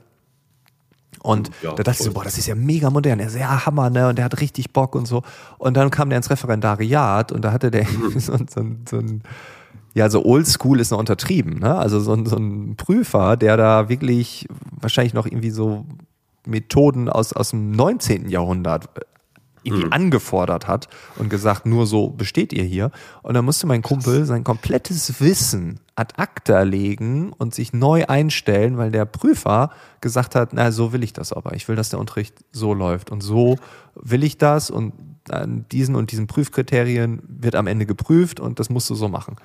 Und 1.26 1.50
ja, 1.64 1.74
da 1.74 1.84
dachte 1.84 2.00
ich 2.00 2.06
so, 2.06 2.14
boah, 2.14 2.24
das 2.24 2.38
ist 2.38 2.46
ja 2.46 2.56
mega 2.56 2.90
modern. 2.90 3.20
Er 3.20 3.28
ist 3.28 3.36
ja 3.36 3.66
Hammer, 3.66 3.90
ne? 3.90 4.10
Und 4.10 4.18
der 4.18 4.26
hat 4.26 4.40
richtig 4.42 4.72
Bock 4.74 4.96
und 4.96 5.08
so. 5.08 5.24
Und 5.58 5.76
dann 5.76 5.90
kam 5.90 6.10
der 6.10 6.18
ins 6.18 6.30
Referendariat 6.30 7.32
und 7.32 7.44
da 7.44 7.52
hatte 7.52 7.72
der 7.72 7.86
so, 8.16 8.38
so, 8.48 8.64
so 8.88 8.98
ein 8.98 9.24
ja, 9.96 10.10
so 10.10 10.26
oldschool 10.26 10.82
ist 10.82 10.92
noch 10.92 11.00
untertrieben. 11.00 11.60
Ne? 11.60 11.74
Also 11.74 12.02
so, 12.02 12.26
so 12.26 12.36
ein 12.36 12.76
Prüfer, 12.76 13.38
der 13.38 13.56
da 13.56 13.88
wirklich 13.88 14.46
wahrscheinlich 14.80 15.14
noch 15.14 15.26
irgendwie 15.26 15.52
so 15.52 15.86
Methoden 16.46 17.08
aus, 17.08 17.32
aus 17.32 17.52
dem 17.52 17.72
19. 17.72 18.28
Jahrhundert 18.28 18.90
äh, 18.98 19.02
irgendwie 19.64 19.86
mhm. 19.86 19.94
angefordert 19.94 20.68
hat 20.68 20.90
und 21.18 21.30
gesagt, 21.30 21.66
nur 21.66 21.88
so 21.88 22.10
besteht 22.10 22.52
ihr 22.52 22.64
hier. 22.64 22.92
Und 23.24 23.36
dann 23.36 23.46
musste 23.46 23.68
mein 23.68 23.82
Kumpel 23.82 24.26
sein 24.26 24.44
komplettes 24.44 25.22
Wissen 25.22 25.80
ad 25.96 26.14
acta 26.18 26.62
legen 26.62 27.32
und 27.32 27.56
sich 27.56 27.74
neu 27.74 28.06
einstellen, 28.06 28.78
weil 28.78 28.92
der 28.92 29.06
Prüfer 29.06 29.72
gesagt 30.02 30.36
hat, 30.36 30.52
na, 30.54 30.72
so 30.72 30.92
will 30.92 31.04
ich 31.04 31.14
das 31.14 31.32
aber. 31.32 31.54
Ich 31.54 31.68
will, 31.68 31.76
dass 31.76 31.90
der 31.90 32.00
Unterricht 32.00 32.36
so 32.52 32.74
läuft 32.74 33.12
und 33.12 33.22
so 33.22 33.58
will 33.96 34.24
ich 34.24 34.38
das 34.38 34.70
und 34.70 34.94
an 35.30 35.66
diesen 35.72 35.96
und 35.96 36.12
diesen 36.12 36.28
Prüfkriterien 36.28 37.22
wird 37.28 37.56
am 37.56 37.68
Ende 37.68 37.86
geprüft 37.86 38.40
und 38.40 38.60
das 38.60 38.70
musst 38.70 38.90
du 38.90 38.96
so 38.96 39.08
machen. 39.08 39.38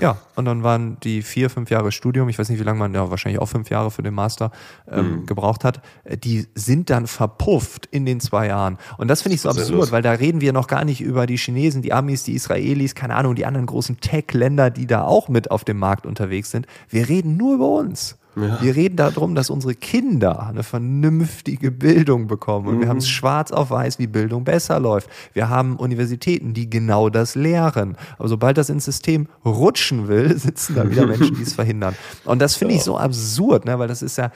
Ja, 0.00 0.16
und 0.36 0.46
dann 0.46 0.62
waren 0.62 0.98
die 1.00 1.20
vier, 1.20 1.50
fünf 1.50 1.68
Jahre 1.68 1.92
Studium, 1.92 2.30
ich 2.30 2.38
weiß 2.38 2.48
nicht, 2.48 2.58
wie 2.58 2.64
lange 2.64 2.78
man, 2.78 2.94
ja, 2.94 3.10
wahrscheinlich 3.10 3.42
auch 3.42 3.46
fünf 3.46 3.68
Jahre 3.68 3.90
für 3.90 4.02
den 4.02 4.14
Master 4.14 4.50
ähm, 4.90 5.20
mhm. 5.20 5.26
gebraucht 5.26 5.64
hat, 5.64 5.82
äh, 6.04 6.16
die 6.16 6.46
sind 6.54 6.88
dann 6.88 7.06
verpufft 7.06 7.84
in 7.84 8.06
den 8.06 8.20
zwei 8.20 8.46
Jahren. 8.46 8.78
Und 8.96 9.08
das 9.08 9.20
finde 9.20 9.34
ich 9.34 9.42
so 9.42 9.50
absurd, 9.50 9.92
weil 9.92 10.00
da 10.00 10.12
reden 10.12 10.40
wir 10.40 10.54
noch 10.54 10.66
gar 10.66 10.86
nicht 10.86 11.02
über 11.02 11.26
die 11.26 11.36
Chinesen, 11.36 11.82
die 11.82 11.92
Amis, 11.92 12.22
die 12.22 12.32
Israelis, 12.32 12.94
keine 12.94 13.16
Ahnung, 13.16 13.34
die 13.34 13.44
anderen 13.44 13.66
großen 13.66 14.00
Tech-Länder, 14.00 14.70
die 14.70 14.86
da 14.86 15.02
auch 15.02 15.28
mit 15.28 15.50
auf 15.50 15.62
dem 15.62 15.75
Markt 15.76 16.06
unterwegs 16.06 16.50
sind. 16.50 16.66
Wir 16.88 17.08
reden 17.08 17.36
nur 17.36 17.54
über 17.54 17.68
uns. 17.68 18.16
Ja. 18.36 18.60
Wir 18.60 18.76
reden 18.76 18.96
darum, 18.96 19.34
dass 19.34 19.48
unsere 19.48 19.74
Kinder 19.74 20.46
eine 20.46 20.62
vernünftige 20.62 21.70
Bildung 21.70 22.26
bekommen. 22.26 22.68
Und 22.68 22.76
mhm. 22.76 22.80
wir 22.82 22.88
haben 22.88 22.98
es 22.98 23.08
schwarz 23.08 23.50
auf 23.50 23.70
weiß, 23.70 23.98
wie 23.98 24.06
Bildung 24.06 24.44
besser 24.44 24.78
läuft. 24.78 25.08
Wir 25.32 25.48
haben 25.48 25.76
Universitäten, 25.76 26.52
die 26.52 26.68
genau 26.68 27.08
das 27.08 27.34
lehren. 27.34 27.96
Aber 28.18 28.28
sobald 28.28 28.58
das 28.58 28.68
ins 28.68 28.84
System 28.84 29.26
rutschen 29.44 30.08
will, 30.08 30.36
sitzen 30.38 30.74
da 30.74 30.90
wieder 30.90 31.06
Menschen, 31.06 31.34
die 31.36 31.42
es 31.42 31.54
verhindern. 31.54 31.96
Und 32.24 32.40
das 32.40 32.56
finde 32.56 32.74
ich 32.74 32.82
so 32.82 32.98
absurd, 32.98 33.64
ne? 33.64 33.78
weil 33.78 33.88
das 33.88 34.02
ist 34.02 34.18
ja, 34.18 34.30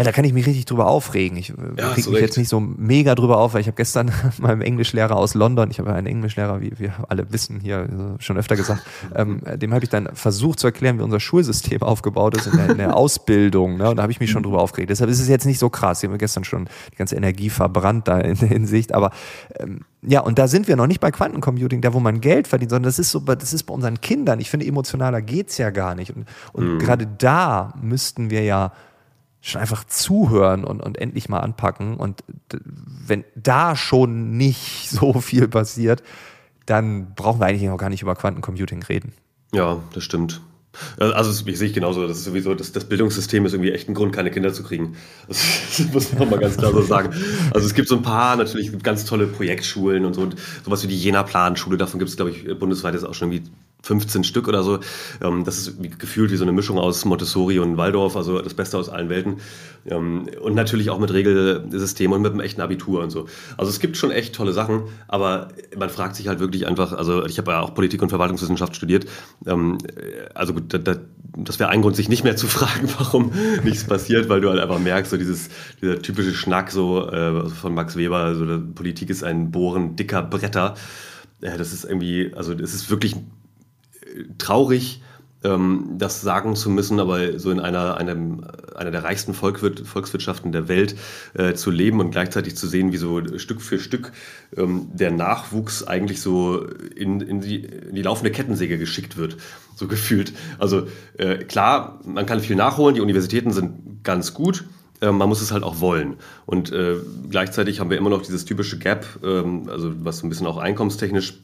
ja, 0.00 0.04
da 0.04 0.12
kann 0.12 0.24
ich 0.24 0.32
mich 0.32 0.46
richtig 0.46 0.64
drüber 0.64 0.86
aufregen. 0.86 1.36
Ich 1.36 1.50
äh, 1.50 1.54
ja, 1.76 1.88
reg 1.88 1.96
mich 1.98 2.08
recht. 2.08 2.20
jetzt 2.22 2.38
nicht 2.38 2.48
so 2.48 2.58
mega 2.58 3.14
drüber 3.14 3.36
auf, 3.36 3.52
weil 3.52 3.60
ich 3.60 3.66
habe 3.66 3.76
gestern 3.76 4.10
meinem 4.38 4.62
Englischlehrer 4.62 5.14
aus 5.14 5.34
London, 5.34 5.70
ich 5.70 5.78
habe 5.78 5.92
einen 5.92 6.06
Englischlehrer, 6.06 6.62
wie 6.62 6.72
wir 6.78 6.94
alle 7.08 7.30
wissen, 7.32 7.60
hier 7.60 7.80
äh, 7.80 8.22
schon 8.22 8.38
öfter 8.38 8.56
gesagt, 8.56 8.82
ähm, 9.14 9.42
dem 9.56 9.74
habe 9.74 9.84
ich 9.84 9.90
dann 9.90 10.08
versucht 10.14 10.58
zu 10.58 10.68
erklären, 10.68 10.98
wie 10.98 11.02
unser 11.02 11.20
Schulsystem 11.20 11.82
aufgebaut 11.82 12.34
ist 12.36 12.46
in 12.46 12.56
der, 12.56 12.70
in 12.70 12.78
der 12.78 12.96
Ausbildung. 12.96 13.76
Ne? 13.76 13.90
Und 13.90 13.96
da 13.96 14.02
habe 14.02 14.12
ich 14.12 14.20
mich 14.20 14.30
schon 14.30 14.42
drüber 14.42 14.62
aufgeregt. 14.62 14.88
Deshalb 14.88 15.10
ist 15.10 15.20
es 15.20 15.28
jetzt 15.28 15.44
nicht 15.44 15.58
so 15.58 15.68
krass. 15.68 16.02
Ich 16.02 16.08
habe 16.08 16.16
gestern 16.16 16.44
schon 16.44 16.66
die 16.92 16.96
ganze 16.96 17.16
Energie 17.16 17.50
verbrannt 17.50 18.08
da 18.08 18.20
in 18.20 18.38
der 18.38 18.48
Hinsicht. 18.48 18.94
Aber 18.94 19.10
ähm, 19.58 19.80
ja, 20.00 20.20
und 20.20 20.38
da 20.38 20.48
sind 20.48 20.66
wir 20.66 20.76
noch 20.76 20.86
nicht 20.86 21.00
bei 21.00 21.10
Quantencomputing, 21.10 21.82
da 21.82 21.92
wo 21.92 22.00
man 22.00 22.22
Geld 22.22 22.48
verdient, 22.48 22.70
sondern 22.70 22.88
das 22.88 22.98
ist 22.98 23.10
so, 23.10 23.20
das 23.20 23.52
ist 23.52 23.64
bei 23.64 23.74
unseren 23.74 24.00
Kindern. 24.00 24.40
Ich 24.40 24.48
finde, 24.48 24.66
emotionaler 24.66 25.20
geht's 25.20 25.58
ja 25.58 25.68
gar 25.68 25.94
nicht. 25.94 26.16
Und, 26.16 26.26
und 26.54 26.74
mhm. 26.74 26.78
gerade 26.78 27.06
da 27.06 27.74
müssten 27.82 28.30
wir 28.30 28.42
ja 28.42 28.72
schon 29.40 29.60
einfach 29.60 29.84
zuhören 29.84 30.64
und, 30.64 30.80
und 30.80 30.98
endlich 30.98 31.28
mal 31.28 31.40
anpacken. 31.40 31.96
Und 31.96 32.22
wenn 32.52 33.24
da 33.34 33.76
schon 33.76 34.36
nicht 34.36 34.90
so 34.90 35.20
viel 35.20 35.48
passiert, 35.48 36.02
dann 36.66 37.14
brauchen 37.14 37.40
wir 37.40 37.46
eigentlich 37.46 37.68
auch 37.70 37.78
gar 37.78 37.90
nicht 37.90 38.02
über 38.02 38.14
Quantencomputing 38.14 38.82
reden. 38.82 39.12
Ja, 39.52 39.78
das 39.92 40.04
stimmt. 40.04 40.40
Also 40.98 41.46
ich 41.48 41.58
sehe 41.58 41.66
ich 41.66 41.74
genauso, 41.74 42.06
das 42.06 42.18
ist 42.18 42.24
sowieso, 42.24 42.54
das, 42.54 42.70
das 42.70 42.84
Bildungssystem 42.84 43.44
ist 43.44 43.54
irgendwie 43.54 43.72
echt 43.72 43.88
ein 43.88 43.94
Grund, 43.94 44.14
keine 44.14 44.30
Kinder 44.30 44.52
zu 44.52 44.62
kriegen. 44.62 44.96
Das, 45.26 45.38
das 45.76 45.92
muss 45.92 46.12
man 46.12 46.30
mal 46.30 46.38
ganz 46.38 46.56
klar 46.56 46.72
so 46.72 46.82
sagen. 46.82 47.12
Also 47.52 47.66
es 47.66 47.74
gibt 47.74 47.88
so 47.88 47.96
ein 47.96 48.02
paar 48.02 48.36
natürlich 48.36 48.78
ganz 48.82 49.04
tolle 49.04 49.26
Projektschulen 49.26 50.04
und 50.04 50.14
so, 50.14 50.20
und 50.20 50.36
sowas 50.64 50.84
wie 50.84 50.88
die 50.88 50.96
Jena-Planschule, 50.98 51.76
davon 51.76 51.98
gibt 51.98 52.10
es, 52.10 52.16
glaube 52.16 52.30
ich, 52.30 52.56
bundesweit 52.56 52.94
ist 52.94 53.02
auch 53.02 53.14
schon 53.14 53.32
irgendwie 53.32 53.50
15 53.82 54.24
Stück 54.24 54.48
oder 54.48 54.62
so. 54.62 54.80
Ähm, 55.22 55.44
das 55.44 55.58
ist 55.58 55.98
gefühlt 55.98 56.30
wie 56.30 56.36
so 56.36 56.44
eine 56.44 56.52
Mischung 56.52 56.78
aus 56.78 57.04
Montessori 57.04 57.58
und 57.58 57.76
Waldorf, 57.76 58.16
also 58.16 58.40
das 58.40 58.54
Beste 58.54 58.78
aus 58.78 58.88
allen 58.88 59.08
Welten. 59.08 59.36
Ähm, 59.86 60.28
und 60.40 60.54
natürlich 60.54 60.90
auch 60.90 60.98
mit 60.98 61.12
Regelsystemen 61.12 62.14
und 62.14 62.22
mit 62.22 62.32
einem 62.32 62.40
echten 62.40 62.60
Abitur 62.60 63.02
und 63.02 63.10
so. 63.10 63.26
Also 63.56 63.70
es 63.70 63.80
gibt 63.80 63.96
schon 63.96 64.10
echt 64.10 64.34
tolle 64.34 64.52
Sachen, 64.52 64.82
aber 65.08 65.48
man 65.76 65.88
fragt 65.88 66.16
sich 66.16 66.28
halt 66.28 66.40
wirklich 66.40 66.66
einfach, 66.66 66.92
also 66.92 67.24
ich 67.24 67.38
habe 67.38 67.52
ja 67.52 67.60
auch 67.60 67.74
Politik 67.74 68.02
und 68.02 68.10
Verwaltungswissenschaft 68.10 68.76
studiert. 68.76 69.06
Ähm, 69.46 69.78
also 70.34 70.54
das 71.36 71.58
wäre 71.58 71.70
ein 71.70 71.82
Grund, 71.82 71.96
sich 71.96 72.08
nicht 72.08 72.24
mehr 72.24 72.36
zu 72.36 72.46
fragen, 72.48 72.88
warum 72.98 73.32
nichts 73.64 73.84
passiert, 73.84 74.28
weil 74.28 74.40
du 74.40 74.50
halt 74.50 74.60
einfach 74.60 74.78
merkst, 74.78 75.10
so 75.10 75.16
dieses, 75.16 75.48
dieser 75.80 76.02
typische 76.02 76.34
Schnack 76.34 76.70
so 76.70 77.08
äh, 77.08 77.48
von 77.48 77.74
Max 77.74 77.96
Weber, 77.96 78.34
so 78.34 78.46
Politik 78.74 79.10
ist 79.10 79.24
ein 79.24 79.50
Bohren 79.50 79.96
dicker 79.96 80.22
Bretter. 80.22 80.74
das 81.40 81.72
ist 81.72 81.84
irgendwie, 81.84 82.32
also 82.34 82.52
es 82.52 82.74
ist 82.74 82.90
wirklich 82.90 83.16
traurig, 84.38 85.02
ähm, 85.42 85.96
das 85.96 86.20
sagen 86.20 86.54
zu 86.56 86.70
müssen, 86.70 87.00
aber 87.00 87.38
so 87.38 87.50
in 87.50 87.60
einer, 87.60 87.96
einem, 87.96 88.44
einer 88.74 88.90
der 88.90 89.04
reichsten 89.04 89.34
Volkswirtschaften 89.34 90.52
der 90.52 90.68
Welt 90.68 90.96
äh, 91.34 91.54
zu 91.54 91.70
leben 91.70 92.00
und 92.00 92.10
gleichzeitig 92.10 92.56
zu 92.56 92.66
sehen, 92.66 92.92
wie 92.92 92.98
so 92.98 93.22
Stück 93.38 93.60
für 93.62 93.78
Stück 93.78 94.12
ähm, 94.56 94.88
der 94.92 95.10
Nachwuchs 95.10 95.84
eigentlich 95.84 96.20
so 96.20 96.62
in, 96.94 97.20
in, 97.20 97.40
die, 97.40 97.64
in 97.64 97.94
die 97.94 98.02
laufende 98.02 98.30
Kettensäge 98.30 98.78
geschickt 98.78 99.16
wird, 99.16 99.36
so 99.76 99.86
gefühlt. 99.88 100.32
Also 100.58 100.88
äh, 101.16 101.38
klar, 101.38 102.00
man 102.04 102.26
kann 102.26 102.40
viel 102.40 102.56
nachholen, 102.56 102.94
die 102.94 103.00
Universitäten 103.00 103.52
sind 103.52 104.04
ganz 104.04 104.34
gut, 104.34 104.64
äh, 105.00 105.10
man 105.10 105.28
muss 105.28 105.40
es 105.40 105.52
halt 105.52 105.62
auch 105.62 105.80
wollen. 105.80 106.16
Und 106.44 106.70
äh, 106.70 106.96
gleichzeitig 107.30 107.80
haben 107.80 107.88
wir 107.88 107.96
immer 107.96 108.10
noch 108.10 108.22
dieses 108.22 108.44
typische 108.44 108.78
Gap, 108.78 109.06
ähm, 109.24 109.70
also 109.70 109.92
was 110.04 110.18
so 110.18 110.26
ein 110.26 110.28
bisschen 110.28 110.46
auch 110.46 110.58
einkommenstechnisch 110.58 111.38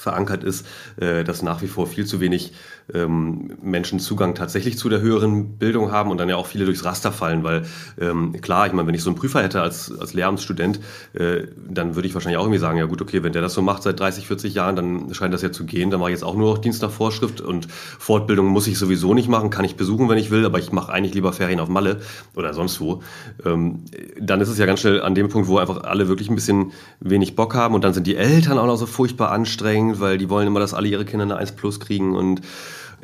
verankert 0.00 0.44
ist, 0.44 0.66
äh, 0.96 1.24
dass 1.24 1.42
nach 1.42 1.62
wie 1.62 1.68
vor 1.68 1.86
viel 1.86 2.06
zu 2.06 2.20
wenig 2.20 2.52
ähm, 2.94 3.52
Menschen 3.62 4.00
Zugang 4.00 4.34
tatsächlich 4.34 4.78
zu 4.78 4.88
der 4.88 5.00
höheren 5.00 5.58
Bildung 5.58 5.92
haben 5.92 6.10
und 6.10 6.18
dann 6.18 6.28
ja 6.28 6.36
auch 6.36 6.46
viele 6.46 6.64
durchs 6.64 6.84
Raster 6.84 7.12
fallen, 7.12 7.44
weil 7.44 7.64
ähm, 8.00 8.40
klar, 8.40 8.66
ich 8.66 8.72
meine, 8.72 8.88
wenn 8.88 8.94
ich 8.94 9.02
so 9.02 9.10
einen 9.10 9.18
Prüfer 9.18 9.42
hätte 9.42 9.60
als, 9.60 9.92
als 9.98 10.14
Lehramtsstudent, 10.14 10.80
äh, 11.12 11.46
dann 11.68 11.94
würde 11.94 12.08
ich 12.08 12.14
wahrscheinlich 12.14 12.38
auch 12.38 12.44
irgendwie 12.44 12.58
sagen, 12.58 12.78
ja 12.78 12.86
gut, 12.86 13.02
okay, 13.02 13.22
wenn 13.22 13.32
der 13.32 13.42
das 13.42 13.54
so 13.54 13.62
macht 13.62 13.82
seit 13.82 14.00
30, 14.00 14.26
40 14.26 14.54
Jahren, 14.54 14.76
dann 14.76 15.14
scheint 15.14 15.34
das 15.34 15.42
ja 15.42 15.52
zu 15.52 15.64
gehen, 15.64 15.90
dann 15.90 16.00
mache 16.00 16.10
ich 16.10 16.14
jetzt 16.14 16.24
auch 16.24 16.34
nur 16.34 16.54
noch 16.54 16.58
Dienst 16.58 16.82
nach 16.82 16.90
Vorschrift 16.90 17.40
und 17.40 17.68
Fortbildung 17.70 18.46
muss 18.46 18.66
ich 18.66 18.78
sowieso 18.78 19.14
nicht 19.14 19.28
machen, 19.28 19.50
kann 19.50 19.64
ich 19.64 19.76
besuchen, 19.76 20.08
wenn 20.08 20.18
ich 20.18 20.30
will, 20.30 20.44
aber 20.44 20.58
ich 20.58 20.72
mache 20.72 20.92
eigentlich 20.92 21.14
lieber 21.14 21.32
Ferien 21.32 21.60
auf 21.60 21.68
Malle 21.68 22.00
oder 22.34 22.54
sonst 22.54 22.80
wo. 22.80 23.02
Ähm, 23.44 23.84
dann 24.18 24.40
ist 24.40 24.48
es 24.48 24.58
ja 24.58 24.66
ganz 24.66 24.80
schnell 24.80 25.02
an 25.02 25.14
dem 25.14 25.28
Punkt, 25.28 25.48
wo 25.48 25.58
einfach 25.58 25.84
alle 25.84 26.08
wirklich 26.08 26.28
ein 26.28 26.34
bisschen 26.34 26.72
wenig 27.00 27.36
Bock 27.36 27.54
haben 27.54 27.74
und 27.74 27.84
dann 27.84 27.92
sind 27.92 28.06
die 28.06 28.16
Eltern 28.16 28.58
auch 28.58 28.66
noch 28.66 28.76
so 28.76 28.86
furchtbar 28.86 29.30
anstrengend, 29.30 29.89
weil 29.98 30.18
die 30.18 30.28
wollen 30.28 30.46
immer, 30.46 30.60
dass 30.60 30.74
alle 30.74 30.86
ihre 30.86 31.04
Kinder 31.04 31.24
eine 31.24 31.36
1 31.36 31.52
Plus 31.52 31.80
kriegen 31.80 32.14
und 32.14 32.42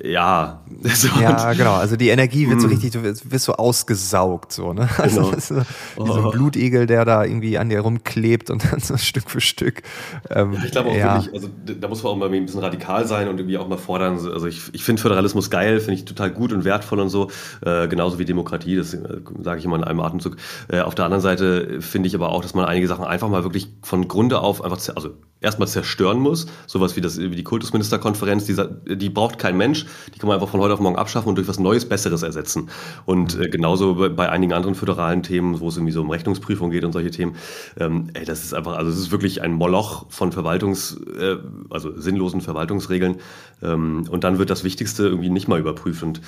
ja. 0.03 0.61
So 0.95 1.09
ja, 1.21 1.53
genau. 1.55 1.75
Also 1.75 1.97
die 1.97 2.09
Energie 2.09 2.49
wird 2.49 2.61
so 2.61 2.69
mm. 2.69 2.71
richtig, 2.71 2.93
du 2.93 3.03
wirst, 3.03 3.31
wirst 3.31 3.45
so 3.47 3.55
ausgesaugt, 3.55 4.53
so, 4.53 4.73
ne? 4.73 4.89
Also 4.99 5.23
genau. 5.23 5.39
so, 5.39 5.57
wie 5.57 6.07
so 6.07 6.13
ein 6.15 6.25
oh. 6.27 6.31
Blutegel, 6.31 6.87
der 6.87 7.05
da 7.05 7.25
irgendwie 7.25 7.59
an 7.59 7.69
dir 7.69 7.81
rumklebt 7.81 8.51
und 8.51 8.65
dann 8.73 8.81
so 8.81 8.97
Stück 8.97 9.31
für 9.31 9.41
Stück. 9.41 9.83
Ähm, 10.31 10.53
ja, 10.53 10.65
ich 10.65 10.71
glaube 10.71 10.91
auch 10.91 10.97
ja. 10.97 11.15
wirklich, 11.17 11.35
also 11.35 11.49
da 11.81 11.89
muss 11.89 12.03
man 12.03 12.13
auch 12.13 12.17
mal 12.17 12.33
ein 12.33 12.47
bisschen 12.47 12.61
radikal 12.61 13.07
sein 13.07 13.29
und 13.29 13.39
irgendwie 13.39 13.59
auch 13.59 13.69
mal 13.69 13.79
fordern. 13.79 14.15
Also 14.15 14.47
ich, 14.47 14.63
ich 14.73 14.85
finde 14.85 15.03
Föderalismus 15.03 15.51
geil, 15.51 15.81
finde 15.81 15.95
ich 15.95 16.05
total 16.05 16.31
gut 16.31 16.53
und 16.53 16.65
wertvoll 16.65 17.01
und 17.01 17.09
so. 17.09 17.31
Äh, 17.65 17.89
genauso 17.89 18.19
wie 18.19 18.25
Demokratie, 18.25 18.77
das 18.77 18.95
äh, 18.95 19.21
sage 19.43 19.59
ich 19.59 19.65
immer 19.65 19.77
in 19.77 19.85
einem 19.85 20.01
Atemzug. 20.01 20.37
Äh, 20.69 20.81
auf 20.81 20.95
der 20.95 21.07
anderen 21.07 21.23
Seite 21.23 21.81
finde 21.81 22.09
ich 22.09 22.15
aber 22.15 22.31
auch, 22.31 22.43
dass 22.43 22.55
man 22.55 22.65
einige 22.65 22.89
Sachen 22.89 23.05
einfach 23.05 23.29
mal 23.29 23.45
wirklich 23.45 23.69
von 23.83 24.09
Grunde 24.09 24.41
auf 24.41 24.63
einfach, 24.63 24.79
also 24.95 25.11
erstmal 25.47 25.69
zerstören 25.69 26.19
muss. 26.19 26.47
Sowas 26.67 26.97
wie, 26.97 27.01
das, 27.01 27.19
wie 27.19 27.35
die 27.35 27.45
Kultusministerkonferenz, 27.45 28.45
die, 28.45 28.97
die 28.97 29.09
braucht 29.09 29.39
kein 29.39 29.57
Mensch. 29.57 29.87
Die 30.15 30.19
kann 30.19 30.29
man 30.29 30.35
einfach 30.35 30.51
von 30.51 30.61
heute 30.61 30.75
auf 30.75 30.81
morgen 30.81 30.97
abschaffen 30.97 31.29
und 31.31 31.37
durch 31.37 31.49
was 31.49 31.59
Neues, 31.59 31.89
Besseres 31.89 32.23
ersetzen. 32.23 32.69
Und 33.07 33.39
äh, 33.39 33.49
genauso 33.49 34.11
bei, 34.15 34.29
einigen 34.29 34.53
anderen 34.53 34.75
föderalen 34.75 35.23
Themen, 35.23 35.61
wo 35.61 35.69
es 35.69 35.77
irgendwie 35.77 35.93
so 35.93 36.03
um 36.03 36.11
Rechnungsprüfung 36.11 36.71
geht 36.71 36.85
und 36.85 36.93
solche 36.93 37.11
Themen. 37.11 37.37
Ähm, 37.79 38.11
ey, 38.15 38.25
das 38.25 38.45
ist 38.45 38.55
einfach, 38.55 38.77
also 38.77 38.91
es 38.91 38.99
ist 38.99 39.11
wirklich 39.11 39.41
ein 39.41 39.53
Moloch 39.53 40.07
von 40.11 40.33
Verwaltungs, 40.33 40.99
äh, 41.19 41.37
also 41.71 41.99
sinnlosen 41.99 42.41
Verwaltungsregeln. 42.41 43.17
Ähm, 43.63 44.05
und 44.11 44.25
dann 44.25 44.39
wird 44.39 44.51
das 44.51 44.65
Wichtigste 44.65 45.05
irgendwie 45.05 45.31
nicht 45.31 45.49
mal 45.49 45.61
überprüft. 45.61 46.03
Und 46.03 46.21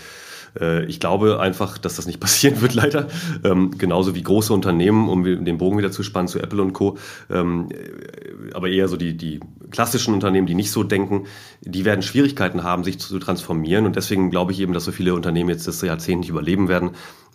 äh, 0.61 0.85
ich 0.85 1.01
glaube 1.01 1.41
einfach, 1.41 1.79
dass 1.79 1.97
das 1.97 2.07
nicht 2.07 2.21
passieren 2.21 2.61
wird, 2.61 2.75
leider. 2.75 3.09
Ähm, 3.45 3.77
genauso 3.79 4.15
wie 4.15 4.23
große 4.23 4.53
Unternehmen, 4.53 5.09
um 5.09 5.25
den 5.25 5.59
Bogen 5.59 5.79
wieder 5.79 5.91
zu 5.91 6.03
spannen 6.03 6.29
zu 6.29 6.41
Apple 6.41 6.63
und 6.63 6.73
Co. 6.73 6.99
Ähm, 7.31 7.69
äh, 7.71 8.55
aber 8.55 8.69
eher 8.69 8.89
so 8.89 8.97
die, 8.97 9.17
die 9.17 9.41
klassischen 9.71 10.15
Unternehmen, 10.15 10.47
die 10.47 10.55
nicht 10.55 10.71
so 10.71 10.83
denken, 10.83 11.27
die 11.61 11.85
werden 11.85 12.03
Schwierigkeiten 12.03 12.63
haben, 12.63 12.85
sich 12.85 12.99
zu 12.99 13.19
transformieren. 13.19 13.87
Und 13.87 13.97
deswegen 13.97 14.31
glaube 14.31 14.53
ich 14.53 14.61
eben, 14.61 14.73
dass 14.73 14.85
so 14.85 14.93
viele 14.93 15.15
Unternehmen 15.15 15.51
jetzt 15.51 15.67
das 15.67 15.81
Jahrzehnt 15.83 16.21
nicht 16.21 16.31
überleben 16.31 16.69
werden. 16.69 16.91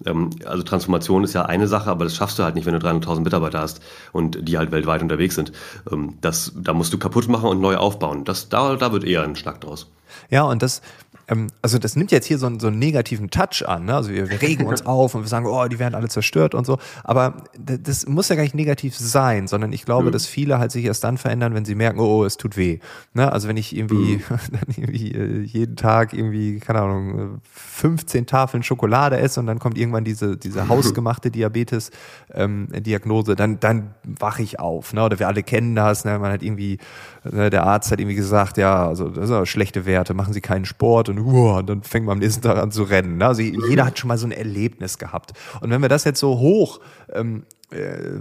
Ähm, 0.05 0.30
also 0.45 0.63
Transformation 0.63 1.24
ist 1.24 1.34
ja 1.34 1.45
eine 1.45 1.67
Sache, 1.67 1.89
aber 1.89 2.05
das 2.05 2.15
schaffst 2.15 2.39
du 2.39 2.43
halt 2.43 2.55
nicht, 2.55 2.65
wenn 2.65 2.78
du 2.78 2.86
300.000 2.86 3.21
Mitarbeiter 3.21 3.59
hast 3.59 3.82
und 4.11 4.47
die 4.47 4.57
halt 4.57 4.71
weltweit 4.71 5.01
unterwegs 5.01 5.36
sind. 5.36 5.51
Ähm, 5.91 6.17
das, 6.21 6.53
da 6.55 6.74
musst 6.74 6.93
du 6.93 6.97
kaputt 6.97 7.28
machen 7.28 7.49
und 7.49 7.61
neu 7.61 7.78
aufbauen. 7.78 8.24
Das, 8.24 8.49
da, 8.49 8.76
da 8.76 8.91
wird 8.91 9.03
eher 9.03 9.24
ein 9.24 9.36
Schnack 9.36 9.61
draus. 9.61 9.89
Ja, 10.30 10.43
und 10.43 10.61
das, 10.61 10.82
ähm, 11.28 11.47
also 11.61 11.78
das 11.78 11.95
nimmt 11.95 12.11
jetzt 12.11 12.26
hier 12.26 12.38
so, 12.38 12.47
einen, 12.47 12.59
so 12.59 12.67
einen 12.67 12.80
negativen 12.80 13.30
Touch 13.30 13.63
an. 13.65 13.86
Ne? 13.86 13.95
Also 13.95 14.11
wir, 14.11 14.30
wir 14.30 14.41
regen 14.41 14.65
uns 14.65 14.86
auf 14.86 15.15
und 15.15 15.21
wir 15.21 15.28
sagen, 15.28 15.45
oh, 15.45 15.67
die 15.67 15.80
werden 15.80 15.95
alle 15.95 16.09
zerstört 16.09 16.55
und 16.55 16.65
so. 16.65 16.78
Aber 17.03 17.43
das 17.57 18.07
muss 18.07 18.30
ja 18.30 18.36
gar 18.36 18.43
nicht 18.43 18.55
negativ 18.55 18.97
sein, 18.97 19.47
sondern 19.47 19.74
ich 19.74 19.86
glaube, 19.86 20.07
mhm. 20.07 20.11
dass 20.11 20.26
viele 20.26 20.59
halt 20.59 20.71
sich 20.71 20.86
erst 20.86 21.03
dann 21.03 21.17
verändern, 21.17 21.53
wenn 21.53 21.65
sie 21.65 21.76
merken, 21.76 21.99
oh, 21.99 22.21
oh 22.21 22.26
es 22.26 22.38
tut 22.38 22.57
weh. 22.57 22.80
Ne? 23.13 23.32
Also 23.32 23.47
wenn 23.47 23.57
ich 23.57 23.76
irgendwie, 23.76 24.17
mhm. 24.17 24.24
irgendwie 24.78 25.11
äh, 25.11 25.41
jeden 25.41 25.76
Tag 25.76 26.13
irgendwie, 26.13 26.59
keine 26.59 26.82
Ahnung, 26.82 27.41
15 27.53 28.26
Tafeln 28.26 28.63
Schokolade 28.63 29.17
esse 29.17 29.39
und 29.39 29.47
dann 29.47 29.59
kommt 29.59 29.78
irgendwann 29.78 30.03
diese, 30.03 30.38
diese 30.38 30.67
hausgemachte 30.67 31.32
Diabetes-Diagnose, 31.32 33.32
ähm, 33.32 33.38
dann, 33.38 33.59
dann 33.59 33.93
wache 34.03 34.43
ich 34.43 34.59
auf. 34.59 34.93
Ne? 34.93 35.03
Oder 35.03 35.19
wir 35.19 35.28
alle 35.28 35.43
kennen 35.43 35.76
das. 35.76 36.05
Ne? 36.05 36.19
Man 36.19 36.32
hat 36.32 36.43
irgendwie, 36.43 36.80
der 37.24 37.63
Arzt 37.63 37.91
hat 37.91 37.99
irgendwie 37.99 38.15
gesagt, 38.15 38.57
ja, 38.57 38.88
also 38.88 39.07
das 39.07 39.30
sind 39.30 39.47
schlechte 39.47 39.86
Werte, 39.86 40.13
machen 40.13 40.34
Sie 40.34 40.41
keinen 40.41 40.65
Sport 40.65 41.09
und, 41.09 41.19
uh, 41.19 41.57
und 41.57 41.69
dann 41.69 41.84
fängt 41.84 42.05
man 42.05 42.13
am 42.13 42.19
nächsten 42.19 42.41
Tag 42.41 42.57
an 42.57 42.71
zu 42.71 42.84
rennen. 42.84 43.17
Ne? 43.17 43.28
Also 43.28 43.41
jeder 43.41 43.86
hat 43.86 43.97
schon 43.97 44.09
mal 44.09 44.17
so 44.17 44.28
ein 44.28 44.32
Erlebnis 44.32 44.97
gehabt. 44.97 45.34
Und 45.61 45.69
wenn 45.69 45.82
wir 45.82 45.89
das 45.89 46.03
jetzt 46.03 46.19
so 46.19 46.39
hoch 46.39 46.82
ähm, 47.13 47.43
äh, 47.71 48.19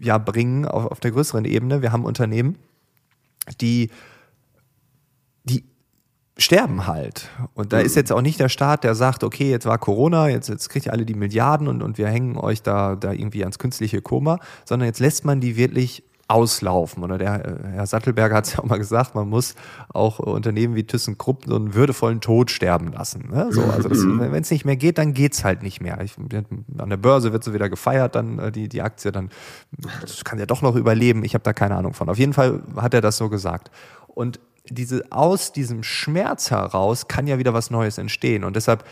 ja, 0.00 0.18
bringen 0.18 0.64
auf, 0.64 0.86
auf 0.86 1.00
der 1.00 1.10
größeren 1.10 1.44
Ebene, 1.44 1.82
wir 1.82 1.92
haben 1.92 2.04
Unternehmen, 2.04 2.56
die, 3.60 3.90
die 5.44 5.64
sterben 6.38 6.86
halt. 6.86 7.28
Und 7.54 7.74
da 7.74 7.80
ist 7.80 7.94
jetzt 7.94 8.10
auch 8.10 8.22
nicht 8.22 8.40
der 8.40 8.48
Staat, 8.48 8.84
der 8.84 8.94
sagt, 8.94 9.22
okay, 9.22 9.50
jetzt 9.50 9.66
war 9.66 9.76
Corona, 9.76 10.28
jetzt, 10.28 10.48
jetzt 10.48 10.70
kriegt 10.70 10.86
ihr 10.86 10.92
alle 10.92 11.04
die 11.04 11.14
Milliarden 11.14 11.68
und, 11.68 11.82
und 11.82 11.98
wir 11.98 12.08
hängen 12.08 12.38
euch 12.38 12.62
da, 12.62 12.96
da 12.96 13.12
irgendwie 13.12 13.42
ans 13.42 13.58
künstliche 13.58 14.00
Koma, 14.00 14.38
sondern 14.64 14.86
jetzt 14.86 15.00
lässt 15.00 15.24
man 15.26 15.40
die 15.40 15.56
wirklich 15.56 16.04
auslaufen. 16.30 17.02
Oder 17.02 17.18
der 17.18 17.44
äh, 17.44 17.68
Herr 17.72 17.86
Sattelberger 17.86 18.36
hat 18.36 18.46
es 18.46 18.52
ja 18.54 18.60
auch 18.60 18.64
mal 18.64 18.78
gesagt, 18.78 19.14
man 19.14 19.28
muss 19.28 19.54
auch 19.92 20.20
Unternehmen 20.20 20.74
wie 20.74 20.84
ThyssenKrupp 20.84 21.44
so 21.46 21.56
einen 21.56 21.74
würdevollen 21.74 22.20
Tod 22.20 22.50
sterben 22.50 22.92
lassen. 22.92 23.28
Ne? 23.30 23.48
So, 23.50 23.62
also 23.64 23.88
mhm. 23.88 24.20
wenn 24.20 24.42
es 24.42 24.50
nicht 24.50 24.64
mehr 24.64 24.76
geht, 24.76 24.98
dann 24.98 25.12
geht 25.12 25.34
es 25.34 25.44
halt 25.44 25.62
nicht 25.62 25.80
mehr. 25.80 26.00
Ich, 26.02 26.16
an 26.18 26.90
der 26.90 26.96
Börse 26.96 27.32
wird 27.32 27.42
so 27.42 27.52
wieder 27.52 27.68
gefeiert, 27.68 28.14
dann 28.14 28.38
äh, 28.38 28.52
die, 28.52 28.68
die 28.68 28.82
Aktie, 28.82 29.10
dann 29.12 29.30
das 30.00 30.24
kann 30.24 30.38
ja 30.38 30.46
doch 30.46 30.62
noch 30.62 30.76
überleben. 30.76 31.24
Ich 31.24 31.34
habe 31.34 31.42
da 31.42 31.52
keine 31.52 31.74
Ahnung 31.74 31.94
von. 31.94 32.08
Auf 32.08 32.18
jeden 32.18 32.32
Fall 32.32 32.62
hat 32.76 32.94
er 32.94 33.00
das 33.00 33.16
so 33.16 33.28
gesagt. 33.28 33.70
Und 34.06 34.40
diese, 34.68 35.04
aus 35.10 35.52
diesem 35.52 35.82
Schmerz 35.82 36.50
heraus 36.50 37.08
kann 37.08 37.26
ja 37.26 37.38
wieder 37.38 37.54
was 37.54 37.70
Neues 37.70 37.98
entstehen. 37.98 38.44
Und 38.44 38.56
deshalb 38.56 38.84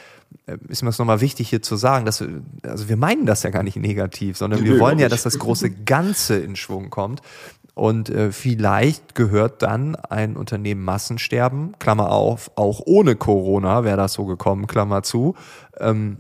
äh, 0.47 0.57
ist 0.69 0.83
mir 0.83 0.91
es 0.91 0.99
nochmal 0.99 1.21
wichtig 1.21 1.51
hier 1.51 1.63
zu 1.63 1.77
sagen, 1.77 2.05
dass 2.07 2.21
wir, 2.21 2.43
also 2.63 2.89
wir 2.89 2.97
meinen 2.97 3.27
das 3.27 3.43
ja 3.43 3.51
gar 3.51 3.63
nicht 3.63 3.77
negativ, 3.77 4.37
sondern 4.37 4.65
wir 4.65 4.79
wollen 4.81 4.99
ja, 4.99 5.09
dass 5.09 5.23
das 5.23 5.39
große 5.39 5.71
Ganze 5.71 6.37
in 6.39 6.57
Schwung 6.57 6.91
kommt. 6.91 7.21
Und 7.75 8.11
äh, 8.11 8.33
vielleicht 8.33 9.15
gehört 9.15 9.63
dann 9.63 9.95
ein 9.95 10.37
Unternehmen 10.37 10.83
Massensterben, 10.83 11.79
Klammer 11.79 12.11
auf, 12.11 12.51
auch 12.57 12.81
ohne 12.85 13.15
Corona 13.15 13.85
wäre 13.85 13.97
das 13.97 14.15
so 14.15 14.25
gekommen, 14.25 14.67
Klammer 14.67 15.05
zu, 15.05 15.37
ähm, 15.79 16.17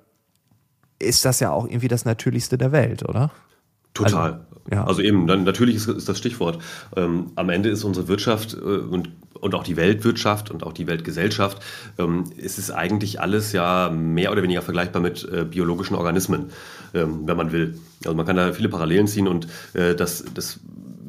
ist 1.00 1.24
das 1.24 1.40
ja 1.40 1.50
auch 1.50 1.66
irgendwie 1.66 1.88
das 1.88 2.04
Natürlichste 2.04 2.58
der 2.58 2.70
Welt, 2.70 3.08
oder? 3.08 3.32
Total. 3.94 4.32
Also, 4.32 4.44
ja. 4.70 4.84
also 4.84 5.02
eben, 5.02 5.26
dann 5.26 5.44
natürlich 5.44 5.76
ist, 5.76 5.88
ist 5.88 6.08
das 6.08 6.18
Stichwort. 6.18 6.58
Ähm, 6.96 7.32
am 7.34 7.50
Ende 7.50 7.70
ist 7.70 7.82
unsere 7.84 8.06
Wirtschaft 8.06 8.54
äh, 8.54 8.58
und 8.58 9.10
und 9.40 9.54
auch 9.54 9.64
die 9.64 9.76
Weltwirtschaft 9.76 10.50
und 10.50 10.64
auch 10.64 10.72
die 10.72 10.86
Weltgesellschaft, 10.86 11.62
ähm, 11.98 12.24
ist 12.36 12.58
es 12.58 12.70
eigentlich 12.70 13.20
alles 13.20 13.52
ja 13.52 13.90
mehr 13.90 14.32
oder 14.32 14.42
weniger 14.42 14.62
vergleichbar 14.62 15.02
mit 15.02 15.28
äh, 15.30 15.44
biologischen 15.44 15.96
Organismen, 15.96 16.50
ähm, 16.94 17.22
wenn 17.26 17.36
man 17.36 17.52
will. 17.52 17.78
Also 18.04 18.16
man 18.16 18.26
kann 18.26 18.36
da 18.36 18.52
viele 18.52 18.68
Parallelen 18.68 19.06
ziehen 19.06 19.28
und 19.28 19.48
äh, 19.74 19.94
das, 19.94 20.24
das 20.34 20.60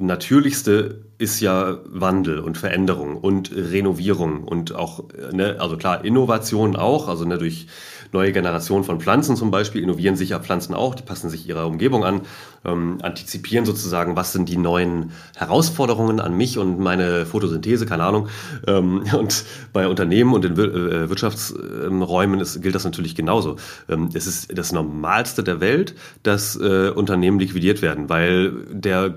Natürlichste 0.01 1.01
ist 1.17 1.41
ja 1.41 1.79
Wandel 1.85 2.39
und 2.39 2.57
Veränderung 2.57 3.17
und 3.17 3.51
Renovierung 3.53 4.45
und 4.45 4.73
auch, 4.73 5.03
äh, 5.11 5.35
ne, 5.35 5.57
also 5.59 5.75
klar, 5.75 6.05
Innovation 6.05 6.75
auch, 6.75 7.09
also 7.09 7.25
ne, 7.25 7.37
durch 7.37 7.67
neue 8.11 8.31
Generationen 8.31 8.83
von 8.83 8.99
Pflanzen 8.99 9.35
zum 9.35 9.51
Beispiel 9.51 9.83
innovieren 9.83 10.15
sich 10.15 10.29
ja 10.29 10.39
Pflanzen 10.39 10.73
auch, 10.73 10.95
die 10.95 11.03
passen 11.03 11.29
sich 11.29 11.47
ihrer 11.47 11.67
Umgebung 11.67 12.03
an, 12.03 12.21
ähm, 12.65 12.97
antizipieren 13.01 13.65
sozusagen, 13.65 14.15
was 14.15 14.33
sind 14.33 14.49
die 14.49 14.57
neuen 14.57 15.11
Herausforderungen 15.35 16.19
an 16.19 16.35
mich 16.35 16.57
und 16.57 16.79
meine 16.79 17.25
Photosynthese, 17.25 17.85
keine 17.85 18.03
Ahnung. 18.03 18.27
Ähm, 18.67 19.03
und 19.17 19.45
bei 19.73 19.87
Unternehmen 19.87 20.33
und 20.33 20.45
in 20.45 20.53
äh, 20.53 21.09
Wirtschaftsräumen 21.09 22.39
ist, 22.39 22.61
gilt 22.61 22.75
das 22.75 22.83
natürlich 22.83 23.15
genauso. 23.15 23.57
Ähm, 23.87 24.09
es 24.13 24.27
ist 24.27 24.57
das 24.57 24.71
Normalste 24.71 25.43
der 25.43 25.59
Welt, 25.59 25.95
dass 26.23 26.55
äh, 26.55 26.89
Unternehmen 26.89 27.39
liquidiert 27.39 27.81
werden, 27.81 28.09
weil 28.09 28.51
der, 28.71 29.15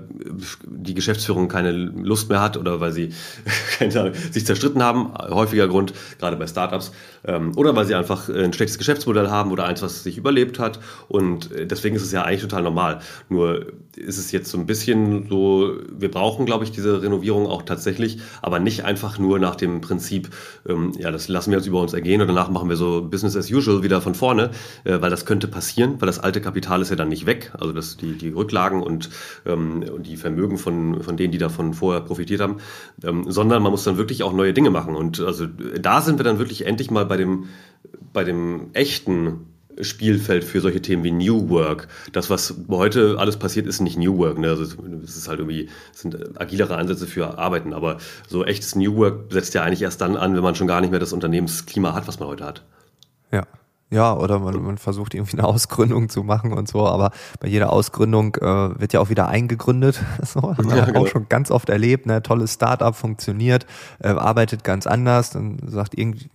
die 0.65 0.93
Geschäftsführung 0.93 1.47
keine 1.47 1.71
Lust 1.71 2.29
mehr 2.29 2.41
hat 2.41 2.57
oder 2.57 2.79
weil 2.79 2.91
sie 2.91 3.13
keine, 3.77 4.13
sich 4.31 4.45
zerstritten 4.45 4.83
haben, 4.83 5.13
häufiger 5.17 5.67
Grund, 5.67 5.93
gerade 6.19 6.37
bei 6.37 6.47
Startups, 6.47 6.91
ähm, 7.25 7.51
oder 7.57 7.75
weil 7.75 7.85
sie 7.85 7.95
einfach 7.95 8.29
ein 8.29 8.53
schlechtes 8.53 8.77
Geschäftsmodell 8.83 9.29
haben 9.29 9.51
oder 9.51 9.65
eins, 9.65 9.81
was 9.81 10.03
sich 10.03 10.17
überlebt 10.17 10.59
hat. 10.59 10.79
Und 11.07 11.51
äh, 11.51 11.65
deswegen 11.65 11.95
ist 11.95 12.03
es 12.03 12.11
ja 12.11 12.23
eigentlich 12.23 12.41
total 12.41 12.63
normal. 12.63 12.99
Nur 13.29 13.73
ist 13.97 14.17
es 14.17 14.31
jetzt 14.31 14.49
so 14.49 14.57
ein 14.57 14.65
bisschen 14.65 15.27
so, 15.29 15.77
wir 15.89 16.09
brauchen, 16.09 16.45
glaube 16.45 16.63
ich, 16.63 16.71
diese 16.71 17.01
Renovierung 17.01 17.47
auch 17.47 17.63
tatsächlich, 17.63 18.19
aber 18.41 18.59
nicht 18.59 18.85
einfach 18.85 19.19
nur 19.19 19.39
nach 19.39 19.55
dem 19.55 19.81
Prinzip, 19.81 20.29
ähm, 20.67 20.93
ja, 20.97 21.11
das 21.11 21.27
lassen 21.27 21.51
wir 21.51 21.57
jetzt 21.57 21.67
über 21.67 21.81
uns 21.81 21.93
ergehen 21.93 22.21
und 22.21 22.27
danach 22.27 22.49
machen 22.49 22.69
wir 22.69 22.75
so 22.75 23.01
Business 23.01 23.35
as 23.35 23.51
usual 23.51 23.83
wieder 23.83 24.01
von 24.01 24.15
vorne, 24.15 24.51
äh, 24.83 25.01
weil 25.01 25.09
das 25.09 25.25
könnte 25.25 25.47
passieren, 25.47 25.95
weil 25.99 26.07
das 26.07 26.19
alte 26.19 26.41
Kapital 26.41 26.81
ist 26.81 26.89
ja 26.89 26.95
dann 26.95 27.09
nicht 27.09 27.25
weg, 27.25 27.51
also 27.59 27.71
das, 27.71 27.97
die, 27.97 28.13
die 28.17 28.29
Rücklagen 28.29 28.81
und, 28.81 29.09
ähm, 29.45 29.83
und 29.93 30.07
die 30.07 30.17
Vermögen 30.17 30.57
von, 30.57 31.03
von 31.03 31.17
denen, 31.17 31.31
die 31.31 31.37
davon 31.37 31.73
vorher 31.73 32.01
profitiert 32.01 32.41
haben, 32.41 32.57
ähm, 33.03 33.25
sondern 33.27 33.61
man 33.61 33.71
muss 33.71 33.83
dann 33.83 33.97
wirklich 33.97 34.23
auch 34.23 34.33
neue 34.33 34.53
Dinge 34.53 34.69
machen. 34.69 34.95
Und 34.95 35.19
also 35.19 35.45
da 35.45 36.01
sind 36.01 36.19
wir 36.19 36.23
dann 36.23 36.39
wirklich 36.39 36.65
endlich 36.65 36.91
mal 36.91 37.05
bei 37.05 37.17
dem, 37.17 37.45
bei 38.11 38.23
dem 38.23 38.69
echten 38.73 39.52
Spielfeld 39.81 40.43
für 40.43 40.61
solche 40.61 40.81
Themen 40.81 41.03
wie 41.03 41.11
New 41.11 41.49
Work. 41.49 41.87
Das, 42.11 42.29
was 42.29 42.53
heute 42.69 43.17
alles 43.17 43.37
passiert, 43.37 43.67
ist 43.67 43.79
nicht 43.79 43.97
New 43.97 44.17
Work. 44.17 44.37
Ne? 44.37 44.49
Also 44.49 44.63
es 44.63 45.17
ist 45.17 45.27
halt 45.27 45.39
irgendwie, 45.39 45.69
es 45.93 46.01
sind 46.01 46.39
agilere 46.39 46.75
Ansätze 46.77 47.07
für 47.07 47.37
Arbeiten, 47.37 47.73
aber 47.73 47.97
so 48.27 48.45
echtes 48.45 48.75
New 48.75 48.95
Work 48.95 49.31
setzt 49.31 49.53
ja 49.53 49.63
eigentlich 49.63 49.81
erst 49.81 50.01
dann 50.01 50.17
an, 50.17 50.35
wenn 50.35 50.43
man 50.43 50.55
schon 50.55 50.67
gar 50.67 50.81
nicht 50.81 50.91
mehr 50.91 50.99
das 50.99 51.13
Unternehmensklima 51.13 51.93
hat, 51.93 52.07
was 52.07 52.19
man 52.19 52.29
heute 52.29 52.45
hat. 52.45 52.63
Ja. 53.31 53.47
Ja, 53.93 54.17
oder 54.17 54.39
man, 54.39 54.59
man 54.63 54.77
versucht 54.79 55.13
irgendwie 55.13 55.37
eine 55.37 55.47
Ausgründung 55.47 56.09
zu 56.09 56.23
machen 56.23 56.51
und 56.51 56.67
so, 56.67 56.87
aber 56.87 57.11
bei 57.39 57.47
jeder 57.47 57.71
Ausgründung 57.71 58.35
äh, 58.37 58.79
wird 58.79 58.91
ja 58.91 58.99
auch 58.99 59.09
wieder 59.09 59.27
eingegründet. 59.27 60.01
So, 60.23 60.41
haben 60.41 60.69
wir 60.69 60.77
ja, 60.77 60.85
genau. 60.85 61.01
auch 61.01 61.07
schon 61.07 61.27
ganz 61.29 61.51
oft 61.51 61.69
erlebt, 61.69 62.07
ne? 62.07 62.23
Tolles 62.23 62.53
Startup 62.53 62.95
funktioniert, 62.95 63.67
äh, 63.99 64.07
arbeitet 64.07 64.63
ganz 64.63 64.87
anders, 64.87 65.29
dann 65.29 65.59
sagt 65.67 65.95
irgendwie 65.97 66.29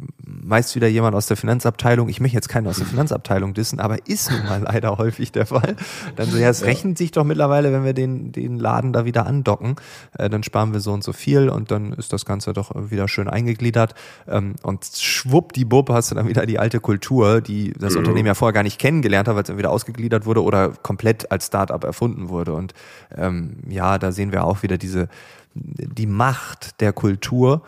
meist 0.48 0.76
wieder 0.76 0.88
jemand 0.88 1.16
aus 1.16 1.26
der 1.26 1.36
Finanzabteilung, 1.36 2.08
ich 2.08 2.20
möchte 2.20 2.36
jetzt 2.36 2.48
keinen 2.48 2.66
aus 2.66 2.76
der 2.76 2.86
Finanzabteilung 2.86 3.54
dissen, 3.54 3.80
aber 3.80 4.06
ist 4.06 4.30
nun 4.30 4.44
mal 4.44 4.62
leider 4.64 4.98
häufig 4.98 5.32
der 5.32 5.46
Fall. 5.46 5.76
Dann 6.16 6.30
so, 6.30 6.38
ja, 6.38 6.48
es 6.48 6.64
rechnet 6.64 6.98
sich 6.98 7.10
doch 7.10 7.24
mittlerweile, 7.24 7.72
wenn 7.72 7.84
wir 7.84 7.92
den, 7.92 8.30
den 8.32 8.58
Laden 8.58 8.92
da 8.92 9.04
wieder 9.04 9.26
andocken, 9.26 9.76
äh, 10.16 10.30
dann 10.30 10.42
sparen 10.42 10.72
wir 10.72 10.80
so 10.80 10.92
und 10.92 11.02
so 11.02 11.12
viel 11.12 11.48
und 11.48 11.70
dann 11.70 11.92
ist 11.92 12.12
das 12.12 12.24
Ganze 12.24 12.52
doch 12.52 12.70
wieder 12.74 13.08
schön 13.08 13.28
eingegliedert. 13.28 13.94
Ähm, 14.28 14.54
und 14.62 14.84
schwuppdiwupp 14.84 15.90
hast 15.90 16.10
du 16.10 16.14
dann 16.14 16.28
wieder 16.28 16.46
die 16.46 16.58
alte 16.58 16.80
Kultur, 16.80 17.40
die 17.48 17.72
das 17.72 17.94
mhm. 17.94 18.00
Unternehmen 18.00 18.26
ja 18.26 18.34
vorher 18.34 18.52
gar 18.52 18.62
nicht 18.62 18.78
kennengelernt 18.78 19.26
hat, 19.26 19.34
weil 19.34 19.42
es 19.42 19.48
entweder 19.48 19.70
ausgegliedert 19.70 20.26
wurde 20.26 20.42
oder 20.42 20.70
komplett 20.82 21.32
als 21.32 21.46
Startup 21.46 21.82
erfunden 21.82 22.28
wurde. 22.28 22.52
Und 22.52 22.74
ähm, 23.16 23.56
ja, 23.68 23.98
da 23.98 24.12
sehen 24.12 24.30
wir 24.30 24.44
auch 24.44 24.62
wieder 24.62 24.78
diese 24.78 25.08
die 25.54 26.06
Macht 26.06 26.80
der 26.80 26.92
Kultur 26.92 27.62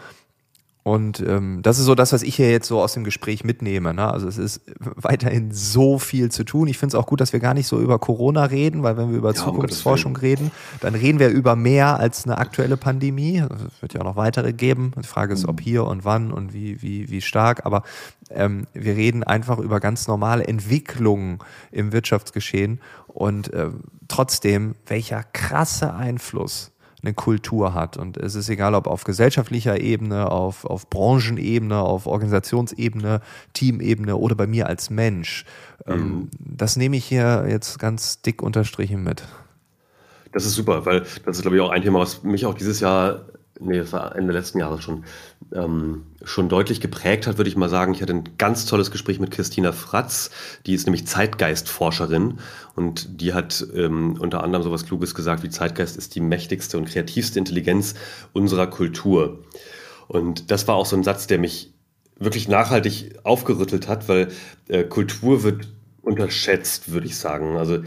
und 0.82 1.20
ähm, 1.20 1.60
das 1.62 1.78
ist 1.78 1.84
so 1.84 1.94
das, 1.94 2.12
was 2.12 2.22
ich 2.22 2.36
hier 2.36 2.50
jetzt 2.50 2.66
so 2.66 2.80
aus 2.80 2.94
dem 2.94 3.04
Gespräch 3.04 3.44
mitnehme. 3.44 3.92
Ne? 3.92 4.10
Also 4.10 4.26
es 4.26 4.38
ist 4.38 4.62
weiterhin 4.80 5.52
so 5.52 5.98
viel 5.98 6.30
zu 6.30 6.42
tun. 6.42 6.68
Ich 6.68 6.78
finde 6.78 6.96
es 6.96 7.00
auch 7.02 7.06
gut, 7.06 7.20
dass 7.20 7.34
wir 7.34 7.40
gar 7.40 7.52
nicht 7.52 7.66
so 7.66 7.78
über 7.78 7.98
Corona 7.98 8.44
reden, 8.44 8.82
weil 8.82 8.96
wenn 8.96 9.10
wir 9.10 9.18
über 9.18 9.30
ja, 9.30 9.34
Zukunftsforschung 9.34 10.16
reden, 10.16 10.50
dann 10.80 10.94
reden 10.94 11.18
wir 11.18 11.28
über 11.28 11.54
mehr 11.54 11.98
als 11.98 12.24
eine 12.24 12.38
aktuelle 12.38 12.78
Pandemie. 12.78 13.42
Also 13.42 13.66
es 13.66 13.82
wird 13.82 13.92
ja 13.92 14.00
auch 14.00 14.04
noch 14.04 14.16
weitere 14.16 14.54
geben. 14.54 14.92
Die 14.98 15.06
Frage 15.06 15.34
ist, 15.34 15.46
ob 15.46 15.60
mhm. 15.60 15.64
hier 15.64 15.84
und 15.84 16.06
wann 16.06 16.32
und 16.32 16.54
wie, 16.54 16.80
wie, 16.80 17.10
wie 17.10 17.20
stark. 17.20 17.66
Aber 17.66 17.82
ähm, 18.30 18.66
wir 18.72 18.96
reden 18.96 19.22
einfach 19.22 19.58
über 19.58 19.80
ganz 19.80 20.08
normale 20.08 20.44
Entwicklungen 20.44 21.40
im 21.72 21.92
Wirtschaftsgeschehen 21.92 22.80
und 23.06 23.52
äh, 23.52 23.68
trotzdem, 24.08 24.76
welcher 24.86 25.24
krasse 25.24 25.92
Einfluss 25.92 26.72
eine 27.02 27.14
Kultur 27.14 27.74
hat. 27.74 27.96
Und 27.96 28.16
es 28.16 28.34
ist 28.34 28.48
egal, 28.48 28.74
ob 28.74 28.86
auf 28.86 29.04
gesellschaftlicher 29.04 29.80
Ebene, 29.80 30.30
auf, 30.30 30.64
auf 30.64 30.88
Branchenebene, 30.90 31.78
auf 31.78 32.06
Organisationsebene, 32.06 33.20
Teamebene 33.52 34.16
oder 34.16 34.34
bei 34.34 34.46
mir 34.46 34.66
als 34.66 34.90
Mensch. 34.90 35.44
Ähm, 35.86 35.98
mhm. 35.98 36.30
Das 36.38 36.76
nehme 36.76 36.96
ich 36.96 37.04
hier 37.04 37.46
jetzt 37.48 37.78
ganz 37.78 38.22
dick 38.22 38.42
unterstrichen 38.42 39.02
mit. 39.02 39.24
Das 40.32 40.44
ist 40.44 40.54
super, 40.54 40.86
weil 40.86 41.00
das 41.24 41.36
ist, 41.36 41.42
glaube 41.42 41.56
ich, 41.56 41.62
auch 41.62 41.70
ein 41.70 41.82
Thema, 41.82 42.00
was 42.00 42.22
mich 42.22 42.46
auch 42.46 42.54
dieses 42.54 42.80
Jahr 42.80 43.22
nee, 43.60 43.78
das 43.78 43.92
war 43.92 44.16
Ende 44.16 44.32
letzten 44.32 44.58
Jahres 44.58 44.82
schon, 44.82 45.04
ähm, 45.52 46.06
schon 46.22 46.48
deutlich 46.48 46.80
geprägt 46.80 47.26
hat, 47.26 47.38
würde 47.38 47.48
ich 47.48 47.56
mal 47.56 47.68
sagen. 47.68 47.94
Ich 47.94 48.02
hatte 48.02 48.14
ein 48.14 48.24
ganz 48.38 48.66
tolles 48.66 48.90
Gespräch 48.90 49.20
mit 49.20 49.30
Christina 49.30 49.72
Fratz, 49.72 50.30
die 50.66 50.74
ist 50.74 50.86
nämlich 50.86 51.06
Zeitgeistforscherin 51.06 52.38
und 52.74 53.20
die 53.20 53.34
hat 53.34 53.66
ähm, 53.74 54.16
unter 54.18 54.42
anderem 54.42 54.62
sowas 54.62 54.86
Kluges 54.86 55.14
gesagt, 55.14 55.42
wie 55.42 55.50
Zeitgeist 55.50 55.96
ist 55.96 56.14
die 56.14 56.20
mächtigste 56.20 56.78
und 56.78 56.86
kreativste 56.86 57.38
Intelligenz 57.38 57.94
unserer 58.32 58.66
Kultur. 58.66 59.44
Und 60.08 60.50
das 60.50 60.66
war 60.66 60.74
auch 60.74 60.86
so 60.86 60.96
ein 60.96 61.04
Satz, 61.04 61.26
der 61.26 61.38
mich 61.38 61.72
wirklich 62.18 62.48
nachhaltig 62.48 63.14
aufgerüttelt 63.22 63.88
hat, 63.88 64.08
weil 64.08 64.28
äh, 64.68 64.84
Kultur 64.84 65.42
wird 65.42 65.68
unterschätzt, 66.02 66.92
würde 66.92 67.06
ich 67.06 67.16
sagen. 67.16 67.56
Also 67.56 67.78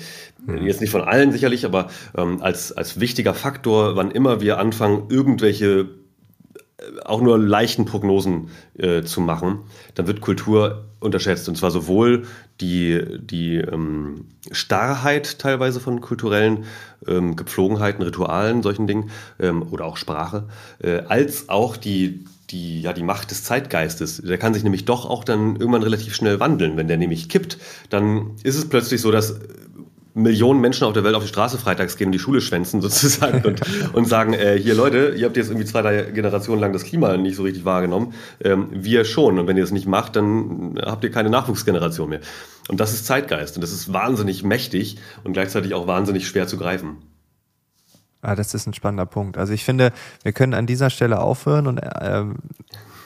mhm. 0.46 0.66
jetzt 0.66 0.82
nicht 0.82 0.92
von 0.92 1.02
allen 1.02 1.32
sicherlich, 1.32 1.66
aber 1.66 1.90
ähm, 2.16 2.42
als, 2.42 2.72
als 2.72 3.00
wichtiger 3.00 3.34
Faktor, 3.34 3.96
wann 3.96 4.12
immer 4.12 4.42
wir 4.42 4.60
anfangen, 4.60 5.10
irgendwelche 5.10 5.90
äh, 6.78 7.00
auch 7.04 7.22
nur 7.22 7.38
leichten 7.38 7.86
Prognosen 7.86 8.50
äh, 8.78 9.04
zu 9.04 9.22
machen, 9.22 9.60
dann 9.96 10.08
wird 10.08 10.22
Kultur 10.22 10.86
unterschätzt. 11.00 11.50
Und 11.50 11.58
zwar 11.58 11.72
sowohl 11.72 12.26
die, 12.62 13.02
die 13.20 13.58
ähm, 13.58 14.26
Starrheit 14.52 15.40
teilweise 15.40 15.80
von 15.80 16.02
kulturellen 16.02 16.66
ähm, 17.08 17.36
Gepflogenheiten, 17.36 18.04
Ritualen, 18.04 18.64
solchen 18.64 18.88
Dingen 18.88 19.10
ähm, 19.40 19.64
oder 19.72 19.86
auch 19.86 19.98
Sprache, 19.98 20.48
äh, 20.80 21.00
als 21.08 21.50
auch 21.50 21.78
die, 21.78 22.26
die, 22.50 22.82
ja, 22.82 22.94
die 22.94 23.04
Macht 23.04 23.32
des 23.32 23.44
Zeitgeistes. 23.44 24.22
Der 24.22 24.38
kann 24.38 24.54
sich 24.54 24.64
nämlich 24.64 24.86
doch 24.86 25.10
auch 25.10 25.24
dann 25.24 25.56
irgendwann 25.56 25.84
relativ 25.84 26.16
schnell 26.16 26.40
wandeln. 26.40 26.78
Wenn 26.78 26.88
der 26.88 26.98
nämlich 26.98 27.30
kippt, 27.30 27.58
dann 27.90 28.32
ist 28.44 28.58
es 28.58 28.68
plötzlich 28.68 29.02
so, 29.02 29.12
dass 29.12 29.40
Millionen 30.16 30.62
Menschen 30.62 30.84
auf 30.86 30.94
der 30.94 31.04
Welt 31.04 31.16
auf 31.16 31.24
die 31.24 31.30
Straße 31.30 31.58
freitags 31.58 31.98
gehen 31.98 32.08
und 32.08 32.12
die 32.12 32.20
Schule 32.20 32.40
schwänzen 32.40 32.82
sozusagen 32.82 33.44
und, 33.46 33.62
und 33.94 34.08
sagen, 34.08 34.34
äh, 34.34 34.60
hier 34.60 34.76
Leute, 34.76 35.16
ihr 35.18 35.26
habt 35.26 35.38
jetzt 35.38 35.50
irgendwie 35.50 35.66
zwei, 35.66 35.82
drei 35.82 36.04
Generationen 36.04 36.62
lang 36.62 36.72
das 36.72 36.84
Klima 36.84 37.18
nicht 37.18 37.36
so 37.36 37.44
richtig 37.44 37.66
wahrgenommen, 37.66 38.14
ähm, 38.44 38.68
wir 38.72 39.06
schon. 39.06 39.40
Und 39.40 39.48
wenn 39.48 39.58
ihr 39.58 39.64
das 39.64 39.72
nicht 39.72 39.88
macht, 39.88 40.16
dann 40.16 40.80
habt 40.80 41.04
ihr 41.04 41.12
keine 41.12 41.30
Nachwuchsgeneration 41.30 42.10
mehr. 42.10 42.20
Und 42.70 42.80
das 42.80 42.94
ist 42.94 43.08
Zeitgeist 43.08 43.58
und 43.58 43.62
das 43.62 43.72
ist 43.72 43.92
wahnsinnig 43.92 44.44
mächtig 44.44 44.98
und 45.24 45.34
gleichzeitig 45.34 45.74
auch 45.74 45.88
wahnsinnig 45.88 46.28
schwer 46.28 46.48
zu 46.48 46.58
greifen. 46.58 46.98
Ah, 48.24 48.36
das 48.36 48.54
ist 48.54 48.66
ein 48.68 48.74
spannender 48.74 49.06
Punkt. 49.06 49.38
Also 49.38 49.52
ich 49.52 49.66
finde, 49.66 49.92
wir 50.24 50.32
können 50.32 50.54
an 50.54 50.66
dieser 50.66 50.90
Stelle 50.90 51.20
aufhören 51.20 51.68
und 51.68 51.82
ähm, 52.02 52.38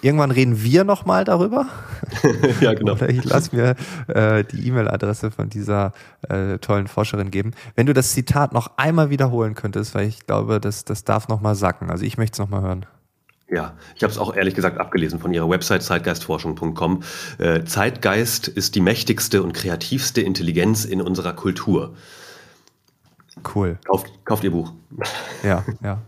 irgendwann 0.04 0.30
reden 0.30 0.62
wir 0.62 0.84
nochmal 0.84 1.26
darüber. 1.26 1.66
ja, 2.62 2.76
genau. 2.76 2.92
Oder 2.92 3.10
ich 3.10 3.24
lasse 3.24 3.56
mir 3.56 3.76
äh, 4.08 4.44
die 4.44 4.68
E-Mail-Adresse 4.68 5.32
von 5.32 5.50
dieser 5.50 5.92
äh, 6.30 6.60
tollen 6.60 6.88
Forscherin 6.88 7.32
geben. 7.32 7.54
Wenn 7.76 7.88
du 7.88 7.94
das 7.94 8.12
Zitat 8.12 8.54
noch 8.54 8.78
einmal 8.78 9.10
wiederholen 9.10 9.56
könntest, 9.56 9.96
weil 9.96 10.08
ich 10.08 10.28
glaube, 10.28 10.62
das, 10.62 10.86
das 10.86 11.04
darf 11.04 11.28
nochmal 11.28 11.56
sacken. 11.56 11.90
Also 11.90 12.06
ich 12.06 12.20
möchte 12.20 12.36
es 12.36 12.40
nochmal 12.40 12.62
hören. 12.62 12.86
Ja, 13.50 13.74
ich 13.96 14.04
habe 14.04 14.12
es 14.12 14.20
auch 14.20 14.36
ehrlich 14.36 14.54
gesagt 14.54 14.78
abgelesen 14.78 15.20
von 15.20 15.34
ihrer 15.34 15.50
Website 15.50 15.82
zeitgeistforschung.com. 15.82 17.02
Äh, 17.40 17.64
Zeitgeist 17.64 18.48
ist 18.48 18.76
die 18.76 18.82
mächtigste 18.82 19.42
und 19.42 19.54
kreativste 19.54 20.22
Intelligenz 20.22 20.86
in 20.86 21.02
unserer 21.02 21.34
Kultur. 21.34 21.96
Cool. 23.56 23.78
Kauft, 23.86 24.12
kauft 24.26 24.44
ihr 24.44 24.52
Buch. 24.52 24.74
Ja, 25.44 25.64
ja. 25.84 26.00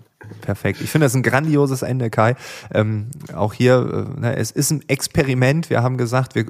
Perfekt. 0.41 0.81
Ich 0.81 0.91
finde 0.91 1.05
das 1.05 1.15
ein 1.15 1.23
grandioses 1.23 1.81
Ende, 1.81 2.09
Kai. 2.09 2.35
Ähm, 2.71 3.07
auch 3.35 3.53
hier, 3.53 4.07
äh, 4.15 4.19
ne, 4.19 4.35
es 4.35 4.51
ist 4.51 4.71
ein 4.71 4.83
Experiment. 4.87 5.69
Wir 5.69 5.81
haben 5.81 5.97
gesagt, 5.97 6.35
wir 6.35 6.45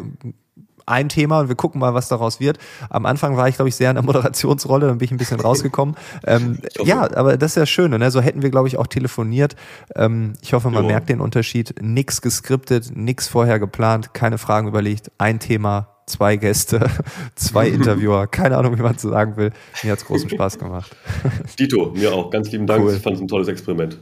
ein 0.90 1.08
Thema 1.08 1.42
und 1.42 1.50
wir 1.50 1.56
gucken 1.56 1.80
mal, 1.80 1.94
was 1.94 2.08
daraus 2.08 2.40
wird. 2.40 2.58
Am 2.90 3.06
Anfang 3.06 3.38
war 3.38 3.48
ich, 3.48 3.56
glaube 3.56 3.70
ich, 3.70 3.76
sehr 3.76 3.92
in 3.92 3.96
der 3.96 4.04
Moderationsrolle, 4.04 4.88
dann 4.88 4.98
bin 4.98 5.06
ich 5.06 5.12
ein 5.12 5.18
bisschen 5.18 5.40
rausgekommen. 5.40 5.96
ähm, 6.26 6.60
ja, 6.84 7.02
aber 7.16 7.38
das 7.38 7.52
ist 7.52 7.56
ja 7.56 7.66
schön. 7.66 7.92
Ne? 7.92 8.12
So 8.12 8.22
hätten 8.22 8.42
wir, 8.42 8.50
glaube 8.50 8.68
ich, 8.68 8.78
auch 8.78 8.88
telefoniert. 8.88 9.56
Ähm, 9.96 10.34
ich 10.42 10.54
hoffe, 10.54 10.70
man 10.70 10.84
jo. 10.84 10.90
merkt 10.90 11.10
den 11.10 11.22
Unterschied. 11.22 11.76
Nix 11.82 12.22
geskriptet, 12.22 12.92
nix 12.96 13.28
vorher 13.28 13.60
geplant, 13.60 14.14
keine 14.14 14.38
Fragen 14.38 14.68
überlegt, 14.68 15.12
ein 15.20 15.40
Thema, 15.40 15.99
zwei 16.10 16.36
Gäste, 16.36 16.90
zwei 17.36 17.70
Interviewer, 17.70 18.28
keine 18.28 18.58
Ahnung, 18.58 18.78
wie 18.78 18.82
man 18.82 18.96
es 18.96 19.02
sagen 19.02 19.38
will. 19.38 19.52
Mir 19.84 19.92
hat 19.92 20.00
es 20.00 20.06
großen 20.06 20.30
Spaß 20.30 20.60
gemacht. 20.60 20.96
Dito, 21.60 21.94
mir 21.96 22.14
auch. 22.14 22.30
Ganz 22.30 22.52
lieben 22.52 22.68
Dank. 22.68 22.84
Cool. 22.84 22.94
Ich 22.94 23.02
fand 23.02 23.16
es 23.16 23.22
ein 23.22 23.28
tolles 23.28 23.48
Experiment. 23.48 24.00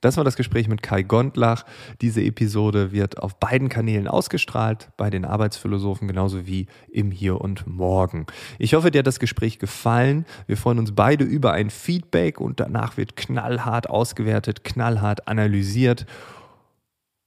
Das 0.00 0.16
war 0.16 0.24
das 0.24 0.36
Gespräch 0.36 0.66
mit 0.66 0.82
Kai 0.82 1.02
Gondlach. 1.02 1.66
Diese 2.00 2.22
Episode 2.22 2.90
wird 2.90 3.18
auf 3.18 3.38
beiden 3.38 3.68
Kanälen 3.68 4.08
ausgestrahlt, 4.08 4.88
bei 4.96 5.10
den 5.10 5.26
Arbeitsphilosophen 5.26 6.08
genauso 6.08 6.46
wie 6.46 6.68
im 6.90 7.10
Hier 7.10 7.38
und 7.38 7.66
Morgen. 7.66 8.24
Ich 8.58 8.72
hoffe, 8.72 8.90
dir 8.90 9.00
hat 9.00 9.06
das 9.06 9.20
Gespräch 9.20 9.58
gefallen. 9.58 10.24
Wir 10.46 10.56
freuen 10.56 10.78
uns 10.78 10.92
beide 10.94 11.24
über 11.24 11.52
ein 11.52 11.68
Feedback 11.68 12.40
und 12.40 12.60
danach 12.60 12.96
wird 12.96 13.14
knallhart 13.14 13.90
ausgewertet, 13.90 14.64
knallhart 14.64 15.28
analysiert 15.28 16.06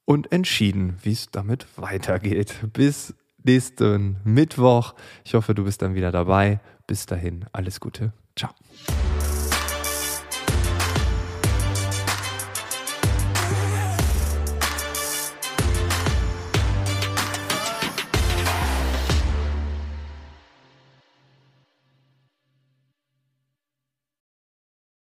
und 0.05 0.31
entschieden, 0.31 0.97
wie 1.03 1.11
es 1.11 1.29
damit 1.31 1.67
weitergeht. 1.75 2.55
Bis 2.73 3.13
nächsten 3.45 4.17
Mittwoch. 4.23 4.93
Ich 5.23 5.33
hoffe, 5.33 5.53
du 5.53 5.63
bist 5.63 5.81
dann 5.81 5.95
wieder 5.95 6.11
dabei. 6.11 6.59
Bis 6.87 7.05
dahin, 7.05 7.45
alles 7.51 7.79
Gute. 7.79 8.13
Ciao. 8.35 8.51